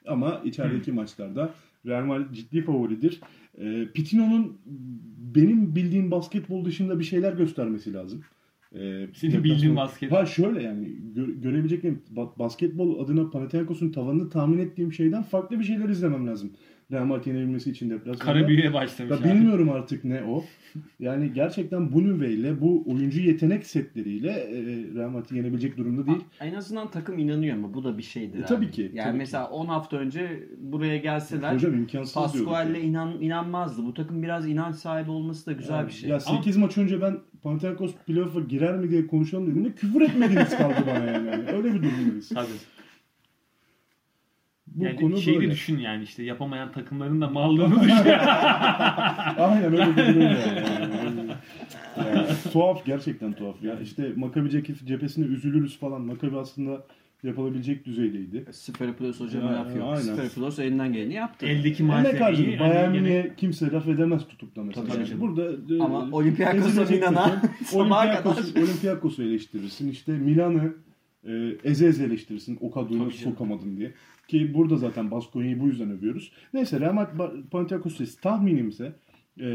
[0.08, 1.54] Ama içerideki maçlarda
[1.86, 3.22] Real Madrid ciddi favoridir.
[3.58, 4.58] Ee, Pitino'nun
[5.36, 8.22] benim bildiğim basketbol dışında bir şeyler göstermesi lazım.
[8.76, 10.12] Ee, Senin deplasman- bildiğin basket.
[10.12, 15.64] Ha şöyle yani gö- görebileceklerim ba- basketbol adına Panathinaikos'un tavanını tahmin ettiğim şeyden farklı bir
[15.64, 16.52] şeyler izlemem lazım.
[16.92, 18.24] Real Madrid yenebilmesi için deplasmanda.
[18.24, 19.24] Kara büyüye başlamış Ya abi.
[19.24, 20.44] bilmiyorum artık ne o.
[21.00, 24.56] Yani gerçekten bu nüveyle, bu oyuncu yetenek setleriyle e,
[24.96, 26.24] Real Madrid yenebilecek durumda değil.
[26.40, 28.48] En azından takım inanıyor ama bu da bir şeydir E, abi.
[28.48, 32.14] tabii ki, Yani tabii mesela 10 hafta önce buraya gelseler Hocam imkansız.
[32.14, 33.84] Pascual'le inan, inanmazdı.
[33.86, 36.10] Bu takım biraz inanç sahibi olması da güzel bir şey.
[36.10, 40.76] Ya 8 maç önce ben Panathinaikos playoff'a girer mi diye konuşalım dediğimde küfür etmediniz kaldı
[40.88, 41.28] bana yani.
[41.28, 42.30] Yani Öyle bir durumdayız.
[42.30, 42.48] Tabii.
[44.80, 45.52] Bu yani konu şeyi de böyle.
[45.52, 47.96] düşün yani işte yapamayan takımların da mallığını düşün.
[49.38, 50.38] Aynen öyle bir durum yani.
[51.98, 53.64] Yani, yani tuhaf gerçekten tuhaf.
[53.64, 56.02] Ya işte Maccabi cep- cephesine üzülürüz falan.
[56.02, 56.84] Maccabi aslında
[57.24, 58.46] yapılabilecek düzeydeydi.
[58.52, 59.86] Sferopoulos hocama Ya, laf yok.
[59.88, 60.02] aynen.
[60.16, 61.46] Sferopoulos elinden geleni yaptı.
[61.46, 62.24] Eldeki Emek malzemeyi.
[62.24, 62.48] harcadı.
[62.58, 64.88] hani Bayern Münih'e kimse laf edemez tutup da mesela.
[64.88, 65.22] Tabii Yani.
[65.22, 65.44] Burada
[65.76, 67.50] e, Ama Olympiakos'a inana takım.
[67.66, 68.56] sabaha Olympiakos.
[68.56, 69.90] Olympiakos'u eleştirirsin.
[69.90, 70.74] İşte Milan'ı
[71.28, 71.32] e,
[71.64, 72.58] eze eze eleştirirsin.
[72.62, 73.94] O kadroyu sokamadın diye.
[74.30, 76.32] Ki burada zaten Baskonya'yı bu yüzden övüyoruz.
[76.54, 77.20] Neyse Real Madrid
[77.52, 78.96] Panathinaikos tahminimse
[79.40, 79.46] e,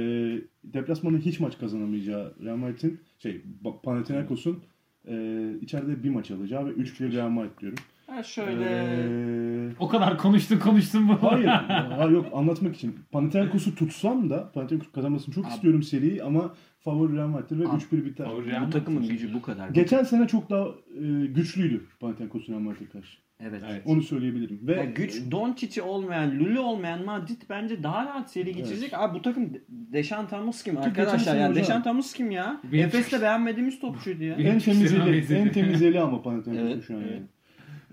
[0.64, 3.42] deplasmanda hiç maç kazanamayacağı Real Madrid'in şey
[3.82, 4.62] Panathinaikos'un
[5.08, 5.14] e,
[5.60, 7.78] içeride bir maç alacağı ve 3-1 Real Madrid diyorum.
[8.06, 11.12] Ha şöyle Ee, O kadar konuştun konuştun bu.
[11.22, 11.46] Hayır.
[11.98, 12.98] ha, yok anlatmak için.
[13.12, 15.52] Panathinaikos'u tutsam da Panathinaikos kazanmasını çok Abi.
[15.52, 18.24] istiyorum seriyi ama favori Real Madrid'dir ve Abi, 3-1 biter.
[18.26, 19.68] Favori Real Bu takımın gücü bu kadar.
[19.68, 20.66] Geçen sene çok daha
[21.00, 23.18] e, güçlüydü Panathinaikos Real Madrid'e karşı.
[23.48, 23.62] Evet.
[23.70, 23.82] Evet.
[23.86, 24.60] Onu söyleyebilirim.
[24.62, 28.94] Ve Ya güç Doncic'i olmayan, Lulu olmayan Madrid bence daha rahat seri geçecek.
[28.94, 31.48] Abi bu takım Deşan Tamus kim arkadaşlar sene ya?
[31.48, 32.60] hocam- Deşan Tamus kim ya?
[32.72, 34.38] Benim- Efes'te beğenmediğimiz topçuydu ya.
[34.38, 37.00] Benim- en temiz eli, en temiz eli ama Panathinaikos'un Evet, şu an.
[37.00, 37.10] evet.
[37.12, 37.24] yani.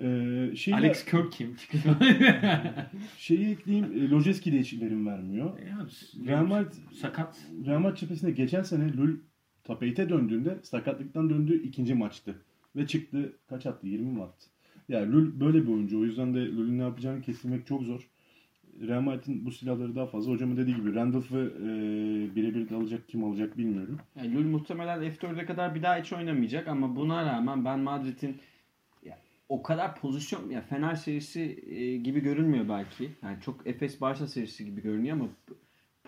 [0.04, 1.56] Ee, şeyle, Alex Kirk kim?
[3.18, 3.86] şeyi ekleyeyim.
[3.96, 5.52] E, Lojeski de hiç verim vermiyor.
[6.28, 7.38] Real Madrid sakat.
[7.66, 9.16] Real Madrid cephesinde geçen sene Lul
[9.68, 12.36] 8'e döndüğünde sakatlıktan döndüğü ikinci maçtı.
[12.76, 13.88] Ve çıktı kaç attı?
[13.88, 14.46] 20 mi attı?
[14.92, 16.00] Yani Lul böyle bir oyuncu.
[16.00, 18.08] O yüzden de Lul'ün ne yapacağını kestirmek çok zor.
[18.88, 20.32] Real Madrid'in bu silahları daha fazla.
[20.32, 21.66] Hocamın dediği gibi Randolph'ı e,
[22.36, 24.00] birebir de alacak kim alacak bilmiyorum.
[24.16, 28.36] Yani Lul muhtemelen F4'e kadar bir daha hiç oynamayacak ama buna rağmen ben Madrid'in
[29.52, 33.12] o kadar pozisyon ya Fener serisi e, gibi görünmüyor belki.
[33.24, 35.28] Yani çok Efes Barça serisi gibi görünüyor ama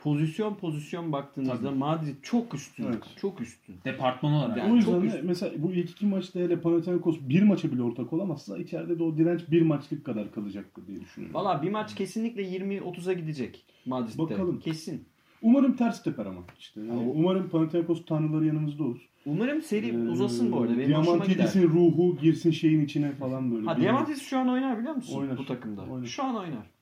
[0.03, 1.75] pozisyon pozisyon baktığınızda Tabii.
[1.77, 2.83] Madrid çok üstün.
[2.83, 3.03] Evet.
[3.21, 3.75] Çok üstün.
[3.85, 4.57] Departman olarak.
[4.57, 7.71] Yani o çok yüzden de üst- mesela bu ilk iki maçta hele Panathinaikos bir maça
[7.71, 11.35] bile ortak olamazsa içeride de o direnç bir maçlık kadar kalacaktır diye düşünüyorum.
[11.35, 14.17] Valla bir maç kesinlikle 20-30'a gidecek Madrid'de.
[14.17, 14.59] Bakalım.
[14.59, 15.05] Kesin.
[15.41, 16.41] Umarım ters teper ama.
[16.59, 16.79] işte.
[16.81, 19.09] Yani Ama- umarım Panathinaikos tanrıları yanımızda olur.
[19.25, 20.77] Umarım seri Ee, uzasın bu arada.
[20.77, 20.89] Benim.
[20.89, 23.65] Diamantidis'in ruhu girsin şeyin içine falan böyle.
[23.65, 25.19] Ha Diamantidis şu an oynar biliyor musun?
[25.19, 25.37] Oynar.
[25.37, 25.81] Bu takımda.
[25.81, 26.05] Oynar.
[26.07, 26.73] Şu an oynar.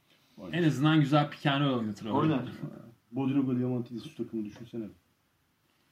[0.51, 2.05] En azından güzel pikano oynatır.
[2.05, 2.17] orada.
[2.19, 2.41] Oynar.
[3.11, 4.85] Bodiroga Diamantidis şu takımı düşünsene.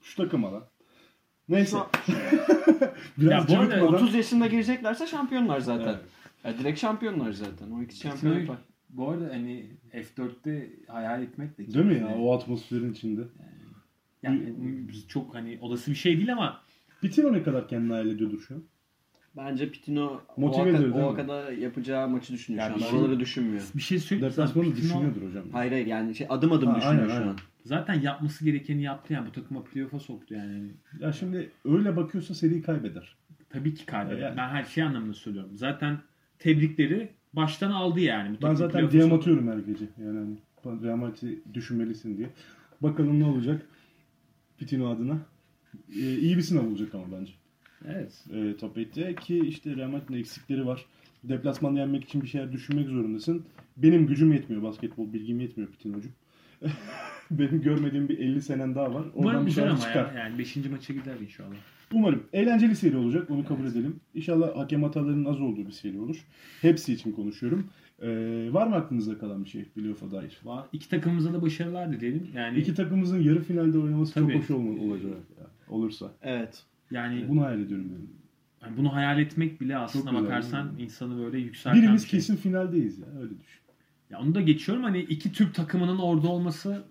[0.02, 0.70] Şu takım ala.
[1.50, 1.78] Neyse.
[1.78, 1.86] Ya
[3.18, 3.94] bu arada cıvıtmadan.
[3.94, 5.88] 30 yaşında gireceklerse şampiyonlar zaten.
[5.88, 6.06] Evet.
[6.44, 7.72] Ya direkt şampiyonlar zaten.
[7.72, 8.58] O ikisi şampiyon yapar.
[8.90, 13.22] Bu arada hani F4'te hayal etmek de Değil mi ya o atmosferin içinde.
[14.24, 14.54] Yani
[14.88, 16.62] biz çok hani olası bir şey değil ama
[17.02, 18.64] Pitino ne kadar kendini hayal ediyordur şu an?
[19.38, 22.90] Bence Pitino o, Motivedir, kadar, değil o kadar yapacağı maçı düşünüyor Yani şu an.
[22.90, 23.64] şey- Oraları düşünmüyor.
[23.76, 24.32] bir şey söyleyeyim.
[24.32, 25.44] Deplasmanı düşünüyordur hocam.
[25.52, 27.28] Hayır hayır yani şey adım adım Ha, düşünüyor aynen, şu aynen.
[27.28, 27.38] an.
[27.66, 30.72] Zaten yapması gerekeni yaptı yani bu takıma playoff'a soktu yani.
[31.00, 33.16] Ya şimdi öyle bakıyorsa seri kaybeder.
[33.50, 34.22] Tabii ki kaybeder.
[34.22, 34.38] Yani.
[34.38, 35.52] Ben her şey anlamında söylüyorum.
[35.56, 35.98] Zaten
[36.40, 38.30] tebrikleri baştan aldı yani.
[38.30, 39.16] Bu Ben takım zaten playoff'a soktu.
[39.22, 39.86] atıyorum her gece.
[40.06, 42.30] Yani hani Real Madrid'i düşünmelisin diye.
[42.82, 43.62] Bakalım ne olacak
[44.58, 45.18] Pitino adına.
[45.96, 47.32] Ee, iyi bir sınav olacak ama bence.
[47.88, 48.26] Evet.
[48.34, 50.86] e, top 8'te ki işte Real Madrid'in eksikleri var.
[51.24, 53.46] Deplasmanda yenmek için bir şeyler düşünmek zorundasın.
[53.78, 54.64] Benim gücüm yetmiyor.
[54.64, 56.12] Basketbol bilgim yetmiyor Pitino'cum.
[57.32, 59.00] Benim görmediğim bir 50 senen daha var.
[59.02, 60.14] Oradan Umarım bir güzel şeyler ama çıkar.
[60.16, 60.20] ya.
[60.20, 60.56] Yani 5.
[60.56, 61.56] maça gider inşallah.
[61.94, 62.24] Umarım.
[62.34, 63.30] Eğlenceli seri olacak.
[63.32, 64.00] Onu kabul edelim.
[64.16, 66.26] İnşallah hakem hatalarının az olduğu bir seri olur.
[66.62, 67.68] Hepsi için konuşuyorum.
[68.02, 68.08] Ee,
[68.54, 70.40] var mı aklınızda kalan bir şey playoff'a dair?
[70.46, 72.28] Va- İki takımımıza da başarılar dileyelim.
[72.36, 74.34] Yani İki takımımızın yarı finalde oynaması Tabii.
[74.34, 74.50] çok hoş
[74.80, 75.12] olacak.
[75.40, 76.12] ya, olursa.
[76.22, 76.64] Evet.
[76.92, 77.88] Yani Bunu hayal ediyorum.
[77.94, 78.06] Yani.
[78.64, 82.20] yani bunu hayal etmek bile aslında güzel, bakarsan insanı böyle yükselten Birimiz bir şey.
[82.20, 83.06] kesin finaldeyiz ya.
[83.22, 83.60] Öyle düşün.
[84.10, 84.84] Ya onu da geçiyorum.
[84.84, 86.84] Hani iki Türk takımının orada olması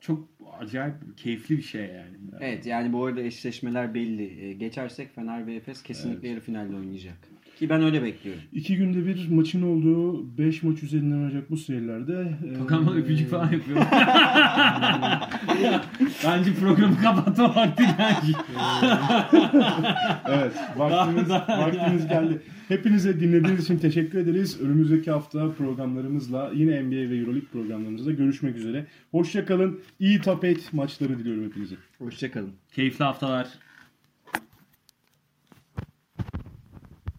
[0.00, 0.28] çok
[0.58, 2.16] acayip keyifli bir şey yani.
[2.40, 4.44] Evet yani bu arada eşleşmeler belli.
[4.44, 7.18] Ee, geçersek Fener ve Efes kesinlikle yarı finalde oynayacak.
[7.62, 8.42] Ki ben öyle bekliyorum.
[8.52, 12.38] İki günde bir maçın olduğu 5 maç üzerinden oynayacak bu serilerde.
[12.50, 13.78] e, Tokan bana öpücük falan yapıyor.
[16.24, 18.36] Bence programı kapatma vakti geldi.
[20.28, 22.42] Evet, vaktimiz, vaktimiz geldi.
[22.68, 24.60] Hepinize dinlediğiniz için teşekkür ederiz.
[24.60, 28.86] Önümüzdeki hafta programlarımızla yine NBA ve Euroleague programlarımızda görüşmek üzere.
[29.10, 29.80] Hoşçakalın.
[30.00, 31.74] İyi 8 maçları diliyorum hepinize.
[31.98, 32.52] Hoşçakalın.
[32.72, 33.48] Keyifli haftalar.